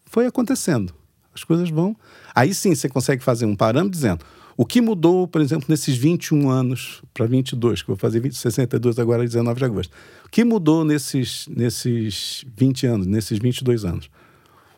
foi 0.05 0.26
acontecendo. 0.26 0.93
As 1.32 1.45
coisas 1.45 1.70
vão. 1.70 1.97
Aí 2.34 2.53
sim 2.53 2.74
você 2.74 2.88
consegue 2.88 3.22
fazer 3.22 3.47
um 3.47 3.55
parâmetro 3.55 3.93
dizendo 3.93 4.24
o 4.62 4.64
que 4.64 4.80
mudou, 4.80 5.26
por 5.26 5.40
exemplo, 5.40 5.66
nesses 5.68 5.96
21 5.96 6.48
anos 6.48 7.02
para 7.12 7.26
22, 7.26 7.82
que 7.82 7.90
eu 7.90 7.96
vou 7.96 8.00
fazer 8.00 8.20
20, 8.20 8.36
62 8.36 8.96
agora, 9.00 9.24
19 9.24 9.58
de 9.58 9.64
agosto. 9.64 9.92
O 10.24 10.28
que 10.28 10.44
mudou 10.44 10.84
nesses, 10.84 11.48
nesses 11.48 12.44
20 12.56 12.86
anos, 12.86 13.06
nesses 13.08 13.40
22 13.40 13.84
anos? 13.84 14.08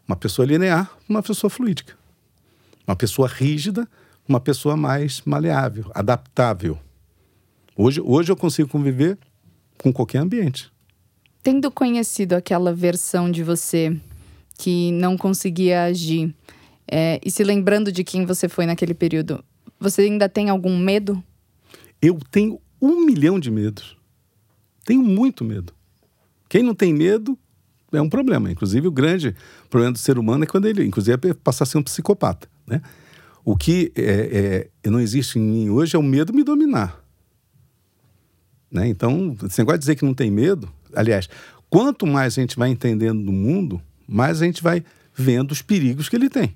Uma 0.08 0.16
pessoa 0.16 0.46
linear, 0.46 0.90
uma 1.06 1.22
pessoa 1.22 1.50
fluídica. 1.50 1.92
Uma 2.86 2.96
pessoa 2.96 3.28
rígida, 3.28 3.86
uma 4.26 4.40
pessoa 4.40 4.74
mais 4.74 5.20
maleável, 5.26 5.90
adaptável. 5.94 6.78
Hoje, 7.76 8.00
hoje 8.00 8.32
eu 8.32 8.36
consigo 8.36 8.70
conviver 8.70 9.18
com 9.76 9.92
qualquer 9.92 10.20
ambiente. 10.20 10.72
Tendo 11.42 11.70
conhecido 11.70 12.32
aquela 12.32 12.72
versão 12.72 13.30
de 13.30 13.42
você 13.42 13.94
que 14.56 14.92
não 14.92 15.18
conseguia 15.18 15.84
agir. 15.84 16.34
É, 16.90 17.20
e 17.22 17.30
se 17.30 17.44
lembrando 17.44 17.92
de 17.92 18.02
quem 18.02 18.24
você 18.24 18.48
foi 18.48 18.64
naquele 18.64 18.94
período, 18.94 19.44
você 19.84 20.02
ainda 20.02 20.28
tem 20.28 20.48
algum 20.48 20.76
medo? 20.78 21.22
Eu 22.00 22.18
tenho 22.30 22.60
um 22.80 23.04
milhão 23.04 23.38
de 23.38 23.50
medos. 23.50 23.96
Tenho 24.84 25.02
muito 25.02 25.44
medo. 25.44 25.72
Quem 26.48 26.62
não 26.62 26.74
tem 26.74 26.92
medo 26.92 27.38
é 27.92 28.00
um 28.00 28.08
problema. 28.08 28.50
Inclusive, 28.50 28.86
o 28.88 28.92
grande 28.92 29.34
problema 29.68 29.92
do 29.92 29.98
ser 29.98 30.18
humano 30.18 30.44
é 30.44 30.46
quando 30.46 30.66
ele, 30.66 30.84
inclusive, 30.84 31.30
é 31.30 31.34
passar 31.34 31.64
a 31.64 31.66
ser 31.66 31.78
um 31.78 31.82
psicopata. 31.82 32.48
Né? 32.66 32.80
O 33.44 33.56
que 33.56 33.92
é, 33.94 34.70
é, 34.84 34.90
não 34.90 35.00
existe 35.00 35.38
em 35.38 35.42
mim 35.42 35.68
hoje 35.68 35.96
é 35.96 35.98
o 35.98 36.02
medo 36.02 36.32
me 36.32 36.42
dominar. 36.42 37.02
Né? 38.70 38.88
Então, 38.88 39.36
esse 39.44 39.58
negócio 39.58 39.78
de 39.78 39.82
dizer 39.82 39.96
que 39.96 40.04
não 40.04 40.14
tem 40.14 40.30
medo, 40.30 40.72
aliás, 40.94 41.28
quanto 41.68 42.06
mais 42.06 42.38
a 42.38 42.40
gente 42.40 42.56
vai 42.56 42.70
entendendo 42.70 43.22
do 43.22 43.32
mundo, 43.32 43.80
mais 44.08 44.40
a 44.40 44.46
gente 44.46 44.62
vai 44.62 44.82
vendo 45.14 45.52
os 45.52 45.62
perigos 45.62 46.08
que 46.08 46.16
ele 46.16 46.28
tem. 46.28 46.54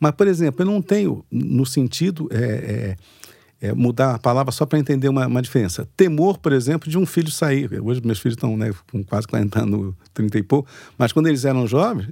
Mas, 0.00 0.12
por 0.12 0.26
exemplo, 0.26 0.62
eu 0.62 0.66
não 0.66 0.80
tenho, 0.80 1.22
no 1.30 1.66
sentido, 1.66 2.26
é, 2.32 2.96
é, 3.60 3.68
é 3.68 3.74
mudar 3.74 4.14
a 4.14 4.18
palavra 4.18 4.50
só 4.50 4.64
para 4.64 4.78
entender 4.78 5.08
uma, 5.08 5.26
uma, 5.26 5.42
diferença. 5.42 5.86
Temor, 5.94 6.38
por 6.38 6.52
exemplo, 6.52 6.90
de 6.90 6.96
um 6.96 7.04
filho 7.04 7.30
sair. 7.30 7.70
Hoje 7.82 8.00
meus 8.02 8.18
filhos 8.18 8.36
estão 8.36 8.56
né, 8.56 8.72
com 8.90 9.04
quase 9.04 9.28
40 9.28 9.62
anos, 9.62 9.94
30 10.14 10.38
e 10.38 10.42
pouco, 10.42 10.68
mas 10.96 11.12
quando 11.12 11.26
eles 11.26 11.44
eram 11.44 11.66
jovens, 11.66 12.08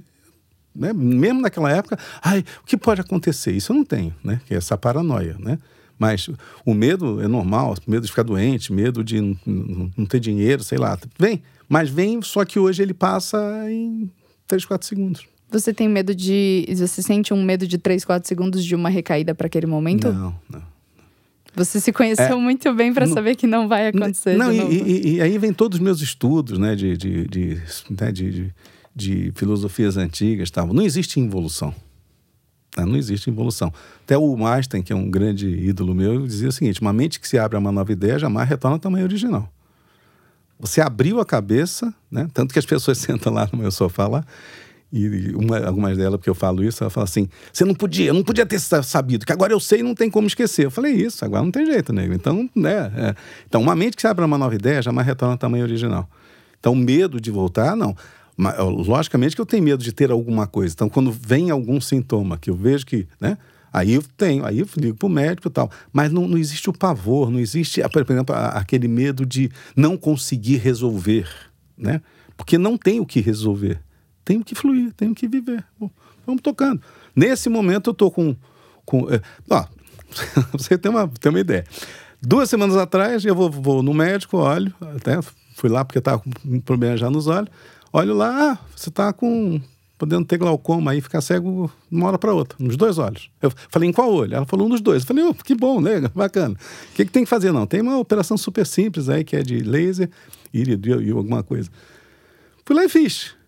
né, 0.75 0.93
mesmo 0.93 1.41
naquela 1.41 1.71
época, 1.71 1.97
ai, 2.21 2.45
o 2.61 2.65
que 2.65 2.77
pode 2.77 3.01
acontecer? 3.01 3.51
Isso 3.51 3.71
eu 3.71 3.75
não 3.75 3.83
tenho, 3.83 4.13
né? 4.23 4.39
Que 4.45 4.53
é 4.53 4.57
essa 4.57 4.77
paranoia, 4.77 5.35
né? 5.39 5.57
Mas 5.97 6.29
o 6.65 6.73
medo 6.73 7.21
é 7.21 7.27
normal, 7.27 7.75
medo 7.85 8.03
de 8.03 8.09
ficar 8.09 8.23
doente, 8.23 8.71
medo 8.71 9.03
de 9.03 9.19
não, 9.45 10.05
ter 10.05 10.19
dinheiro, 10.19 10.63
sei 10.63 10.77
lá. 10.77 10.97
Vem, 11.17 11.43
mas 11.67 11.89
vem, 11.89 12.21
só 12.21 12.45
que 12.45 12.57
hoje 12.57 12.81
ele 12.81 12.93
passa 12.93 13.37
em 13.69 14.09
3, 14.47 14.63
4 14.63 14.87
segundos. 14.87 15.27
Você 15.51 15.73
tem 15.73 15.89
medo 15.89 16.13
de. 16.13 16.65
Você 16.75 17.01
sente 17.01 17.33
um 17.33 17.43
medo 17.43 17.67
de 17.67 17.77
3, 17.77 18.05
4 18.05 18.27
segundos 18.27 18.63
de 18.63 18.75
uma 18.75 18.89
recaída 18.89 19.33
para 19.33 19.47
aquele 19.47 19.65
momento? 19.65 20.11
Não, 20.11 20.35
não. 20.49 20.61
Você 21.55 21.79
se 21.79 21.91
conheceu 21.91 22.25
é, 22.25 22.35
muito 22.35 22.71
bem 22.73 22.93
para 22.93 23.07
saber 23.07 23.35
que 23.35 23.47
não 23.47 23.67
vai 23.67 23.87
acontecer. 23.87 24.37
Não, 24.37 24.51
e, 24.51 24.59
e, 24.59 25.15
e, 25.15 25.21
aí 25.21 25.37
vem 25.37 25.51
todos 25.51 25.79
os 25.79 25.83
meus 25.83 25.99
estudos 25.99 26.59
né, 26.59 26.75
de, 26.75 26.95
de, 26.95 27.27
de, 27.27 27.61
né, 27.89 28.11
de, 28.11 28.31
de, 28.31 28.55
de 28.95 29.31
filosofias 29.35 29.97
antigas. 29.97 30.51
Tal. 30.51 30.67
Não 30.67 30.83
existe 30.83 31.19
involução. 31.19 31.73
Né? 32.77 32.85
Não 32.85 32.95
existe 32.95 33.29
involução. 33.29 33.73
Até 34.03 34.17
o 34.17 34.45
Einstein, 34.45 34.83
que 34.83 34.93
é 34.93 34.95
um 34.95 35.09
grande 35.09 35.47
ídolo 35.47 35.95
meu, 35.95 36.25
dizia 36.25 36.49
o 36.49 36.51
seguinte: 36.51 36.81
uma 36.81 36.93
mente 36.93 37.19
que 37.19 37.27
se 37.27 37.37
abre 37.37 37.57
a 37.57 37.59
uma 37.59 37.71
nova 37.71 37.91
ideia 37.91 38.19
jamais 38.19 38.47
retorna 38.47 38.75
ao 38.75 38.79
tamanho 38.79 39.05
original. 39.05 39.51
Você 40.59 40.81
abriu 40.81 41.19
a 41.19 41.25
cabeça, 41.25 41.93
né? 42.11 42.27
tanto 42.33 42.53
que 42.53 42.59
as 42.59 42.65
pessoas 42.65 42.97
sentam 42.99 43.33
lá 43.33 43.49
no 43.51 43.59
meu 43.59 43.71
sofá 43.71 44.07
lá, 44.07 44.25
e 44.91 45.35
uma, 45.35 45.59
algumas 45.59 45.95
delas, 45.97 46.17
porque 46.17 46.29
eu 46.29 46.35
falo 46.35 46.63
isso, 46.63 46.83
ela 46.83 46.89
fala 46.89 47.03
assim: 47.03 47.29
você 47.53 47.63
não 47.63 47.75
podia, 47.75 48.07
eu 48.07 48.13
não 48.13 48.23
podia 48.23 48.45
ter 48.45 48.59
sabido, 48.59 49.25
que 49.25 49.31
agora 49.31 49.53
eu 49.53 49.59
sei 49.59 49.81
e 49.81 49.83
não 49.83 49.93
tem 49.93 50.09
como 50.09 50.27
esquecer. 50.27 50.65
Eu 50.65 50.71
falei, 50.71 50.93
isso, 50.93 51.23
agora 51.23 51.43
não 51.43 51.51
tem 51.51 51.65
jeito, 51.65 51.93
nego. 51.93 52.13
Então, 52.13 52.49
né? 52.55 52.91
É. 52.95 53.15
Então, 53.47 53.61
uma 53.61 53.75
mente 53.75 53.95
que 53.95 54.01
se 54.01 54.07
abre 54.07 54.25
uma 54.25 54.37
nova 54.37 54.55
ideia 54.55 54.81
jamais 54.81 55.05
retorna 55.05 55.35
ao 55.35 55.37
tamanho 55.37 55.63
original. 55.63 56.09
Então, 56.59 56.73
medo 56.73 57.21
de 57.21 57.29
voltar, 57.29 57.75
não. 57.75 57.95
Mas, 58.35 58.57
logicamente 58.57 59.35
que 59.35 59.41
eu 59.41 59.45
tenho 59.45 59.63
medo 59.63 59.83
de 59.83 59.91
ter 59.91 60.11
alguma 60.11 60.47
coisa. 60.47 60.73
Então, 60.73 60.89
quando 60.89 61.11
vem 61.11 61.51
algum 61.51 61.79
sintoma 61.79 62.37
que 62.37 62.49
eu 62.49 62.55
vejo 62.55 62.85
que, 62.85 63.07
né? 63.19 63.37
Aí 63.71 63.93
eu 63.93 64.03
tenho, 64.17 64.43
aí 64.43 64.59
eu 64.59 64.67
ligo 64.77 64.97
pro 64.97 65.07
médico 65.07 65.47
e 65.47 65.51
tal. 65.51 65.69
Mas 65.93 66.11
não, 66.11 66.27
não 66.27 66.37
existe 66.37 66.67
o 66.69 66.73
pavor, 66.73 67.29
não 67.29 67.39
existe, 67.39 67.81
por 67.89 68.11
exemplo, 68.11 68.35
aquele 68.35 68.87
medo 68.87 69.23
de 69.25 69.51
não 69.75 69.95
conseguir 69.95 70.57
resolver, 70.57 71.29
né? 71.77 72.01
Porque 72.35 72.57
não 72.57 72.77
tem 72.77 72.99
o 72.99 73.05
que 73.05 73.19
resolver. 73.19 73.79
Tem 74.29 74.37
o 74.37 74.43
que 74.43 74.53
fluir, 74.53 74.93
tem 74.93 75.09
o 75.09 75.15
que 75.15 75.27
viver. 75.27 75.65
Bom, 75.79 75.89
vamos 76.23 76.43
tocando. 76.43 76.79
Nesse 77.15 77.49
momento 77.49 77.89
eu 77.89 77.93
tô 77.95 78.11
com. 78.11 78.35
com 78.85 79.11
é, 79.11 79.19
ó, 79.49 79.65
você 80.53 80.77
tem 80.77 80.91
uma, 80.91 81.07
tem 81.07 81.31
uma 81.31 81.39
ideia. 81.39 81.65
Duas 82.21 82.47
semanas 82.47 82.77
atrás, 82.77 83.25
eu 83.25 83.33
vou, 83.33 83.49
vou 83.49 83.81
no 83.81 83.91
médico, 83.91 84.37
olho, 84.37 84.71
até 84.95 85.19
fui 85.55 85.67
lá 85.67 85.83
porque 85.83 85.97
estava 85.97 86.19
com 86.19 86.29
um 86.45 86.61
problema 86.61 86.95
já 86.95 87.09
nos 87.09 87.25
olhos. 87.25 87.49
Olho 87.91 88.13
lá, 88.13 88.51
ah, 88.51 88.57
você 88.75 88.89
está 88.89 89.11
com 89.11 89.59
podendo 89.97 90.25
ter 90.25 90.37
glaucoma 90.37 90.91
aí, 90.91 91.01
ficar 91.01 91.21
cego 91.21 91.71
de 91.91 91.97
uma 91.97 92.09
hora 92.09 92.19
para 92.19 92.31
outra, 92.31 92.55
nos 92.59 92.77
dois 92.77 92.99
olhos. 92.99 93.31
Eu 93.41 93.51
falei, 93.69 93.89
em 93.89 93.91
qual 93.91 94.13
olho? 94.13 94.35
Ela 94.35 94.45
falou, 94.45 94.67
um 94.67 94.69
dos 94.69 94.79
dois. 94.79 95.01
Eu 95.01 95.07
falei, 95.07 95.23
oh, 95.23 95.33
que 95.33 95.55
bom, 95.55 95.81
né? 95.81 96.01
Bacana. 96.13 96.53
O 96.53 96.95
que, 96.95 97.03
que 97.03 97.11
tem 97.11 97.23
que 97.23 97.29
fazer? 97.29 97.51
Não, 97.51 97.65
tem 97.65 97.81
uma 97.81 97.97
operação 97.97 98.37
super 98.37 98.67
simples 98.67 99.09
aí, 99.09 99.23
que 99.23 99.35
é 99.35 99.41
de 99.41 99.57
laser 99.61 100.07
e 100.53 101.11
alguma 101.11 101.41
coisa. 101.41 101.67
Fui 102.63 102.75
lá 102.75 102.85
e 102.85 102.89
fiz. 102.89 103.38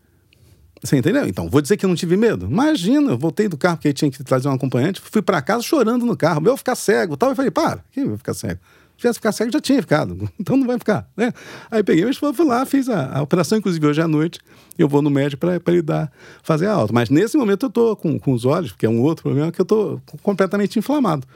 Você 0.84 0.98
entendeu? 0.98 1.28
Então, 1.28 1.48
vou 1.48 1.62
dizer 1.62 1.78
que 1.78 1.86
não 1.86 1.94
tive 1.94 2.18
medo. 2.18 2.48
Imagina, 2.48 3.12
eu 3.12 3.18
voltei 3.18 3.48
do 3.48 3.56
carro 3.56 3.78
porque 3.78 3.94
tinha 3.94 4.10
que 4.10 4.24
trazer 4.24 4.48
um 4.48 4.54
acompanhante, 4.54 5.00
fui 5.00 5.22
para 5.22 5.40
casa 5.42 5.62
chorando 5.62 6.06
no 6.06 6.18
carro. 6.18 6.42
Meu, 6.42 6.58
ficar 6.58 6.76
cego 6.76 7.16
tal. 7.16 7.30
Eu 7.30 7.36
falei, 7.36 7.52
para, 7.52 7.84
quem 7.92 8.08
vai 8.08 8.18
ficar 8.18 8.34
cego? 8.34 8.60
Se 8.94 8.98
tivesse 8.98 9.20
ficar 9.20 9.32
cego, 9.32 9.52
já 9.52 9.62
tinha 9.62 9.80
ficado. 9.82 10.30
Então 10.40 10.58
não 10.58 10.66
vai 10.66 10.80
ficar, 10.80 11.08
né? 11.16 11.32
Aí 11.70 11.84
peguei 11.84 12.04
minha 12.04 12.12
esposa, 12.12 12.34
fui 12.34 12.46
lá, 12.46 12.66
fiz 12.66 12.90
a, 12.90 13.18
a, 13.18 13.22
operação, 13.22 13.60
inclusive 13.60 13.86
hoje 13.86 14.02
à 14.02 14.08
noite, 14.08 14.40
eu 14.78 14.88
vou 14.88 15.04
no 15.04 15.10
médico 15.10 15.40
para 15.40 15.60
ele 15.68 15.82
dar, 15.84 16.12
fazer 16.42 16.66
a 16.66 16.74
alta. 16.74 16.92
Mas 16.92 17.12
nesse 17.12 17.38
momento 17.38 17.68
eu 17.68 17.70
tô 17.70 17.96
com, 17.96 18.20
com 18.20 18.34
os 18.34 18.44
olhos, 18.44 18.72
que 18.72 18.86
é 18.86 18.90
um 18.90 19.02
outro 19.02 19.24
problema, 19.24 19.52
que 19.52 19.62
eu 19.62 19.66
tô 19.66 20.02
completamente 20.24 20.80
inflamado. 20.80 21.28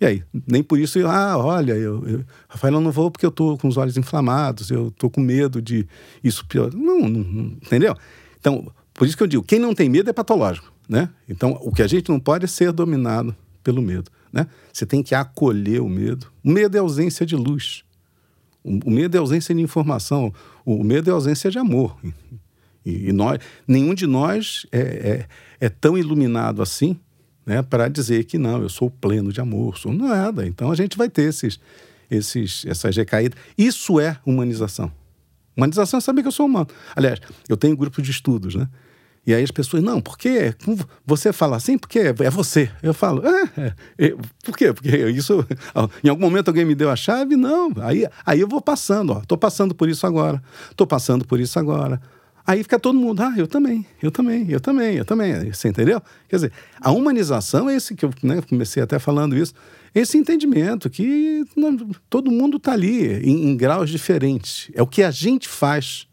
E 0.00 0.06
aí, 0.06 0.22
nem 0.46 0.62
por 0.62 0.78
isso, 0.78 0.98
eu, 0.98 1.10
ah, 1.10 1.36
olha, 1.38 1.72
eu, 1.72 2.06
eu, 2.06 2.24
Rafael, 2.48 2.74
eu 2.74 2.80
não 2.80 2.92
vou 2.92 3.10
porque 3.10 3.24
eu 3.24 3.30
tô 3.30 3.56
com 3.56 3.68
os 3.68 3.76
olhos 3.76 3.96
inflamados, 3.96 4.70
eu 4.70 4.90
tô 4.90 5.08
com 5.08 5.20
medo 5.20 5.60
de 5.60 5.86
isso 6.24 6.46
pior. 6.46 6.72
Não, 6.72 7.00
não, 7.00 7.20
não 7.20 7.44
entendeu? 7.62 7.94
Então, 8.38 8.70
por 8.96 9.06
isso 9.06 9.16
que 9.16 9.22
eu 9.22 9.26
digo, 9.26 9.42
quem 9.42 9.58
não 9.58 9.74
tem 9.74 9.90
medo 9.90 10.08
é 10.08 10.12
patológico, 10.12 10.72
né? 10.88 11.10
Então, 11.28 11.58
o 11.62 11.70
que 11.70 11.82
a 11.82 11.86
gente 11.86 12.08
não 12.08 12.18
pode 12.18 12.46
é 12.46 12.48
ser 12.48 12.72
dominado 12.72 13.36
pelo 13.62 13.82
medo, 13.82 14.10
né? 14.32 14.46
Você 14.72 14.86
tem 14.86 15.02
que 15.02 15.14
acolher 15.14 15.82
o 15.82 15.88
medo. 15.88 16.32
O 16.42 16.50
medo 16.50 16.76
é 16.76 16.80
ausência 16.80 17.26
de 17.26 17.36
luz. 17.36 17.84
O, 18.64 18.90
medo 18.90 19.14
é 19.14 19.20
ausência 19.20 19.54
de 19.54 19.60
informação. 19.60 20.32
O 20.64 20.82
medo 20.82 21.10
é 21.10 21.12
ausência 21.12 21.50
de 21.50 21.58
amor. 21.58 21.96
E, 22.84 23.12
nós, 23.12 23.38
nenhum 23.68 23.94
de 23.94 24.06
nós 24.06 24.66
é, 24.72 24.80
é, 24.80 25.26
é 25.66 25.68
tão 25.68 25.98
iluminado 25.98 26.62
assim, 26.62 26.98
né? 27.44 27.62
Para 27.62 27.88
dizer 27.88 28.24
que 28.24 28.38
não, 28.38 28.62
eu 28.62 28.68
sou 28.68 28.90
pleno 28.90 29.30
de 29.30 29.40
amor, 29.42 29.76
sou 29.76 29.92
nada. 29.92 30.46
Então, 30.46 30.72
a 30.72 30.74
gente 30.74 30.96
vai 30.96 31.10
ter 31.10 31.28
esses, 31.28 31.60
esses, 32.10 32.64
essas 32.66 32.96
recaídas. 32.96 33.38
Isso 33.58 34.00
é 34.00 34.18
humanização. 34.24 34.90
Humanização 35.54 35.98
é 35.98 36.00
saber 36.00 36.22
que 36.22 36.28
eu 36.28 36.32
sou 36.32 36.46
humano. 36.46 36.68
Aliás, 36.94 37.20
eu 37.46 37.56
tenho 37.56 37.76
grupo 37.76 38.00
de 38.00 38.10
estudos, 38.10 38.54
né? 38.54 38.68
E 39.26 39.34
aí 39.34 39.42
as 39.42 39.50
pessoas, 39.50 39.82
não, 39.82 40.00
por 40.00 40.16
quê? 40.16 40.54
Você 41.04 41.32
fala 41.32 41.56
assim 41.56 41.76
porque 41.76 41.98
é 41.98 42.30
você. 42.30 42.70
Eu 42.80 42.94
falo, 42.94 43.22
é, 43.26 43.74
é, 43.98 44.14
por 44.44 44.56
quê? 44.56 44.72
Porque 44.72 44.96
isso, 45.08 45.44
em 46.04 46.08
algum 46.08 46.22
momento 46.22 46.48
alguém 46.48 46.64
me 46.64 46.76
deu 46.76 46.88
a 46.88 46.96
chave? 46.96 47.34
Não. 47.34 47.72
Aí, 47.80 48.06
aí 48.24 48.40
eu 48.40 48.46
vou 48.46 48.60
passando, 48.60 49.14
ó, 49.14 49.20
tô 49.26 49.36
passando 49.36 49.74
por 49.74 49.88
isso 49.88 50.06
agora, 50.06 50.40
tô 50.76 50.86
passando 50.86 51.24
por 51.24 51.40
isso 51.40 51.58
agora. 51.58 52.00
Aí 52.46 52.62
fica 52.62 52.78
todo 52.78 52.96
mundo, 52.96 53.20
ah, 53.20 53.34
eu 53.36 53.48
também, 53.48 53.84
eu 54.00 54.12
também, 54.12 54.48
eu 54.48 54.60
também, 54.60 54.96
eu 54.96 55.04
também. 55.04 55.52
Você 55.52 55.68
entendeu? 55.68 56.00
Quer 56.28 56.36
dizer, 56.36 56.52
a 56.80 56.92
humanização 56.92 57.68
é 57.68 57.74
esse 57.74 57.96
que 57.96 58.04
eu 58.04 58.10
né, 58.22 58.40
comecei 58.48 58.80
até 58.80 59.00
falando 59.00 59.36
isso, 59.36 59.52
esse 59.92 60.16
entendimento 60.16 60.88
que 60.88 61.44
não, 61.56 61.76
todo 62.08 62.30
mundo 62.30 62.58
está 62.58 62.72
ali 62.72 63.14
em, 63.28 63.48
em 63.48 63.56
graus 63.56 63.90
diferentes. 63.90 64.70
É 64.72 64.80
o 64.80 64.86
que 64.86 65.02
a 65.02 65.10
gente 65.10 65.48
faz 65.48 66.06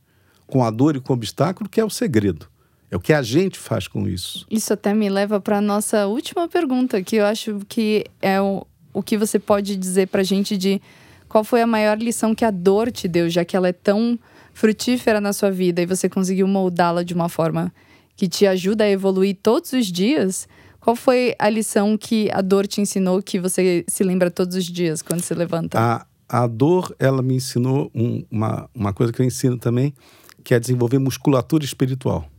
com 0.48 0.64
a 0.64 0.72
dor 0.72 0.96
e 0.96 1.00
com 1.00 1.14
o 1.14 1.16
obstáculo 1.16 1.70
que 1.70 1.80
é 1.80 1.86
o 1.86 1.90
segredo. 1.90 2.48
É 2.94 2.96
o 2.96 3.00
que 3.00 3.12
a 3.12 3.24
gente 3.24 3.58
faz 3.58 3.88
com 3.88 4.08
isso. 4.08 4.46
Isso 4.52 4.72
até 4.72 4.94
me 4.94 5.10
leva 5.10 5.42
para 5.42 5.58
a 5.58 5.62
nossa 5.62 6.06
última 6.06 6.48
pergunta, 6.48 7.02
que 7.02 7.16
eu 7.16 7.26
acho 7.26 7.60
que 7.68 8.06
é 8.22 8.40
o, 8.40 8.68
o 8.94 9.02
que 9.02 9.18
você 9.18 9.40
pode 9.40 9.76
dizer 9.76 10.10
para 10.10 10.22
a 10.22 10.24
gente 10.24 10.56
de 10.56 10.80
qual 11.28 11.44
foi 11.44 11.64
a 11.64 11.66
maior 11.66 11.98
lição 11.98 12.36
que 12.36 12.46
a 12.46 12.52
dor 12.52 12.92
te 12.92 13.08
deu, 13.08 13.28
já 13.32 13.44
que 13.44 13.58
ela 13.58 13.68
é 13.68 13.74
tão 13.74 14.20
frutífera 14.54 15.20
na 15.20 15.34
sua 15.34 15.50
vida 15.50 15.82
e 15.82 15.88
você 15.88 16.08
conseguiu 16.08 16.48
moldá-la 16.48 17.02
de 17.02 17.16
uma 17.16 17.30
forma 17.30 17.74
que 18.16 18.28
te 18.28 18.46
ajuda 18.46 18.84
a 18.84 18.90
evoluir 18.92 19.38
todos 19.42 19.74
os 19.74 19.88
dias. 19.88 20.48
Qual 20.80 20.96
foi 20.96 21.34
a 21.40 21.50
lição 21.50 21.98
que 21.98 22.30
a 22.32 22.42
dor 22.42 22.68
te 22.68 22.80
ensinou 22.80 23.24
que 23.24 23.40
você 23.40 23.84
se 23.88 24.04
lembra 24.04 24.30
todos 24.30 24.56
os 24.56 24.66
dias 24.66 25.02
quando 25.02 25.22
se 25.22 25.34
levanta? 25.34 25.80
A, 25.80 26.06
a 26.30 26.46
dor, 26.46 26.96
ela 27.00 27.24
me 27.24 27.34
ensinou 27.34 27.90
um, 27.96 28.24
uma, 28.30 28.70
uma 28.72 28.94
coisa 28.94 29.12
que 29.12 29.20
eu 29.20 29.26
ensino 29.26 29.58
também, 29.58 29.96
que 30.44 30.54
é 30.54 30.60
desenvolver 30.60 31.00
musculatura 31.00 31.66
espiritual. 31.66 32.30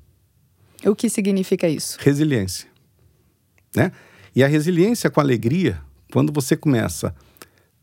O 0.89 0.95
que 0.95 1.09
significa 1.09 1.69
isso? 1.69 1.99
Resiliência. 2.01 2.69
Né? 3.75 3.93
E 4.35 4.43
a 4.43 4.47
resiliência 4.47 5.11
com 5.11 5.21
alegria, 5.21 5.81
quando 6.13 6.33
você 6.33 6.57
começa, 6.57 7.15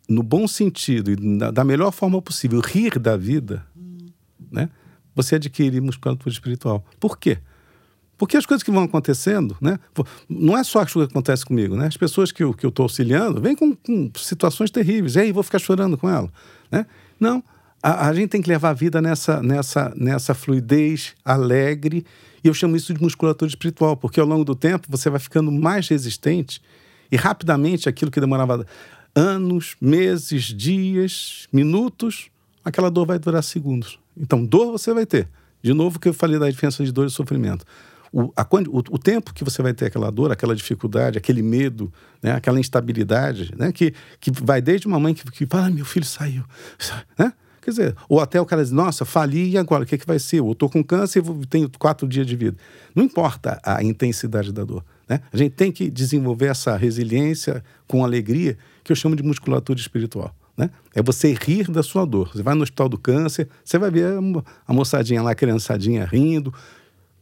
no 0.08 0.24
bom 0.24 0.48
sentido 0.48 1.12
e 1.12 1.16
da 1.52 1.64
melhor 1.64 1.92
forma 1.92 2.22
possível, 2.22 2.60
rir 2.60 3.00
da 3.00 3.16
vida, 3.16 3.66
né? 4.52 4.70
você 5.16 5.36
adquire 5.36 5.80
musculatura 5.82 6.32
espiritual. 6.32 6.86
Por 7.00 7.18
quê? 7.18 7.38
Porque 8.18 8.38
as 8.38 8.46
coisas 8.46 8.62
que 8.62 8.70
vão 8.70 8.84
acontecendo, 8.84 9.58
né? 9.60 9.80
Não 10.30 10.56
é 10.56 10.64
só 10.64 10.82
as 10.82 10.94
coisas 10.94 11.08
que 11.08 11.18
acontecem 11.18 11.44
comigo, 11.44 11.76
né? 11.76 11.88
As 11.88 11.98
pessoas 11.98 12.32
que 12.32 12.44
eu 12.44 12.52
estou 12.52 12.72
que 12.72 12.80
eu 12.80 12.84
auxiliando 12.84 13.42
vêm 13.42 13.56
com, 13.56 13.76
com, 13.76 14.12
situações 14.16 14.70
terríveis. 14.70 15.16
E 15.16 15.22
aí, 15.22 15.32
vou 15.32 15.42
ficar 15.42 15.58
chorando 15.58 15.98
com 15.98 16.08
ela, 16.08 16.32
né? 16.70 16.86
Não. 17.20 17.44
A, 17.82 18.08
a 18.08 18.14
gente 18.14 18.30
tem 18.30 18.42
que 18.42 18.50
levar 18.50 18.70
a 18.70 18.74
vida 18.74 19.02
nessa, 19.02 19.42
nessa, 19.42 19.94
nessa 19.96 20.34
fluidez 20.34 21.16
alegre 21.26 22.06
e 22.44 22.48
eu 22.48 22.54
chamo 22.54 22.76
isso 22.76 22.94
de 22.94 23.02
musculatura 23.02 23.50
espiritual, 23.50 23.96
porque 23.96 24.20
ao 24.20 24.26
longo 24.26 24.44
do 24.44 24.56
tempo 24.56 24.88
você 24.90 25.10
vai 25.10 25.20
ficando 25.20 25.52
mais 25.52 25.88
resistente 25.88 26.62
e 27.12 27.16
rapidamente 27.16 27.88
aquilo 27.88 28.10
que 28.10 28.20
demorava 28.20 28.66
anos, 29.16 29.76
meses, 29.80 30.46
dias, 30.46 31.48
minutos, 31.52 32.30
aquela 32.64 32.90
dor 32.90 33.06
vai 33.06 33.20
durar 33.20 33.44
segundos. 33.44 34.00
Então, 34.18 34.44
dor 34.44 34.72
você 34.72 34.94
vai 34.94 35.06
ter. 35.06 35.28
De 35.62 35.74
novo, 35.74 36.00
que 36.00 36.08
eu 36.08 36.14
falei 36.14 36.40
da 36.40 36.50
diferença 36.50 36.84
de 36.84 36.92
dor 36.92 37.06
e 37.06 37.10
sofrimento. 37.10 37.66
O, 38.12 38.34
a, 38.36 38.46
o, 38.70 38.78
o, 38.78 38.98
tempo 38.98 39.34
que 39.34 39.44
você 39.44 39.62
vai 39.62 39.74
ter 39.74 39.86
aquela 39.86 40.12
dor, 40.12 40.32
aquela 40.32 40.56
dificuldade, 40.56 41.18
aquele 41.18 41.42
medo, 41.42 41.94
né, 42.22 42.34
aquela 42.34 42.60
instabilidade, 42.60 43.54
né, 43.58 43.72
que, 43.72 43.94
que 44.20 44.32
vai 44.32 44.62
desde 44.62 44.86
uma 44.86 45.00
mãe 45.00 45.14
que, 45.14 45.24
que 45.32 45.46
fala, 45.46 45.68
ah, 45.68 45.70
meu 45.70 45.86
filho 45.86 46.06
saiu, 46.06 46.44
né? 47.18 47.32
Quer 47.62 47.70
dizer, 47.70 47.96
ou 48.10 48.20
até 48.20 48.42
o 48.42 48.46
cara 48.46 48.64
diz, 48.64 48.72
nossa, 48.72 49.06
fali 49.06 49.52
e 49.52 49.58
agora, 49.58 49.84
o 49.84 49.86
que, 49.86 49.94
é 49.94 49.98
que 49.98 50.08
vai 50.08 50.18
ser? 50.18 50.42
Ou 50.42 50.54
estou 50.54 50.68
com 50.68 50.84
câncer 50.84 51.24
e 51.24 51.46
tenho 51.46 51.70
quatro 51.78 52.08
dias 52.08 52.26
de 52.26 52.36
vida. 52.36 52.58
Não 52.96 53.04
importa 53.04 53.62
a 53.64 53.84
intensidade 53.84 54.52
da 54.52 54.64
dor. 54.64 54.84
Né? 55.08 55.22
A 55.32 55.38
gente 55.38 55.52
tem 55.52 55.72
que 55.72 55.90
desenvolver 55.90 56.48
essa 56.48 56.76
resiliência 56.76 57.64
com 57.88 58.04
alegria, 58.04 58.58
que 58.84 58.92
eu 58.92 58.96
chamo 58.96 59.16
de 59.16 59.22
musculatura 59.22 59.80
espiritual. 59.80 60.36
Né? 60.58 60.72
É 60.96 61.04
você 61.04 61.34
rir 61.34 61.70
da 61.70 61.84
sua 61.84 62.04
dor. 62.04 62.32
Você 62.34 62.42
vai 62.42 62.56
no 62.56 62.64
hospital 62.64 62.90
do 62.90 62.98
câncer, 62.98 63.48
você 63.64 63.78
vai 63.78 63.92
ver 63.92 64.08
a 64.68 64.74
moçadinha 64.74 65.22
lá, 65.22 65.32
a 65.32 65.36
criançadinha 65.36 66.04
rindo. 66.06 66.52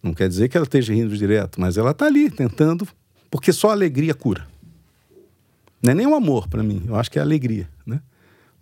Não 0.02 0.14
quer 0.14 0.30
dizer 0.30 0.48
que 0.48 0.56
ela 0.56 0.64
esteja 0.66 0.94
rindo 0.94 1.18
direto, 1.18 1.60
mas 1.60 1.78
ela 1.78 1.92
está 1.92 2.06
ali 2.06 2.30
tentando, 2.30 2.88
porque 3.30 3.52
só 3.52 3.72
alegria 3.72 4.14
cura. 4.14 4.48
Não 5.82 5.92
é 5.92 5.96
nem 5.96 6.08
o 6.08 6.16
amor 6.16 6.48
para 6.48 6.64
mim, 6.64 6.84
eu 6.88 6.96
acho 6.96 7.12
que 7.12 7.20
é 7.20 7.22
alegria. 7.22 7.68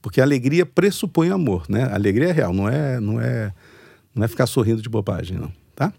Porque 0.02 0.22
a 0.22 0.24
alegria 0.24 0.66
pressupõe 0.66 1.30
amor, 1.30 1.66
né? 1.70 1.84
A 1.84 1.96
alegria 1.96 2.30
é 2.30 2.32
real, 2.32 2.54
não 2.54 2.68
é, 2.68 3.00
não 3.00 3.20
é, 3.20 3.54
não 4.14 4.24
é 4.24 4.28
ficar 4.28 4.48
sorrindo 4.48 4.82
de 4.82 4.90
bobagem, 4.90 5.38
não, 5.38 5.52
tá? 5.76 5.92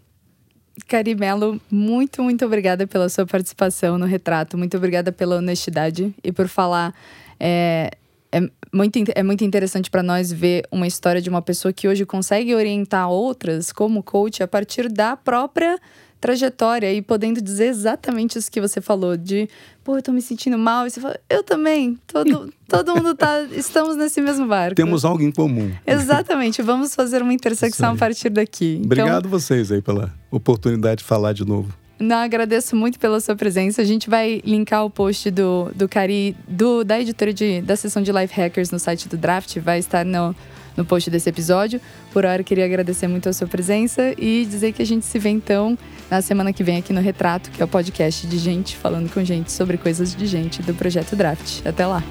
Carimelo, 0.87 1.59
muito, 1.69 2.23
muito 2.23 2.45
obrigada 2.45 2.87
pela 2.87 3.09
sua 3.09 3.25
participação 3.25 3.97
no 3.97 4.05
retrato. 4.05 4.57
Muito 4.57 4.77
obrigada 4.77 5.11
pela 5.11 5.37
honestidade 5.37 6.13
e 6.23 6.31
por 6.31 6.47
falar. 6.47 6.93
É, 7.39 7.91
é 8.31 8.41
muito, 8.71 8.99
é 9.15 9.23
muito 9.23 9.43
interessante 9.43 9.89
para 9.89 10.03
nós 10.03 10.31
ver 10.31 10.63
uma 10.71 10.87
história 10.87 11.21
de 11.21 11.29
uma 11.29 11.41
pessoa 11.41 11.73
que 11.73 11.87
hoje 11.87 12.05
consegue 12.05 12.53
orientar 12.53 13.09
outras 13.09 13.71
como 13.71 14.03
coach 14.03 14.43
a 14.43 14.47
partir 14.47 14.87
da 14.89 15.17
própria 15.17 15.79
trajetória 16.19 16.93
e 16.93 17.01
podendo 17.01 17.41
dizer 17.41 17.67
exatamente 17.67 18.37
isso 18.37 18.51
que 18.51 18.59
você 18.59 18.81
falou, 18.81 19.15
de 19.15 19.49
pô, 19.83 19.97
eu 19.97 20.01
tô 20.01 20.11
me 20.11 20.21
sentindo 20.21 20.57
mal, 20.57 20.85
e 20.85 20.89
você 20.89 20.99
fala, 20.99 21.19
eu 21.29 21.43
também, 21.43 21.97
todo, 22.05 22.53
todo 22.67 22.95
mundo 22.95 23.15
tá, 23.15 23.41
estamos 23.51 23.95
nesse 23.95 24.21
mesmo 24.21 24.47
barco. 24.47 24.75
Temos 24.75 25.05
algo 25.05 25.23
em 25.23 25.31
comum. 25.31 25.71
Exatamente, 25.87 26.61
vamos 26.61 26.93
fazer 26.93 27.21
uma 27.21 27.33
intersecção 27.33 27.93
a 27.93 27.95
partir 27.95 28.29
daqui. 28.29 28.75
Então, 28.75 28.85
Obrigado 28.85 29.29
vocês 29.29 29.71
aí 29.71 29.81
pela 29.81 30.13
oportunidade 30.29 30.99
de 30.99 31.05
falar 31.05 31.33
de 31.33 31.45
novo. 31.45 31.73
Não, 31.99 32.17
agradeço 32.17 32.77
muito 32.77 32.97
pela 32.97 33.19
sua 33.19 33.35
presença. 33.35 33.81
A 33.81 33.85
gente 33.85 34.09
vai 34.09 34.41
linkar 34.45 34.85
o 34.85 34.89
post 34.89 35.29
do, 35.29 35.69
do 35.75 35.89
Cari, 35.89 36.33
do, 36.47 36.81
da 36.85 36.99
editora 36.99 37.33
de, 37.33 37.61
da 37.61 37.75
sessão 37.75 38.01
de 38.01 38.09
Life 38.09 38.33
Hackers 38.33 38.71
no 38.71 38.79
site 38.79 39.09
do 39.09 39.17
Draft. 39.17 39.57
Vai 39.57 39.79
estar 39.79 40.05
no, 40.05 40.33
no 40.79 40.85
post 40.85 41.09
desse 41.09 41.29
episódio. 41.29 41.79
Por 42.11 42.25
hora, 42.25 42.41
queria 42.41 42.65
agradecer 42.65 43.07
muito 43.07 43.27
a 43.27 43.33
sua 43.33 43.47
presença 43.47 44.15
e 44.17 44.47
dizer 44.49 44.71
que 44.71 44.81
a 44.81 44.85
gente 44.85 45.05
se 45.05 45.19
vê 45.19 45.29
então 45.29 45.77
na 46.09 46.21
semana 46.21 46.51
que 46.53 46.63
vem 46.63 46.77
aqui 46.77 46.93
no 46.93 47.01
Retrato, 47.01 47.51
que 47.51 47.61
é 47.61 47.65
o 47.65 47.67
podcast 47.67 48.25
de 48.25 48.37
gente 48.37 48.77
falando 48.77 49.11
com 49.13 49.23
gente 49.23 49.51
sobre 49.51 49.77
coisas 49.77 50.15
de 50.15 50.25
gente 50.25 50.63
do 50.63 50.73
Projeto 50.73 51.15
Draft. 51.15 51.65
Até 51.65 51.85
lá! 51.85 52.01